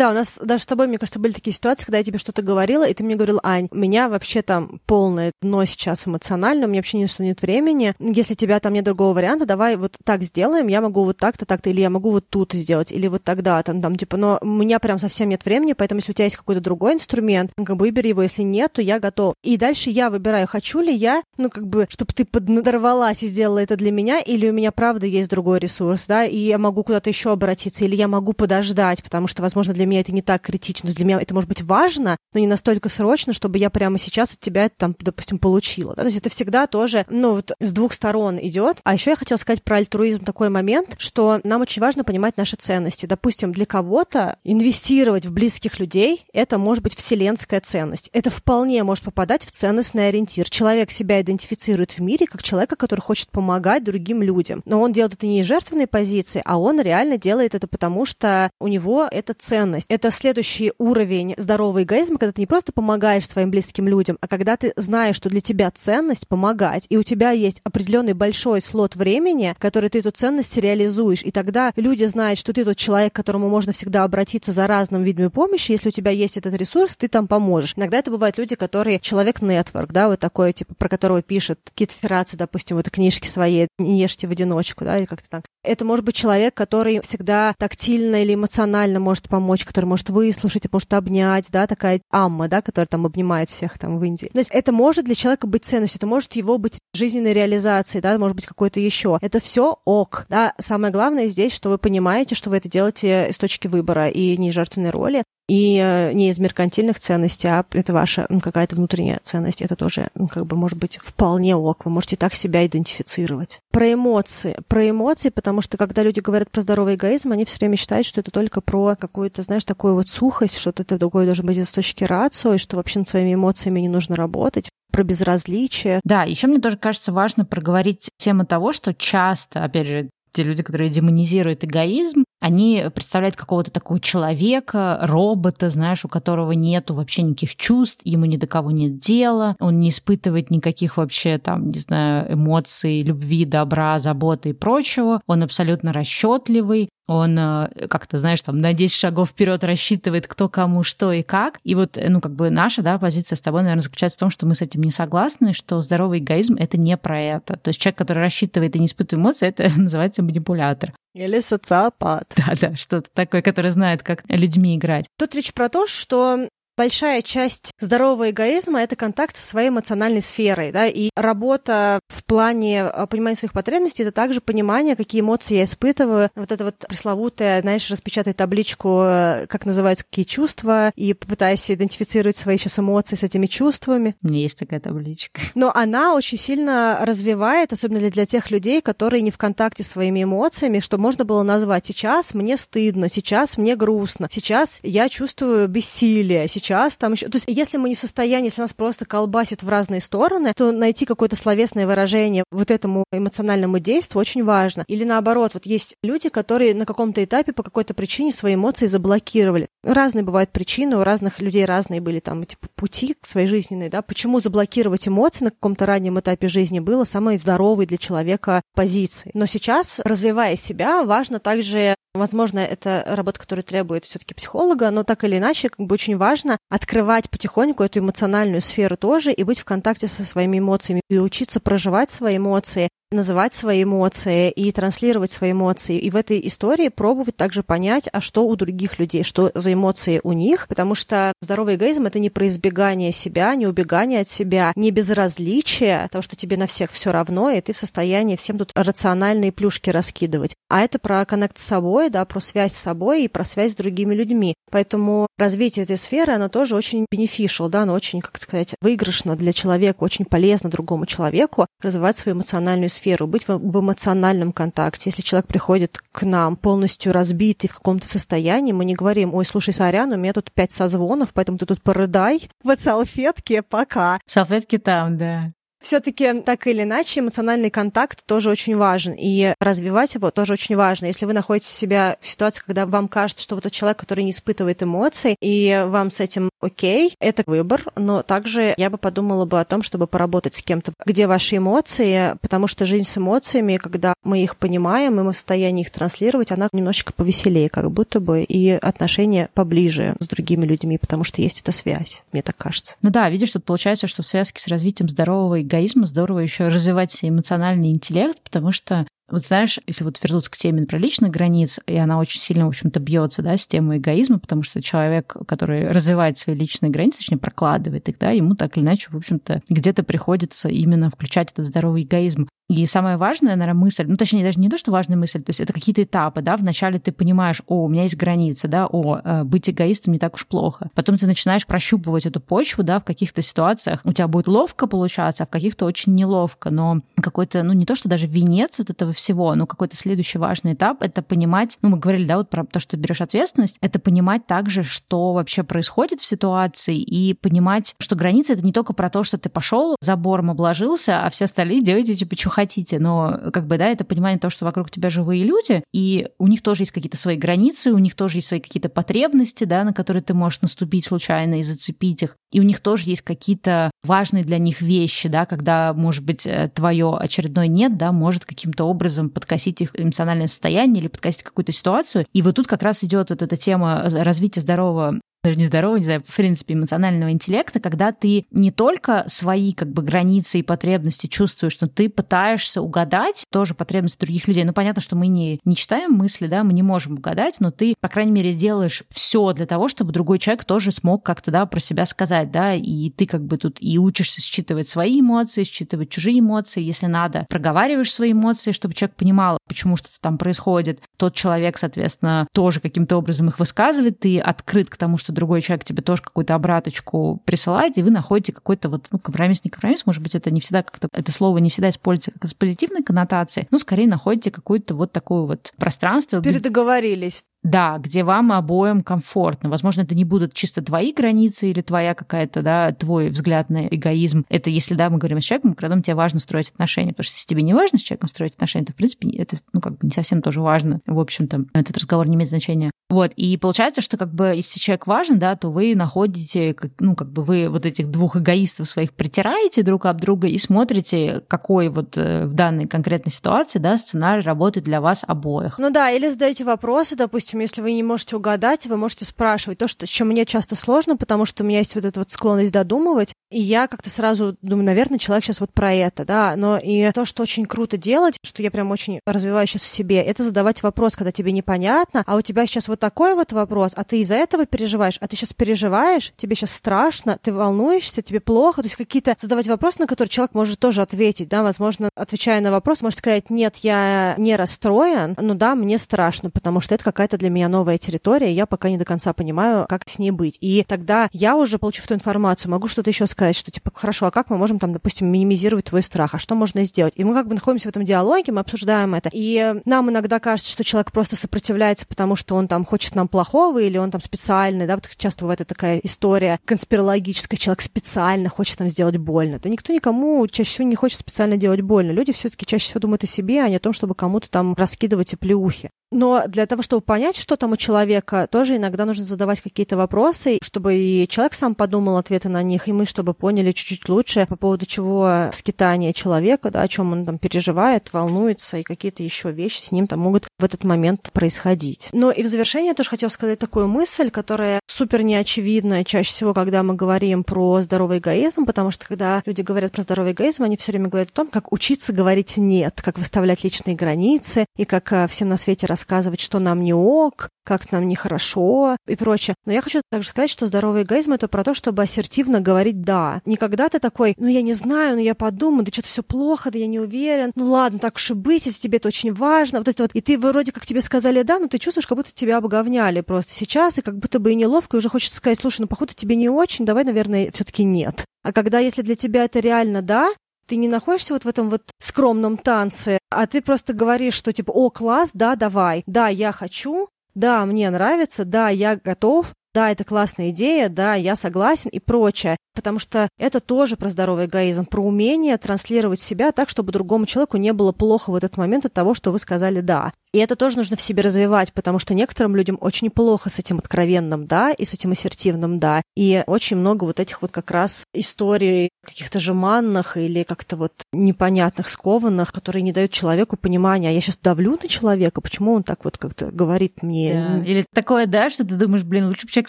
Да, 0.00 0.12
у 0.12 0.14
нас 0.14 0.40
даже 0.42 0.62
с 0.62 0.66
тобой, 0.66 0.86
мне 0.86 0.96
кажется, 0.96 1.18
были 1.18 1.32
такие 1.32 1.52
ситуации, 1.52 1.84
когда 1.84 1.98
я 1.98 2.04
тебе 2.04 2.18
что-то 2.18 2.40
говорила, 2.40 2.88
и 2.88 2.94
ты 2.94 3.04
мне 3.04 3.16
говорил, 3.16 3.38
Ань, 3.42 3.68
у 3.70 3.76
меня 3.76 4.08
вообще 4.08 4.40
там 4.40 4.80
полное 4.86 5.32
дно 5.42 5.62
сейчас 5.66 6.06
эмоционально, 6.06 6.64
у 6.64 6.70
меня 6.70 6.78
вообще 6.78 6.96
ни 6.96 7.04
что 7.04 7.22
нет 7.22 7.42
времени. 7.42 7.92
Если 7.98 8.32
тебя 8.32 8.60
там 8.60 8.72
нет 8.72 8.86
другого 8.86 9.12
варианта, 9.12 9.44
давай 9.44 9.76
вот 9.76 9.98
так 10.02 10.22
сделаем, 10.22 10.68
я 10.68 10.80
могу 10.80 11.04
вот 11.04 11.18
так-то, 11.18 11.44
так-то, 11.44 11.68
или 11.68 11.82
я 11.82 11.90
могу 11.90 12.12
вот 12.12 12.26
тут 12.30 12.54
сделать, 12.54 12.92
или 12.92 13.08
вот 13.08 13.24
тогда, 13.24 13.62
там, 13.62 13.82
там, 13.82 13.96
типа, 13.96 14.16
но 14.16 14.38
у 14.40 14.46
меня 14.46 14.78
прям 14.78 14.98
совсем 14.98 15.28
нет 15.28 15.44
времени, 15.44 15.74
поэтому 15.74 15.98
если 15.98 16.12
у 16.12 16.14
тебя 16.14 16.24
есть 16.24 16.36
какой-то 16.36 16.62
другой 16.62 16.94
инструмент, 16.94 17.52
как 17.62 17.76
бы 17.76 17.84
выбери 17.84 18.08
его, 18.08 18.22
если 18.22 18.40
нет, 18.40 18.72
то 18.72 18.80
я 18.80 19.00
готов. 19.00 19.34
И 19.42 19.58
дальше 19.58 19.90
я 19.90 20.08
выбираю, 20.08 20.46
хочу 20.46 20.80
ли 20.80 20.94
я, 20.94 21.22
ну, 21.36 21.50
как 21.50 21.66
бы, 21.66 21.86
чтобы 21.90 22.14
ты 22.14 22.24
поднадорвалась 22.24 23.22
и 23.22 23.26
сделала 23.26 23.58
это 23.58 23.76
для 23.76 23.92
меня, 23.92 24.20
или 24.20 24.48
у 24.48 24.54
меня 24.54 24.72
правда 24.72 25.04
есть 25.04 25.28
другой 25.28 25.58
ресурс, 25.58 26.06
да, 26.06 26.24
и 26.24 26.38
я 26.38 26.56
могу 26.56 26.84
куда-то 26.84 27.10
еще 27.10 27.32
обратиться, 27.32 27.84
или 27.84 27.96
я 27.96 28.08
могу 28.08 28.32
подождать, 28.32 29.02
потому 29.02 29.26
что, 29.26 29.42
возможно, 29.42 29.74
для 29.74 29.89
меня 29.90 30.00
это 30.00 30.12
не 30.12 30.22
так 30.22 30.42
критично. 30.42 30.92
Для 30.92 31.04
меня 31.04 31.20
это 31.20 31.34
может 31.34 31.48
быть 31.48 31.62
важно, 31.62 32.16
но 32.32 32.40
не 32.40 32.46
настолько 32.46 32.88
срочно, 32.88 33.32
чтобы 33.32 33.58
я 33.58 33.70
прямо 33.70 33.98
сейчас 33.98 34.34
от 34.34 34.40
тебя 34.40 34.66
это 34.66 34.74
там, 34.78 34.96
допустим, 34.98 35.38
получила. 35.38 35.94
Да? 35.94 36.02
То 36.02 36.06
есть 36.06 36.18
это 36.18 36.30
всегда 36.30 36.66
тоже, 36.66 37.04
ну, 37.08 37.34
вот 37.34 37.52
с 37.60 37.72
двух 37.72 37.92
сторон 37.92 38.38
идет. 38.40 38.78
А 38.84 38.94
еще 38.94 39.10
я 39.10 39.16
хотела 39.16 39.38
сказать 39.38 39.62
про 39.62 39.76
альтруизм 39.76 40.24
такой 40.24 40.48
момент, 40.48 40.94
что 40.98 41.40
нам 41.44 41.62
очень 41.62 41.82
важно 41.82 42.04
понимать 42.04 42.36
наши 42.36 42.56
ценности. 42.56 43.06
Допустим, 43.06 43.52
для 43.52 43.66
кого-то 43.66 44.38
инвестировать 44.44 45.26
в 45.26 45.32
близких 45.32 45.78
людей— 45.80 46.24
это 46.32 46.58
может 46.58 46.82
быть 46.84 46.96
вселенская 46.96 47.60
ценность. 47.60 48.10
Это 48.12 48.30
вполне 48.30 48.82
может 48.84 49.04
попадать 49.04 49.44
в 49.44 49.50
ценностный 49.50 50.08
ориентир. 50.08 50.48
Человек 50.48 50.90
себя 50.90 51.20
идентифицирует 51.20 51.92
в 51.92 52.00
мире 52.00 52.26
как 52.26 52.42
человека, 52.42 52.76
который 52.76 53.00
хочет 53.00 53.30
помогать 53.30 53.84
другим 53.84 54.22
людям. 54.22 54.62
Но 54.64 54.80
он 54.80 54.92
делает 54.92 55.14
это 55.14 55.26
не 55.26 55.40
из 55.40 55.46
жертвенной 55.46 55.86
позиции, 55.86 56.42
а 56.44 56.58
он 56.58 56.80
реально 56.80 57.18
делает 57.18 57.54
это 57.54 57.66
потому, 57.66 58.04
что 58.04 58.50
у 58.60 58.68
него 58.68 59.08
это 59.10 59.34
ценность. 59.34 59.69
Это 59.88 60.10
следующий 60.10 60.72
уровень 60.78 61.34
здорового 61.36 61.82
эгоизма, 61.82 62.18
когда 62.18 62.32
ты 62.32 62.40
не 62.40 62.46
просто 62.46 62.72
помогаешь 62.72 63.28
своим 63.28 63.50
близким 63.50 63.88
людям, 63.88 64.18
а 64.20 64.28
когда 64.28 64.56
ты 64.56 64.72
знаешь, 64.76 65.16
что 65.16 65.28
для 65.28 65.40
тебя 65.40 65.70
ценность 65.70 66.28
помогать, 66.28 66.86
и 66.88 66.96
у 66.96 67.02
тебя 67.02 67.30
есть 67.30 67.60
определенный 67.64 68.12
большой 68.12 68.62
слот 68.62 68.96
времени, 68.96 69.54
который 69.58 69.90
ты 69.90 70.00
эту 70.00 70.10
ценность 70.10 70.56
реализуешь, 70.56 71.22
и 71.22 71.30
тогда 71.30 71.72
люди 71.76 72.04
знают, 72.04 72.38
что 72.38 72.52
ты 72.52 72.64
тот 72.64 72.76
человек, 72.76 73.12
к 73.12 73.16
которому 73.16 73.48
можно 73.48 73.72
всегда 73.72 74.04
обратиться 74.04 74.52
за 74.52 74.66
разным 74.66 75.02
видами 75.02 75.28
помощи, 75.28 75.72
если 75.72 75.88
у 75.88 75.92
тебя 75.92 76.10
есть 76.10 76.36
этот 76.36 76.54
ресурс, 76.54 76.96
ты 76.96 77.08
там 77.08 77.26
поможешь. 77.26 77.74
Иногда 77.76 77.98
это 77.98 78.10
бывают 78.10 78.38
люди, 78.38 78.54
которые 78.54 79.00
человек-нетворк, 79.00 79.92
да, 79.92 80.08
вот 80.08 80.20
такой, 80.20 80.52
типа, 80.52 80.74
про 80.74 80.88
которого 80.88 81.22
пишет 81.22 81.60
Кит 81.74 81.92
Ферраци, 81.92 82.36
допустим, 82.36 82.76
в 82.76 82.80
этой 82.80 82.90
книжке 82.90 83.28
своей 83.28 83.68
«Не 83.78 84.00
ешьте 84.00 84.26
в 84.26 84.30
одиночку», 84.30 84.84
да, 84.84 84.98
или 84.98 85.06
как-то 85.06 85.28
так. 85.28 85.44
Это 85.62 85.84
может 85.84 86.04
быть 86.04 86.14
человек, 86.14 86.54
который 86.54 87.00
всегда 87.00 87.54
тактильно 87.58 88.22
или 88.22 88.34
эмоционально 88.34 88.98
может 89.00 89.28
помочь, 89.28 89.59
который 89.66 89.86
может 89.86 90.10
выслушать, 90.10 90.70
может 90.72 90.92
обнять, 90.92 91.46
да, 91.50 91.66
такая 91.66 92.00
амма, 92.10 92.48
да, 92.48 92.62
которая 92.62 92.86
там 92.86 93.06
обнимает 93.06 93.50
всех 93.50 93.78
там 93.78 93.98
в 93.98 94.04
Индии. 94.04 94.30
То 94.32 94.38
есть 94.38 94.50
это 94.52 94.72
может 94.72 95.04
для 95.04 95.14
человека 95.14 95.46
быть 95.46 95.64
ценностью, 95.64 95.98
это 95.98 96.06
может 96.06 96.34
его 96.34 96.58
быть 96.58 96.78
жизненной 96.94 97.32
реализацией, 97.32 98.02
да, 98.02 98.18
может 98.18 98.36
быть 98.36 98.46
какой-то 98.46 98.80
еще. 98.80 99.18
Это 99.20 99.40
все 99.40 99.78
ок, 99.84 100.26
да. 100.28 100.54
Самое 100.58 100.92
главное 100.92 101.28
здесь, 101.28 101.52
что 101.52 101.70
вы 101.70 101.78
понимаете, 101.78 102.34
что 102.34 102.50
вы 102.50 102.56
это 102.58 102.68
делаете 102.68 103.30
с 103.32 103.38
точки 103.38 103.68
выбора 103.68 104.08
и 104.08 104.36
не 104.36 104.50
жертвенной 104.50 104.90
роли, 104.90 105.24
и 105.50 105.80
э, 105.82 106.12
не 106.12 106.30
из 106.30 106.38
меркантильных 106.38 107.00
ценностей, 107.00 107.48
а 107.48 107.64
это 107.72 107.92
ваша 107.92 108.28
какая-то 108.40 108.76
внутренняя 108.76 109.18
ценность. 109.24 109.62
Это 109.62 109.74
тоже, 109.74 110.06
как 110.30 110.46
бы, 110.46 110.54
может 110.54 110.78
быть, 110.78 110.98
вполне 111.02 111.56
ок. 111.56 111.84
Вы 111.84 111.90
можете 111.90 112.14
так 112.14 112.34
себя 112.34 112.64
идентифицировать. 112.64 113.58
Про 113.72 113.94
эмоции. 113.94 114.56
Про 114.68 114.88
эмоции, 114.88 115.30
потому 115.30 115.60
что, 115.60 115.76
когда 115.76 116.04
люди 116.04 116.20
говорят 116.20 116.52
про 116.52 116.60
здоровый 116.60 116.94
эгоизм, 116.94 117.32
они 117.32 117.44
все 117.44 117.56
время 117.58 117.74
считают, 117.74 118.06
что 118.06 118.20
это 118.20 118.30
только 118.30 118.60
про 118.60 118.94
какую-то, 118.94 119.42
знаешь, 119.42 119.64
такую 119.64 119.94
вот 119.96 120.06
сухость, 120.06 120.56
что-то 120.56 120.84
такое 120.84 121.24
должен 121.24 121.44
быть 121.44 121.58
с 121.58 121.72
точки 121.72 122.04
рацио, 122.04 122.54
и 122.54 122.58
что 122.58 122.76
вообще 122.76 123.00
над 123.00 123.08
своими 123.08 123.34
эмоциями 123.34 123.80
не 123.80 123.88
нужно 123.88 124.14
работать 124.14 124.70
про 124.92 125.02
безразличие. 125.02 126.00
Да, 126.04 126.22
еще 126.22 126.46
мне 126.46 126.60
тоже 126.60 126.76
кажется 126.76 127.10
важно 127.10 127.44
проговорить 127.44 128.10
тему 128.18 128.46
того, 128.46 128.72
что 128.72 128.94
часто, 128.94 129.64
опять 129.64 129.88
же, 129.88 130.10
те 130.30 130.44
люди, 130.44 130.62
которые 130.62 130.90
демонизируют 130.90 131.64
эгоизм, 131.64 132.24
они 132.40 132.84
представляют 132.94 133.36
какого-то 133.36 133.70
такого 133.70 134.00
человека, 134.00 134.98
робота, 135.02 135.68
знаешь, 135.68 136.04
у 136.04 136.08
которого 136.08 136.52
нету 136.52 136.94
вообще 136.94 137.22
никаких 137.22 137.54
чувств, 137.56 138.00
ему 138.04 138.24
ни 138.24 138.36
до 138.36 138.46
кого 138.46 138.70
нет 138.70 138.98
дела, 138.98 139.56
он 139.60 139.78
не 139.78 139.90
испытывает 139.90 140.50
никаких 140.50 140.96
вообще 140.96 141.38
там, 141.38 141.70
не 141.70 141.78
знаю, 141.78 142.32
эмоций, 142.32 143.02
любви, 143.02 143.44
добра, 143.44 143.98
заботы 143.98 144.50
и 144.50 144.54
прочего. 144.54 145.20
Он 145.26 145.42
абсолютно 145.42 145.92
расчетливый, 145.92 146.88
он 147.10 147.36
э, 147.36 147.88
как-то, 147.88 148.18
знаешь, 148.18 148.40
там 148.40 148.58
на 148.58 148.72
10 148.72 148.94
шагов 148.94 149.30
вперед 149.30 149.64
рассчитывает, 149.64 150.28
кто 150.28 150.48
кому 150.48 150.84
что 150.84 151.10
и 151.10 151.24
как. 151.24 151.58
И 151.64 151.74
вот, 151.74 151.98
э, 151.98 152.08
ну, 152.08 152.20
как 152.20 152.36
бы 152.36 152.50
наша, 152.50 152.82
да, 152.82 153.00
позиция 153.00 153.34
с 153.34 153.40
тобой, 153.40 153.62
наверное, 153.62 153.82
заключается 153.82 154.16
в 154.16 154.20
том, 154.20 154.30
что 154.30 154.46
мы 154.46 154.54
с 154.54 154.62
этим 154.62 154.80
не 154.82 154.92
согласны, 154.92 155.52
что 155.52 155.82
здоровый 155.82 156.20
эгоизм— 156.20 156.54
это 156.58 156.78
не 156.78 156.96
про 156.96 157.20
это. 157.20 157.56
То 157.56 157.70
есть 157.70 157.80
человек, 157.80 157.98
который 157.98 158.20
рассчитывает 158.20 158.76
и 158.76 158.78
не 158.78 158.86
испытывает 158.86 159.24
эмоции, 159.24 159.48
это 159.48 159.68
называется 159.76 160.22
манипулятор. 160.22 160.92
Или 161.12 161.40
социопат. 161.40 162.32
Да-да, 162.36 162.76
что-то 162.76 163.10
такое, 163.12 163.42
который 163.42 163.70
знает, 163.70 164.02
как 164.02 164.22
людьми 164.28 164.76
играть. 164.76 165.06
Тут 165.18 165.34
речь 165.34 165.52
про 165.52 165.68
то, 165.68 165.86
что 165.86 166.48
большая 166.80 167.20
часть 167.20 167.72
здорового 167.78 168.30
эгоизма— 168.30 168.80
это 168.82 168.96
контакт 168.96 169.36
со 169.36 169.46
своей 169.46 169.68
эмоциональной 169.68 170.22
сферой, 170.22 170.72
да, 170.72 170.86
и 170.86 171.10
работа 171.14 172.00
в 172.08 172.24
плане 172.24 172.84
а, 172.84 173.04
понимания 173.04 173.36
своих 173.36 173.52
потребностей— 173.52 174.02
это 174.04 174.12
также 174.12 174.40
понимание, 174.40 174.96
какие 174.96 175.20
эмоции 175.20 175.56
я 175.56 175.64
испытываю. 175.64 176.30
Вот 176.34 176.50
это 176.50 176.64
вот 176.64 176.76
пресловутое, 176.88 177.60
знаешь, 177.60 177.90
распечатать 177.90 178.38
табличку, 178.38 179.02
э, 179.04 179.46
как 179.46 179.66
называются 179.66 180.06
какие 180.06 180.24
чувства, 180.24 180.90
и 180.96 181.12
попытайся 181.12 181.74
идентифицировать 181.74 182.38
свои 182.38 182.56
сейчас 182.56 182.78
эмоции 182.78 183.14
с 183.14 183.24
этими 183.24 183.44
чувствами. 183.44 184.16
У 184.22 184.28
меня 184.28 184.40
есть 184.40 184.58
такая 184.58 184.80
табличка. 184.80 185.38
Но 185.54 185.70
она 185.74 186.14
очень 186.14 186.38
сильно 186.38 187.00
развивает, 187.02 187.74
особенно 187.74 188.00
для, 188.00 188.10
для 188.10 188.24
тех 188.24 188.50
людей, 188.50 188.80
которые 188.80 189.20
не 189.20 189.30
в 189.30 189.36
контакте 189.36 189.82
с 189.82 189.88
своими 189.88 190.22
эмоциями, 190.22 190.80
что 190.80 190.96
можно 190.96 191.26
было 191.26 191.42
назвать 191.42 191.84
«сейчас 191.84 192.32
мне 192.32 192.56
стыдно», 192.56 193.10
«сейчас 193.10 193.58
мне 193.58 193.76
грустно», 193.76 194.28
«сейчас 194.30 194.80
я 194.82 195.10
чувствую 195.10 195.68
бессилие», 195.68 196.48
«сейчас 196.48 196.69
сейчас, 196.70 196.96
там 196.96 197.12
еще. 197.12 197.28
То 197.28 197.36
есть, 197.36 197.46
если 197.48 197.78
мы 197.78 197.88
не 197.88 197.94
в 197.96 197.98
состоянии, 197.98 198.46
если 198.46 198.62
нас 198.62 198.72
просто 198.72 199.04
колбасит 199.04 199.62
в 199.62 199.68
разные 199.68 200.00
стороны, 200.00 200.52
то 200.54 200.70
найти 200.70 201.04
какое-то 201.04 201.34
словесное 201.34 201.86
выражение 201.86 202.44
вот 202.52 202.70
этому 202.70 203.04
эмоциональному 203.12 203.80
действию 203.80 204.20
очень 204.20 204.44
важно. 204.44 204.84
Или 204.86 205.02
наоборот, 205.04 205.54
вот 205.54 205.66
есть 205.66 205.96
люди, 206.02 206.28
которые 206.28 206.74
на 206.74 206.86
каком-то 206.86 207.24
этапе 207.24 207.52
по 207.52 207.64
какой-то 207.64 207.92
причине 207.94 208.32
свои 208.32 208.54
эмоции 208.54 208.86
заблокировали. 208.86 209.66
Разные 209.82 210.22
бывают 210.22 210.50
причины, 210.50 210.96
у 210.96 211.02
разных 211.02 211.40
людей 211.40 211.64
разные 211.64 212.00
были 212.00 212.20
там 212.20 212.44
типа, 212.44 212.68
пути 212.76 213.16
к 213.20 213.26
своей 213.26 213.48
жизненной, 213.48 213.88
да. 213.88 214.02
Почему 214.02 214.38
заблокировать 214.38 215.08
эмоции 215.08 215.46
на 215.46 215.50
каком-то 215.50 215.86
раннем 215.86 216.20
этапе 216.20 216.46
жизни 216.46 216.78
было 216.78 217.04
самой 217.04 217.36
здоровой 217.36 217.86
для 217.86 217.98
человека 217.98 218.62
позицией. 218.74 219.32
Но 219.34 219.46
сейчас, 219.46 220.00
развивая 220.04 220.54
себя, 220.54 221.02
важно 221.02 221.40
также 221.40 221.96
Возможно, 222.12 222.58
это 222.58 223.04
работа, 223.06 223.38
которая 223.38 223.62
требует 223.62 224.04
все-таки 224.04 224.34
психолога, 224.34 224.90
но 224.90 225.04
так 225.04 225.22
или 225.22 225.38
иначе, 225.38 225.68
как 225.68 225.86
бы 225.86 225.94
очень 225.94 226.16
важно 226.16 226.58
открывать 226.68 227.30
потихоньку 227.30 227.84
эту 227.84 228.00
эмоциональную 228.00 228.60
сферу 228.60 228.96
тоже 228.96 229.32
и 229.32 229.44
быть 229.44 229.60
в 229.60 229.64
контакте 229.64 230.08
со 230.08 230.24
своими 230.24 230.58
эмоциями 230.58 231.02
и 231.08 231.18
учиться 231.18 231.60
проживать 231.60 232.10
свои 232.10 232.38
эмоции 232.38 232.88
называть 233.10 233.54
свои 233.54 233.82
эмоции 233.82 234.50
и 234.50 234.70
транслировать 234.70 235.32
свои 235.32 235.52
эмоции. 235.52 235.98
И 235.98 236.10
в 236.10 236.16
этой 236.16 236.46
истории 236.46 236.88
пробовать 236.88 237.36
также 237.36 237.62
понять, 237.62 238.08
а 238.12 238.20
что 238.20 238.46
у 238.46 238.54
других 238.56 238.98
людей, 238.98 239.24
что 239.24 239.50
за 239.54 239.72
эмоции 239.72 240.20
у 240.22 240.32
них, 240.32 240.68
потому 240.68 240.94
что 240.94 241.32
здоровый 241.40 241.74
эгоизм— 241.74 242.06
это 242.06 242.18
не 242.18 242.30
про 242.30 242.46
избегание 242.46 243.12
себя, 243.12 243.54
не 243.54 243.66
убегание 243.66 244.20
от 244.20 244.28
себя, 244.28 244.72
не 244.76 244.90
безразличие, 244.90 246.08
того, 246.10 246.22
что 246.22 246.36
тебе 246.36 246.56
на 246.56 246.66
всех 246.66 246.92
все 246.92 247.10
равно, 247.10 247.50
и 247.50 247.60
ты 247.60 247.72
в 247.72 247.76
состоянии 247.76 248.36
всем 248.36 248.58
тут 248.58 248.70
рациональные 248.74 249.50
плюшки 249.50 249.90
раскидывать. 249.90 250.54
А 250.68 250.82
это 250.82 250.98
про 250.98 251.24
коннект 251.24 251.58
с 251.58 251.62
собой, 251.62 252.10
да, 252.10 252.24
про 252.24 252.40
связь 252.40 252.74
с 252.74 252.78
собой 252.78 253.24
и 253.24 253.28
про 253.28 253.44
связь 253.44 253.72
с 253.72 253.76
другими 253.76 254.14
людьми. 254.14 254.54
Поэтому 254.70 255.26
развитие 255.36 255.82
этой 255.82 255.96
сферы, 255.96 256.34
оно 256.34 256.48
тоже 256.48 256.76
очень 256.76 257.06
beneficial, 257.12 257.68
да, 257.68 257.82
оно 257.82 257.94
очень, 257.94 258.20
как 258.20 258.38
сказать, 258.40 258.74
выигрышно 258.80 259.34
для 259.34 259.52
человека, 259.52 260.04
очень 260.04 260.24
полезно 260.24 260.70
другому 260.70 261.06
человеку 261.06 261.66
развивать 261.82 262.16
свою 262.16 262.36
эмоциональную 262.36 262.88
сферу, 263.00 263.26
быть 263.26 263.48
в, 263.48 263.56
в 263.56 263.80
эмоциональном 263.80 264.52
контакте. 264.52 265.10
Если 265.10 265.22
человек 265.22 265.46
приходит 265.46 266.02
к 266.12 266.22
нам 266.22 266.56
полностью 266.56 267.12
разбитый 267.12 267.70
в 267.70 267.74
каком-то 267.74 268.06
состоянии, 268.06 268.72
мы 268.72 268.84
не 268.84 268.94
говорим, 268.94 269.34
ой, 269.34 269.46
слушай, 269.46 269.72
сорян, 269.72 270.12
у 270.12 270.16
меня 270.16 270.34
тут 270.34 270.52
пять 270.52 270.72
созвонов, 270.72 271.32
поэтому 271.32 271.58
ты 271.58 271.66
тут 271.66 271.82
порыдай 271.82 272.50
в 272.62 272.76
салфетке, 272.78 273.62
пока. 273.62 274.18
Салфетки 274.26 274.78
там, 274.78 275.16
да. 275.16 275.52
Все-таки 275.80 276.40
так 276.42 276.66
или 276.66 276.82
иначе 276.82 277.20
эмоциональный 277.20 277.70
контакт 277.70 278.24
тоже 278.26 278.50
очень 278.50 278.76
важен, 278.76 279.14
и 279.16 279.54
развивать 279.60 280.14
его 280.14 280.30
тоже 280.30 280.52
очень 280.52 280.76
важно. 280.76 281.06
Если 281.06 281.26
вы 281.26 281.32
находите 281.32 281.68
себя 281.68 282.16
в 282.20 282.28
ситуации, 282.28 282.62
когда 282.64 282.86
вам 282.86 283.08
кажется, 283.08 283.42
что 283.42 283.54
вот 283.54 283.62
этот 283.66 283.72
человек, 283.72 283.98
который 283.98 284.24
не 284.24 284.30
испытывает 284.30 284.82
эмоций, 284.82 285.36
и 285.40 285.84
вам 285.86 286.10
с 286.10 286.20
этим 286.20 286.50
окей, 286.60 287.14
это 287.20 287.42
выбор, 287.46 287.84
но 287.96 288.22
также 288.22 288.74
я 288.76 288.90
бы 288.90 288.98
подумала 288.98 289.44
бы 289.46 289.60
о 289.60 289.64
том, 289.64 289.82
чтобы 289.82 290.06
поработать 290.06 290.54
с 290.54 290.62
кем-то, 290.62 290.92
где 291.06 291.26
ваши 291.26 291.56
эмоции, 291.56 292.36
потому 292.42 292.66
что 292.66 292.84
жизнь 292.84 293.08
с 293.08 293.16
эмоциями, 293.16 293.78
когда 293.78 294.14
мы 294.22 294.42
их 294.42 294.56
понимаем, 294.56 295.18
и 295.18 295.22
мы 295.22 295.32
в 295.32 295.36
состоянии 295.36 295.82
их 295.82 295.90
транслировать, 295.90 296.52
она 296.52 296.68
немножечко 296.72 297.12
повеселее, 297.12 297.68
как 297.68 297.90
будто 297.90 298.20
бы, 298.20 298.42
и 298.42 298.70
отношения 298.70 299.48
поближе 299.54 300.14
с 300.20 300.28
другими 300.28 300.66
людьми, 300.66 300.98
потому 300.98 301.24
что 301.24 301.40
есть 301.40 301.60
эта 301.60 301.72
связь, 301.72 302.22
мне 302.32 302.42
так 302.42 302.56
кажется. 302.56 302.96
Ну 303.02 303.10
да, 303.10 303.30
видишь, 303.30 303.52
тут 303.52 303.64
получается, 303.64 304.06
что 304.06 304.22
в 304.22 304.26
связке 304.26 304.60
с 304.60 304.68
развитием 304.68 305.08
здорового 305.08 305.62
эгоизма 305.70 306.06
здорово 306.06 306.40
еще 306.40 306.68
развивать 306.68 307.12
все 307.12 307.28
эмоциональный 307.28 307.90
интеллект, 307.90 308.40
потому 308.42 308.72
что 308.72 309.06
вот 309.30 309.46
знаешь, 309.46 309.78
если 309.86 310.02
вот 310.02 310.18
вернуться 310.22 310.50
к 310.50 310.56
теме 310.56 310.84
про 310.86 310.98
личных 310.98 311.30
границ, 311.30 311.78
и 311.86 311.96
она 311.96 312.18
очень 312.18 312.40
сильно, 312.40 312.64
в 312.64 312.68
общем-то, 312.68 312.98
бьется, 312.98 313.42
да, 313.42 313.56
с 313.56 313.66
темой 313.66 313.98
эгоизма, 313.98 314.40
потому 314.40 314.64
что 314.64 314.82
человек, 314.82 315.36
который 315.46 315.88
развивает 315.88 316.36
свои 316.36 316.56
личные 316.56 316.90
границы, 316.90 317.18
точнее, 317.18 317.38
прокладывает 317.38 318.08
их, 318.08 318.18
да, 318.18 318.30
ему 318.30 318.56
так 318.56 318.76
или 318.76 318.84
иначе, 318.84 319.08
в 319.10 319.16
общем-то, 319.16 319.62
где-то 319.68 320.02
приходится 320.02 320.68
именно 320.68 321.10
включать 321.10 321.52
этот 321.52 321.66
здоровый 321.66 322.02
эгоизм. 322.02 322.48
И 322.70 322.86
самая 322.86 323.18
важная, 323.18 323.56
наверное, 323.56 323.74
мысль, 323.74 324.04
ну, 324.06 324.16
точнее, 324.16 324.44
даже 324.44 324.60
не 324.60 324.68
то, 324.68 324.78
что 324.78 324.92
важная 324.92 325.16
мысль, 325.16 325.42
то 325.42 325.50
есть 325.50 325.58
это 325.58 325.72
какие-то 325.72 326.04
этапы, 326.04 326.40
да, 326.40 326.56
вначале 326.56 327.00
ты 327.00 327.10
понимаешь, 327.10 327.62
о, 327.66 327.86
у 327.86 327.88
меня 327.88 328.04
есть 328.04 328.16
границы, 328.16 328.68
да, 328.68 328.86
о, 328.86 329.18
э, 329.24 329.42
быть 329.42 329.68
эгоистом 329.68 330.12
не 330.12 330.20
так 330.20 330.36
уж 330.36 330.46
плохо. 330.46 330.88
Потом 330.94 331.18
ты 331.18 331.26
начинаешь 331.26 331.66
прощупывать 331.66 332.26
эту 332.26 332.38
почву, 332.38 332.84
да, 332.84 333.00
в 333.00 333.04
каких-то 333.04 333.42
ситуациях 333.42 334.02
у 334.04 334.12
тебя 334.12 334.28
будет 334.28 334.46
ловко 334.46 334.86
получаться, 334.86 335.42
а 335.42 335.46
в 335.48 335.50
каких-то 335.50 335.84
очень 335.84 336.14
неловко, 336.14 336.70
но 336.70 337.00
какой-то, 337.20 337.64
ну, 337.64 337.72
не 337.72 337.86
то, 337.86 337.96
что 337.96 338.08
даже 338.08 338.28
венец 338.28 338.78
вот 338.78 338.88
этого 338.88 339.12
всего, 339.12 339.52
но 339.56 339.66
какой-то 339.66 339.96
следующий 339.96 340.38
важный 340.38 340.74
этап— 340.74 340.98
это 341.02 341.22
понимать, 341.22 341.76
ну, 341.82 341.88
мы 341.88 341.98
говорили, 341.98 342.24
да, 342.24 342.36
вот 342.36 342.50
про 342.50 342.64
то, 342.64 342.78
что 342.78 342.92
ты 342.92 342.98
берешь 342.98 343.20
ответственность, 343.20 343.78
это 343.80 343.98
понимать 343.98 344.46
также, 344.46 344.84
что 344.84 345.32
вообще 345.32 345.64
происходит 345.64 346.20
в 346.20 346.24
ситуации, 346.24 346.98
и 346.98 347.34
понимать, 347.34 347.96
что 347.98 348.14
границы— 348.14 348.52
это 348.54 348.62
не 348.62 348.72
только 348.72 348.92
про 348.92 349.10
то, 349.10 349.24
что 349.24 349.38
ты 349.38 349.48
пошел 349.48 349.96
забором 350.00 350.52
обложился, 350.52 351.24
а 351.24 351.30
все 351.30 351.46
остальные 351.46 351.82
делайте 351.82 352.14
типа, 352.14 352.36
что 352.38 352.59
хотите, 352.60 352.98
но 352.98 353.38
как 353.52 353.66
бы, 353.66 353.78
да, 353.78 353.86
это 353.88 354.04
понимание 354.04 354.38
того, 354.38 354.50
что 354.50 354.64
вокруг 354.64 354.90
тебя 354.90 355.08
живые 355.08 355.44
люди, 355.44 355.82
и 355.92 356.28
у 356.38 356.46
них 356.46 356.62
тоже 356.62 356.82
есть 356.82 356.92
какие-то 356.92 357.16
свои 357.16 357.36
границы, 357.36 357.92
у 357.92 357.98
них 357.98 358.14
тоже 358.14 358.38
есть 358.38 358.48
свои 358.48 358.60
какие-то 358.60 358.88
потребности, 358.88 359.64
да, 359.64 359.82
на 359.84 359.92
которые 359.92 360.22
ты 360.22 360.34
можешь 360.34 360.60
наступить 360.60 361.06
случайно 361.06 361.60
и 361.60 361.62
зацепить 361.62 362.22
их, 362.22 362.36
и 362.52 362.60
у 362.60 362.62
них 362.62 362.80
тоже 362.80 363.04
есть 363.06 363.22
какие-то 363.22 363.90
важные 364.04 364.44
для 364.44 364.58
них 364.58 364.82
вещи, 364.82 365.28
да, 365.28 365.46
когда, 365.46 365.94
может 365.94 366.24
быть, 366.24 366.46
э, 366.46 366.70
твое 366.74 367.16
очередное 367.16 367.66
нет, 367.66 367.96
да, 367.96 368.12
может 368.12 368.44
каким-то 368.44 368.84
образом 368.84 369.30
подкосить 369.30 369.80
их 369.80 369.90
эмоциональное 369.94 370.48
состояние 370.48 371.00
или 371.00 371.08
подкосить 371.08 371.42
какую-то 371.42 371.72
ситуацию. 371.72 372.26
И 372.32 372.42
вот 372.42 372.56
тут 372.56 372.66
как 372.66 372.82
раз 372.82 373.02
идет 373.04 373.30
вот 373.30 373.42
эта 373.42 373.56
тема 373.56 374.02
развития 374.10 374.60
здорового 374.60 375.20
даже 375.42 375.58
не 375.58 375.66
здорового, 375.66 375.98
не 375.98 376.04
знаю, 376.04 376.22
в 376.26 376.36
принципе, 376.36 376.74
эмоционального 376.74 377.30
интеллекта, 377.30 377.80
когда 377.80 378.12
ты 378.12 378.46
не 378.50 378.70
только 378.70 379.24
свои 379.26 379.72
как 379.72 379.92
бы 379.92 380.02
границы 380.02 380.58
и 380.58 380.62
потребности 380.62 381.26
чувствуешь, 381.26 381.78
но 381.80 381.86
ты 381.86 382.08
пытаешься 382.08 382.82
угадать 382.82 383.44
тоже 383.50 383.74
потребности 383.74 384.20
других 384.20 384.48
людей. 384.48 384.64
Ну, 384.64 384.72
понятно, 384.72 385.00
что 385.00 385.16
мы 385.16 385.28
не, 385.28 385.60
не 385.64 385.76
читаем 385.76 386.12
мысли, 386.12 386.46
да, 386.46 386.62
мы 386.64 386.72
не 386.72 386.82
можем 386.82 387.14
угадать, 387.14 387.56
но 387.60 387.70
ты, 387.70 387.94
по 388.00 388.08
крайней 388.08 388.32
мере, 388.32 388.54
делаешь 388.54 389.04
все 389.10 389.52
для 389.52 389.66
того, 389.66 389.88
чтобы 389.88 390.12
другой 390.12 390.38
человек 390.38 390.64
тоже 390.64 390.92
смог 390.92 391.24
как-то, 391.24 391.50
да, 391.50 391.66
про 391.66 391.80
себя 391.80 392.06
сказать, 392.06 392.50
да, 392.50 392.74
и 392.74 393.10
ты 393.10 393.26
как 393.26 393.44
бы 393.44 393.56
тут 393.56 393.78
и 393.80 393.98
учишься 393.98 394.40
считывать 394.40 394.88
свои 394.88 395.20
эмоции, 395.20 395.64
считывать 395.64 396.10
чужие 396.10 396.40
эмоции, 396.40 396.82
если 396.82 397.06
надо, 397.06 397.46
проговариваешь 397.48 398.12
свои 398.12 398.32
эмоции, 398.32 398.72
чтобы 398.72 398.94
человек 398.94 399.16
понимал, 399.16 399.58
почему 399.66 399.96
что-то 399.96 400.20
там 400.20 400.36
происходит. 400.38 401.00
Тот 401.16 401.34
человек, 401.34 401.78
соответственно, 401.78 402.46
тоже 402.52 402.80
каким-то 402.80 403.16
образом 403.16 403.48
их 403.48 403.58
высказывает, 403.58 404.20
ты 404.20 404.38
открыт 404.38 404.90
к 404.90 404.96
тому, 404.96 405.16
что 405.16 405.29
что 405.30 405.36
другой 405.36 405.60
человек 405.60 405.84
тебе 405.84 406.02
тоже 406.02 406.22
какую-то 406.22 406.54
обраточку 406.54 407.40
присылает, 407.44 407.96
и 407.96 408.02
вы 408.02 408.10
находите 408.10 408.52
какой-то 408.52 408.88
вот, 408.88 409.06
ну, 409.12 409.18
компромисс, 409.18 409.64
не 409.64 409.70
компромисс, 409.70 410.06
может 410.06 410.22
быть, 410.22 410.34
это 410.34 410.50
не 410.50 410.60
всегда 410.60 410.82
как-то, 410.82 411.08
это 411.12 411.30
слово 411.30 411.58
не 411.58 411.70
всегда 411.70 411.88
используется 411.88 412.32
как 412.32 412.50
с 412.50 412.54
позитивной 412.54 413.02
коннотацией, 413.02 413.68
но 413.70 413.78
скорее 413.78 414.08
находите 414.08 414.50
какое-то 414.50 414.94
вот 414.94 415.12
такое 415.12 415.42
вот 415.42 415.72
пространство. 415.76 416.42
Передоговорились. 416.42 417.44
Да, 417.62 417.98
где 417.98 418.24
вам 418.24 418.52
обоим 418.52 419.02
комфортно. 419.02 419.68
Возможно, 419.68 420.02
это 420.02 420.14
не 420.14 420.24
будут 420.24 420.54
чисто 420.54 420.82
твои 420.82 421.12
границы 421.12 421.70
или 421.70 421.82
твоя 421.82 422.14
какая-то, 422.14 422.62
да, 422.62 422.92
твой 422.92 423.28
взгляд 423.28 423.68
на 423.68 423.86
эгоизм. 423.86 424.44
Это 424.48 424.70
если, 424.70 424.94
да, 424.94 425.10
мы 425.10 425.18
говорим 425.18 425.40
с 425.40 425.44
человеком, 425.44 425.74
когда 425.74 426.00
тебе 426.00 426.14
важно 426.14 426.40
строить 426.40 426.70
отношения. 426.70 427.12
Потому 427.12 427.24
что 427.24 427.34
если 427.34 427.46
тебе 427.46 427.62
не 427.62 427.74
важно 427.74 427.98
с 427.98 428.02
человеком 428.02 428.28
строить 428.28 428.54
отношения, 428.54 428.86
то, 428.86 428.92
в 428.92 428.96
принципе, 428.96 429.28
это, 429.30 429.56
ну, 429.72 429.80
как 429.80 429.92
бы 429.92 429.98
не 430.02 430.12
совсем 430.12 430.40
тоже 430.42 430.60
важно. 430.60 431.00
В 431.06 431.18
общем-то, 431.18 431.64
этот 431.74 431.96
разговор 431.98 432.26
не 432.28 432.36
имеет 432.36 432.48
значения. 432.48 432.90
Вот, 433.10 433.32
и 433.34 433.56
получается, 433.56 434.02
что 434.02 434.16
как 434.16 434.32
бы 434.32 434.52
если 434.54 434.78
человек 434.78 435.08
важен, 435.08 435.40
да, 435.40 435.56
то 435.56 435.68
вы 435.68 435.96
находите, 435.96 436.76
ну, 437.00 437.16
как 437.16 437.32
бы 437.32 437.42
вы 437.42 437.68
вот 437.68 437.84
этих 437.84 438.08
двух 438.08 438.36
эгоистов 438.36 438.88
своих 438.88 439.14
притираете 439.14 439.82
друг 439.82 440.06
об 440.06 440.20
друга 440.20 440.46
и 440.46 440.56
смотрите, 440.58 441.42
какой 441.48 441.88
вот 441.88 442.16
э, 442.16 442.46
в 442.46 442.54
данной 442.54 442.86
конкретной 442.86 443.32
ситуации, 443.32 443.80
да, 443.80 443.98
сценарий 443.98 444.42
работает 444.42 444.84
для 444.84 445.00
вас 445.00 445.24
обоих. 445.26 445.76
Ну 445.78 445.90
да, 445.90 446.12
или 446.12 446.28
задаете 446.28 446.62
вопросы, 446.64 447.16
допустим, 447.16 447.49
допустим, 447.50 447.60
если 447.60 447.82
вы 447.82 447.92
не 447.92 448.02
можете 448.02 448.36
угадать, 448.36 448.86
вы 448.86 448.96
можете 448.96 449.24
спрашивать 449.24 449.78
то, 449.78 449.88
что, 449.88 450.06
чем 450.06 450.28
мне 450.28 450.44
часто 450.46 450.76
сложно, 450.76 451.16
потому 451.16 451.46
что 451.46 451.64
у 451.64 451.66
меня 451.66 451.78
есть 451.78 451.94
вот 451.94 452.04
эта 452.04 452.20
вот 452.20 452.30
склонность 452.30 452.72
додумывать, 452.72 453.34
и 453.50 453.60
я 453.60 453.88
как-то 453.88 454.08
сразу 454.10 454.56
думаю, 454.62 454.84
наверное, 454.84 455.18
человек 455.18 455.44
сейчас 455.44 455.60
вот 455.60 455.72
про 455.72 455.92
это, 455.92 456.24
да, 456.24 456.54
но 456.56 456.78
и 456.78 457.10
то, 457.10 457.24
что 457.24 457.42
очень 457.42 457.66
круто 457.66 457.96
делать, 457.96 458.36
что 458.44 458.62
я 458.62 458.70
прям 458.70 458.92
очень 458.92 459.18
развиваю 459.26 459.66
сейчас 459.66 459.82
в 459.82 459.88
себе, 459.88 460.22
это 460.22 460.44
задавать 460.44 460.84
вопрос, 460.84 461.16
когда 461.16 461.32
тебе 461.32 461.50
непонятно, 461.50 462.22
а 462.26 462.36
у 462.36 462.42
тебя 462.42 462.66
сейчас 462.66 462.86
вот 462.86 463.00
такой 463.00 463.34
вот 463.34 463.52
вопрос, 463.52 463.92
а 463.96 464.04
ты 464.04 464.20
из-за 464.20 464.36
этого 464.36 464.66
переживаешь, 464.66 465.18
а 465.20 465.26
ты 465.26 465.34
сейчас 465.34 465.52
переживаешь, 465.52 466.32
тебе 466.36 466.54
сейчас 466.54 466.72
страшно, 466.72 467.38
ты 467.42 467.52
волнуешься, 467.52 468.22
тебе 468.22 468.38
плохо, 468.38 468.82
то 468.82 468.86
есть 468.86 468.96
какие-то 468.96 469.34
задавать 469.40 469.66
вопросы, 469.66 469.96
на 469.98 470.06
которые 470.06 470.30
человек 470.30 470.54
может 470.54 470.78
тоже 470.78 471.02
ответить, 471.02 471.48
да, 471.48 471.64
возможно, 471.64 472.10
отвечая 472.14 472.60
на 472.60 472.70
вопрос, 472.70 473.00
может 473.00 473.18
сказать, 473.18 473.50
нет, 473.50 473.76
я 473.78 474.36
не 474.38 474.54
расстроен, 474.54 475.34
ну 475.40 475.54
да, 475.54 475.74
мне 475.74 475.98
страшно, 475.98 476.50
потому 476.50 476.80
что 476.80 476.94
это 476.94 477.02
какая-то 477.02 477.39
для 477.40 477.50
меня 477.50 477.68
новая 477.68 477.98
территория, 477.98 478.52
я 478.52 478.66
пока 478.66 478.88
не 478.90 478.98
до 478.98 479.04
конца 479.04 479.32
понимаю, 479.32 479.86
как 479.88 480.08
с 480.08 480.18
ней 480.18 480.30
быть. 480.30 480.58
И 480.60 480.84
тогда 480.86 481.28
я 481.32 481.56
уже, 481.56 481.78
получив 481.78 482.04
эту 482.04 482.14
информацию, 482.14 482.70
могу 482.70 482.86
что-то 482.86 483.10
еще 483.10 483.26
сказать, 483.26 483.56
что 483.56 483.70
типа, 483.70 483.90
хорошо, 483.94 484.26
а 484.26 484.30
как 484.30 484.50
мы 484.50 484.58
можем 484.58 484.78
там, 484.78 484.92
допустим, 484.92 485.26
минимизировать 485.26 485.86
твой 485.86 486.02
страх, 486.02 486.34
а 486.34 486.38
что 486.38 486.54
можно 486.54 486.84
сделать? 486.84 487.14
И 487.16 487.24
мы 487.24 487.34
как 487.34 487.48
бы 487.48 487.54
находимся 487.54 487.88
в 487.88 487.90
этом 487.90 488.04
диалоге, 488.04 488.52
мы 488.52 488.60
обсуждаем 488.60 489.14
это. 489.14 489.30
И 489.32 489.74
нам 489.84 490.10
иногда 490.10 490.38
кажется, 490.38 490.70
что 490.70 490.84
человек 490.84 491.12
просто 491.12 491.36
сопротивляется, 491.36 492.06
потому 492.06 492.36
что 492.36 492.54
он 492.54 492.68
там 492.68 492.84
хочет 492.84 493.14
нам 493.14 493.28
плохого, 493.28 493.80
или 493.80 493.98
он 493.98 494.10
там 494.10 494.20
специальный, 494.20 494.86
да, 494.86 494.94
вот 494.94 495.08
часто 495.16 495.44
бывает 495.44 495.66
такая 495.66 495.98
история 495.98 496.58
конспирологическая, 496.64 497.58
человек 497.58 497.80
специально 497.80 498.48
хочет 498.48 498.78
нам 498.78 498.88
сделать 498.90 499.16
больно. 499.16 499.58
Да 499.58 499.68
никто 499.68 499.92
никому 499.92 500.46
чаще 500.46 500.70
всего 500.70 500.88
не 500.88 500.96
хочет 500.96 501.18
специально 501.20 501.56
делать 501.56 501.80
больно. 501.80 502.10
Люди 502.10 502.32
все-таки 502.32 502.66
чаще 502.66 502.86
всего 502.86 503.00
думают 503.00 503.24
о 503.24 503.26
себе, 503.26 503.62
а 503.62 503.68
не 503.68 503.76
о 503.76 503.80
том, 503.80 503.92
чтобы 503.92 504.14
кому-то 504.14 504.50
там 504.50 504.74
раскидывать 504.74 505.34
оплеухи. 505.34 505.90
Но 506.10 506.44
для 506.46 506.66
того, 506.66 506.82
чтобы 506.82 507.02
понять, 507.02 507.36
что 507.36 507.56
там 507.56 507.72
у 507.72 507.76
человека, 507.76 508.48
тоже 508.50 508.76
иногда 508.76 509.04
нужно 509.04 509.24
задавать 509.24 509.60
какие-то 509.60 509.96
вопросы, 509.96 510.58
чтобы 510.62 510.96
и 510.96 511.28
человек 511.28 511.54
сам 511.54 511.74
подумал 511.74 512.16
ответы 512.16 512.48
на 512.48 512.62
них, 512.62 512.88
и 512.88 512.92
мы, 512.92 513.06
чтобы 513.06 513.34
поняли 513.34 513.72
чуть-чуть 513.72 514.08
лучше 514.08 514.46
по 514.46 514.56
поводу 514.56 514.86
чего 514.86 515.50
скитание 515.52 516.12
человека, 516.12 516.70
да, 516.70 516.82
о 516.82 516.88
чем 516.88 517.12
он 517.12 517.24
там 517.24 517.38
переживает, 517.38 518.12
волнуется, 518.12 518.78
и 518.78 518.82
какие-то 518.82 519.22
еще 519.22 519.52
вещи 519.52 519.82
с 519.82 519.92
ним 519.92 520.06
там 520.06 520.20
могут 520.20 520.48
в 520.58 520.64
этот 520.64 520.84
момент 520.84 521.30
происходить. 521.32 522.08
Но 522.12 522.30
и 522.30 522.42
в 522.42 522.46
завершение 522.46 522.88
я 522.88 522.94
тоже 522.94 523.10
хотела 523.10 523.30
сказать 523.30 523.58
такую 523.58 523.86
мысль, 523.86 524.30
которая 524.30 524.80
супер 524.86 525.22
неочевидная 525.22 526.04
чаще 526.04 526.32
всего, 526.32 526.54
когда 526.54 526.82
мы 526.82 526.94
говорим 526.94 527.44
про 527.44 527.82
здоровый 527.82 528.18
эгоизм, 528.18 528.66
потому 528.66 528.90
что 528.90 529.06
когда 529.06 529.42
люди 529.46 529.62
говорят 529.62 529.92
про 529.92 530.02
здоровый 530.02 530.32
эгоизм, 530.32 530.64
они 530.64 530.76
все 530.76 530.92
время 530.92 531.08
говорят 531.08 531.30
о 531.30 531.34
том, 531.34 531.48
как 531.48 531.72
учиться 531.72 532.12
говорить 532.12 532.56
«нет», 532.56 533.00
как 533.02 533.18
выставлять 533.18 533.62
личные 533.62 533.94
границы 533.94 534.66
и 534.76 534.84
как 534.84 535.12
э, 535.12 535.28
всем 535.28 535.48
на 535.48 535.56
свете 535.56 535.86
рассказывать, 535.86 535.99
что 536.40 536.58
нам 536.58 536.82
не 536.82 536.94
ок, 536.94 537.48
как 537.64 537.92
нам 537.92 538.08
нехорошо 538.08 538.96
и 539.06 539.16
прочее. 539.16 539.54
Но 539.64 539.72
я 539.72 539.80
хочу 539.82 540.00
также 540.10 540.28
сказать, 540.28 540.50
что 540.50 540.66
здоровый 540.66 541.02
эгоизм— 541.02 541.32
это 541.34 541.48
про 541.48 541.62
то, 541.62 541.74
чтобы 541.74 542.02
ассертивно 542.02 542.60
говорить 542.60 543.02
«да». 543.02 543.42
Не 543.44 543.56
когда 543.56 543.88
ты 543.88 543.98
такой, 543.98 544.34
ну 544.38 544.46
я 544.46 544.62
не 544.62 544.74
знаю, 544.74 545.16
ну 545.16 545.22
я 545.22 545.34
подумаю, 545.34 545.84
да 545.84 545.92
что-то 545.92 546.08
все 546.08 546.22
плохо, 546.22 546.70
да 546.70 546.78
я 546.78 546.86
не 546.86 546.98
уверен, 546.98 547.52
ну 547.54 547.66
ладно, 547.66 547.98
так 547.98 548.16
уж 548.16 548.30
и 548.30 548.34
быть, 548.34 548.66
если 548.66 548.80
тебе 548.80 548.98
это 548.98 549.08
очень 549.08 549.32
важно. 549.32 549.78
Вот 549.78 549.88
это 549.88 550.04
вот. 550.04 550.10
И 550.14 550.20
ты 550.20 550.38
вроде 550.38 550.72
как 550.72 550.86
тебе 550.86 551.00
сказали 551.00 551.42
«да», 551.42 551.58
но 551.58 551.68
ты 551.68 551.78
чувствуешь, 551.78 552.06
как 552.06 552.16
будто 552.16 552.32
тебя 552.34 552.56
обговняли 552.56 553.20
просто 553.20 553.52
сейчас, 553.52 553.98
и 553.98 554.02
как 554.02 554.18
будто 554.18 554.38
бы 554.38 554.52
и 554.52 554.56
неловко, 554.56 554.96
и 554.96 554.98
уже 554.98 555.08
хочется 555.08 555.36
сказать, 555.36 555.58
слушай, 555.60 555.82
ну 555.82 555.86
походу 555.86 556.12
тебе 556.14 556.36
не 556.36 556.48
очень, 556.48 556.84
давай, 556.84 557.04
наверное, 557.04 557.50
все 557.52 557.64
таки 557.64 557.84
нет. 557.84 558.24
А 558.42 558.52
когда, 558.52 558.78
если 558.78 559.02
для 559.02 559.14
тебя 559.14 559.44
это 559.44 559.60
реально 559.60 560.02
«да», 560.02 560.30
ты 560.70 560.76
не 560.76 560.86
находишься 560.86 561.34
вот 561.34 561.44
в 561.44 561.48
этом 561.48 561.68
вот 561.68 561.82
скромном 561.98 562.56
танце, 562.56 563.18
а 563.28 563.48
ты 563.48 563.60
просто 563.60 563.92
говоришь, 563.92 564.34
что 564.34 564.52
типа, 564.52 564.70
о, 564.70 564.88
класс, 564.88 565.32
да, 565.34 565.56
давай, 565.56 566.04
да, 566.06 566.28
я 566.28 566.52
хочу, 566.52 567.08
да, 567.34 567.66
мне 567.66 567.90
нравится, 567.90 568.44
да, 568.44 568.68
я 568.68 568.94
готов, 568.94 569.52
да, 569.74 569.90
это 569.90 570.04
классная 570.04 570.50
идея, 570.50 570.88
да, 570.88 571.16
я 571.16 571.34
согласен 571.34 571.90
и 571.90 571.98
прочее. 571.98 572.56
Потому 572.72 573.00
что 573.00 573.28
это 573.36 573.58
тоже 573.58 573.96
про 573.96 574.10
здоровый 574.10 574.46
эгоизм, 574.46 574.86
про 574.86 575.02
умение 575.02 575.58
транслировать 575.58 576.20
себя 576.20 576.52
так, 576.52 576.68
чтобы 576.68 576.92
другому 576.92 577.26
человеку 577.26 577.56
не 577.56 577.72
было 577.72 577.90
плохо 577.90 578.30
в 578.30 578.36
этот 578.36 578.56
момент 578.56 578.84
от 578.86 578.92
того, 578.92 579.14
что 579.14 579.32
вы 579.32 579.40
сказали 579.40 579.80
«да». 579.80 580.12
И 580.32 580.38
это 580.38 580.54
тоже 580.54 580.76
нужно 580.76 580.96
в 580.96 581.00
себе 581.00 581.22
развивать, 581.22 581.72
потому 581.72 581.98
что 581.98 582.14
некоторым 582.14 582.54
людям 582.54 582.78
очень 582.80 583.10
плохо 583.10 583.50
с 583.50 583.58
этим 583.58 583.78
откровенным 583.78 584.46
«да» 584.46 584.70
и 584.70 584.84
с 584.84 584.94
этим 584.94 585.12
ассертивным 585.12 585.80
«да». 585.80 586.02
И 586.16 586.44
очень 586.46 586.76
много 586.76 587.04
вот 587.04 587.18
этих 587.18 587.42
вот 587.42 587.50
как 587.50 587.70
раз 587.70 588.04
историй 588.14 588.90
каких-то 589.04 589.40
жеманных 589.40 590.16
или 590.16 590.44
как-то 590.44 590.76
вот 590.76 590.92
непонятных, 591.12 591.88
скованных, 591.88 592.52
которые 592.52 592.82
не 592.82 592.92
дают 592.92 593.10
человеку 593.10 593.56
понимания, 593.56 594.08
а 594.08 594.12
я 594.12 594.20
сейчас 594.20 594.38
давлю 594.38 594.78
на 594.80 594.88
человека, 594.88 595.40
почему 595.40 595.72
он 595.72 595.82
так 595.82 596.04
вот 596.04 596.16
как-то 596.16 596.52
говорит 596.52 597.02
мне. 597.02 597.32
Да. 597.32 597.64
Или 597.64 597.84
такое 597.92 598.26
«да», 598.26 598.50
что 598.50 598.64
ты 598.64 598.76
думаешь, 598.76 599.02
блин, 599.02 599.26
лучше 599.26 599.46
бы 599.46 599.52
человек 599.52 599.68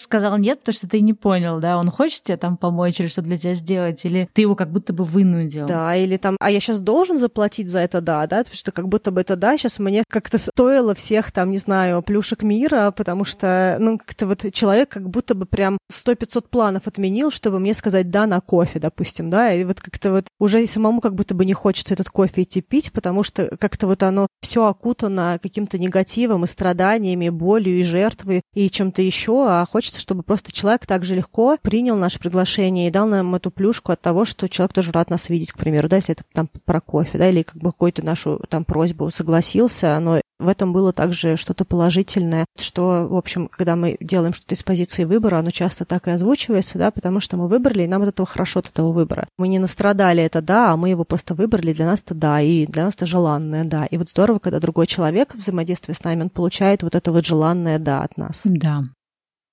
сказал 0.00 0.38
«нет», 0.38 0.60
потому 0.60 0.74
что 0.74 0.88
ты 0.88 1.00
не 1.00 1.12
понял, 1.12 1.58
да, 1.58 1.76
он 1.78 1.90
хочет 1.90 2.22
тебе 2.22 2.36
там 2.36 2.56
помочь 2.56 3.00
или 3.00 3.08
что 3.08 3.22
для 3.22 3.36
тебя 3.36 3.54
сделать, 3.54 4.04
или 4.04 4.28
ты 4.32 4.42
его 4.42 4.54
как 4.54 4.70
будто 4.70 4.92
бы 4.92 5.02
вынудил. 5.02 5.66
Да, 5.66 5.96
или 5.96 6.16
там, 6.18 6.36
а 6.38 6.50
я 6.52 6.60
сейчас 6.60 6.78
должен 6.78 7.18
заплатить 7.18 7.68
за 7.68 7.80
это 7.80 8.00
«да», 8.00 8.26
да, 8.28 8.38
потому 8.38 8.54
что 8.54 8.70
как 8.70 8.88
будто 8.88 9.10
бы 9.10 9.20
это 9.20 9.34
«да» 9.34 9.58
сейчас 9.58 9.80
мне 9.80 10.04
как-то 10.08 10.38
стоило 10.54 10.94
всех 10.94 11.32
там, 11.32 11.50
не 11.50 11.58
знаю, 11.58 12.02
плюшек 12.02 12.42
мира, 12.42 12.92
потому 12.94 13.24
что, 13.24 13.76
ну, 13.80 13.98
как-то 13.98 14.26
вот 14.26 14.44
человек 14.52 14.90
как 14.90 15.08
будто 15.08 15.34
бы 15.34 15.46
прям 15.46 15.78
100-500 15.90 16.48
планов 16.50 16.86
отменил, 16.86 17.30
чтобы 17.30 17.58
мне 17.58 17.72
сказать 17.72 18.10
«да» 18.10 18.26
на 18.26 18.40
кофе, 18.40 18.78
допустим, 18.78 19.30
да, 19.30 19.52
и 19.52 19.64
вот 19.64 19.80
как-то 19.80 20.12
вот 20.12 20.26
уже 20.38 20.62
и 20.62 20.66
самому 20.66 21.00
как 21.00 21.14
будто 21.14 21.34
бы 21.34 21.44
не 21.46 21.54
хочется 21.54 21.94
этот 21.94 22.10
кофе 22.10 22.42
идти 22.42 22.60
пить, 22.60 22.92
потому 22.92 23.22
что 23.22 23.56
как-то 23.56 23.86
вот 23.86 24.02
оно 24.02 24.26
все 24.42 24.66
окутано 24.66 25.38
каким-то 25.42 25.78
негативом 25.78 26.44
и 26.44 26.46
страданиями, 26.46 27.30
болью 27.30 27.78
и 27.78 27.82
жертвой 27.82 28.42
и 28.54 28.68
чем-то 28.68 29.00
еще, 29.00 29.46
а 29.48 29.66
хочется, 29.70 30.00
чтобы 30.00 30.22
просто 30.22 30.52
человек 30.52 30.86
так 30.86 31.04
же 31.04 31.14
легко 31.14 31.56
принял 31.62 31.96
наше 31.96 32.18
приглашение 32.18 32.88
и 32.88 32.90
дал 32.90 33.06
нам 33.06 33.34
эту 33.34 33.50
плюшку 33.50 33.92
от 33.92 34.02
того, 34.02 34.24
что 34.26 34.48
человек 34.48 34.74
тоже 34.74 34.92
рад 34.92 35.08
нас 35.08 35.30
видеть, 35.30 35.52
к 35.52 35.58
примеру, 35.58 35.88
да, 35.88 35.96
если 35.96 36.14
это 36.14 36.24
там 36.34 36.48
про 36.64 36.80
кофе, 36.80 37.16
да, 37.16 37.30
или 37.30 37.42
как 37.42 37.56
бы 37.56 37.72
какую-то 37.72 38.04
нашу 38.04 38.40
там 38.48 38.64
просьбу 38.64 39.10
согласился, 39.10 39.98
но 40.00 40.20
в 40.42 40.48
этом 40.48 40.72
было 40.72 40.92
также 40.92 41.36
что-то 41.36 41.64
положительное, 41.64 42.44
что, 42.58 43.06
в 43.08 43.16
общем, 43.16 43.48
когда 43.48 43.76
мы 43.76 43.96
делаем 44.00 44.34
что-то 44.34 44.54
из 44.54 44.62
позиции 44.62 45.04
выбора, 45.04 45.38
оно 45.38 45.50
часто 45.50 45.84
так 45.84 46.08
и 46.08 46.10
озвучивается, 46.10 46.78
да, 46.78 46.90
потому 46.90 47.20
что 47.20 47.36
мы 47.36 47.48
выбрали, 47.48 47.84
и 47.84 47.86
нам 47.86 48.02
от 48.02 48.08
этого 48.08 48.26
хорошо 48.26 48.60
от 48.60 48.68
этого 48.68 48.92
выбора. 48.92 49.28
Мы 49.38 49.48
не 49.48 49.58
настрадали 49.58 50.22
это 50.22 50.42
да, 50.42 50.72
а 50.72 50.76
мы 50.76 50.90
его 50.90 51.04
просто 51.04 51.34
выбрали, 51.34 51.72
для 51.72 51.86
нас 51.86 52.02
это 52.02 52.14
да, 52.14 52.40
и 52.40 52.66
для 52.66 52.84
нас 52.84 52.94
это 52.94 53.06
желанное 53.06 53.64
да. 53.64 53.86
И 53.86 53.96
вот 53.96 54.10
здорово, 54.10 54.38
когда 54.38 54.60
другой 54.60 54.86
человек, 54.86 55.34
взаимодействуя 55.34 55.94
с 55.94 56.04
нами, 56.04 56.22
он 56.22 56.30
получает 56.30 56.82
вот 56.82 56.94
это 56.94 57.12
вот 57.12 57.24
желанное 57.24 57.78
да 57.78 58.02
от 58.02 58.16
нас. 58.16 58.42
Да. 58.44 58.82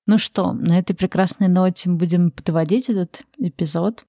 Ну 0.10 0.18
что, 0.18 0.54
на 0.54 0.80
этой 0.80 0.96
прекрасной 0.96 1.50
ноте 1.50 1.88
будем 1.88 2.32
подводить 2.32 2.90
этот 2.90 3.22
эпизод. 3.38 4.06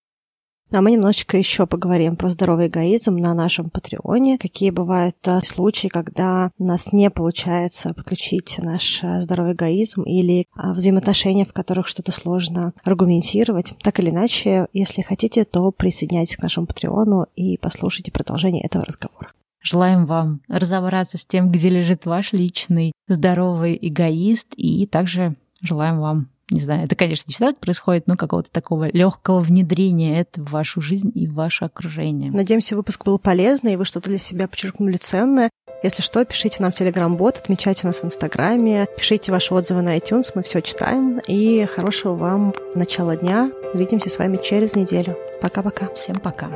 А 0.73 0.83
мы 0.83 0.93
немножечко 0.93 1.37
еще 1.37 1.67
поговорим 1.67 2.15
про 2.15 2.29
здоровый 2.29 2.69
эгоизм 2.69 3.17
на 3.17 3.35
нашем 3.35 3.71
Патреоне. 3.71 4.39
Какие 4.39 4.71
бывают 4.71 5.17
э, 5.27 5.41
случаи, 5.45 5.89
когда 5.89 6.53
у 6.59 6.65
нас 6.65 6.93
не 6.93 7.11
получается 7.11 7.93
подключить 7.93 8.57
наш 8.59 9.03
э, 9.03 9.21
здоровый 9.21 9.55
эгоизм 9.55 10.03
или 10.03 10.47
а, 10.55 10.73
взаимоотношения, 10.73 11.45
в 11.45 11.53
которых 11.53 11.89
что-то 11.89 12.13
сложно 12.13 12.73
аргументировать. 12.85 13.75
Так 13.83 13.99
или 13.99 14.11
иначе, 14.11 14.69
если 14.73 15.03
хотите, 15.03 15.45
то 15.45 15.73
присоединяйтесь 15.73 16.37
к 16.37 16.43
нашему 16.43 16.69
Патреону 16.69 17.27
и 17.35 17.59
послушайте 17.59 18.13
продолжение 18.13 18.65
этого 18.65 18.85
разговора. 18.85 19.33
Желаем 19.63 20.07
вам 20.07 20.41
разобраться 20.47 21.19
с 21.19 21.25
тем, 21.25 21.51
где 21.51 21.69
лежит 21.69 22.07
ваш 22.07 22.33
личный 22.33 22.93
здоровый 23.09 23.77
эгоист, 23.81 24.55
и 24.57 24.87
также 24.87 25.35
желаем 25.61 25.99
вам 25.99 26.29
не 26.51 26.61
знаю, 26.61 26.85
это, 26.85 26.95
конечно, 26.95 27.25
не 27.27 27.35
всегда 27.35 27.53
происходит, 27.53 28.07
но 28.07 28.17
какого-то 28.17 28.51
такого 28.51 28.91
легкого 28.91 29.41
внедрения 29.41 30.21
это 30.21 30.43
в 30.43 30.51
вашу 30.51 30.81
жизнь 30.81 31.11
и 31.15 31.27
в 31.27 31.35
ваше 31.35 31.65
окружение. 31.65 32.31
Надеемся, 32.31 32.77
выпуск 32.77 33.05
был 33.05 33.19
полезный, 33.19 33.75
и 33.75 33.77
вы 33.77 33.85
что-то 33.85 34.09
для 34.09 34.19
себя 34.19 34.49
подчеркнули 34.49 34.97
ценное. 34.97 35.51
Если 35.83 36.03
что, 36.03 36.25
пишите 36.25 36.63
нам 36.63 36.73
в 36.73 36.75
Телеграм-бот, 36.75 37.39
отмечайте 37.39 37.87
нас 37.87 38.01
в 38.01 38.05
Инстаграме, 38.05 38.87
пишите 38.99 39.33
ваши 39.33 39.55
отзывы 39.55 39.81
на 39.81 39.97
iTunes, 39.97 40.33
мы 40.35 40.43
все 40.43 40.61
читаем. 40.61 41.21
И 41.27 41.65
хорошего 41.65 42.15
вам 42.15 42.55
начала 42.75 43.17
дня. 43.17 43.51
Увидимся 43.73 44.11
с 44.11 44.19
вами 44.19 44.39
через 44.43 44.77
неделю. 44.77 45.17
Пока-пока. 45.41 45.89
Всем 45.95 46.17
пока. 46.17 46.51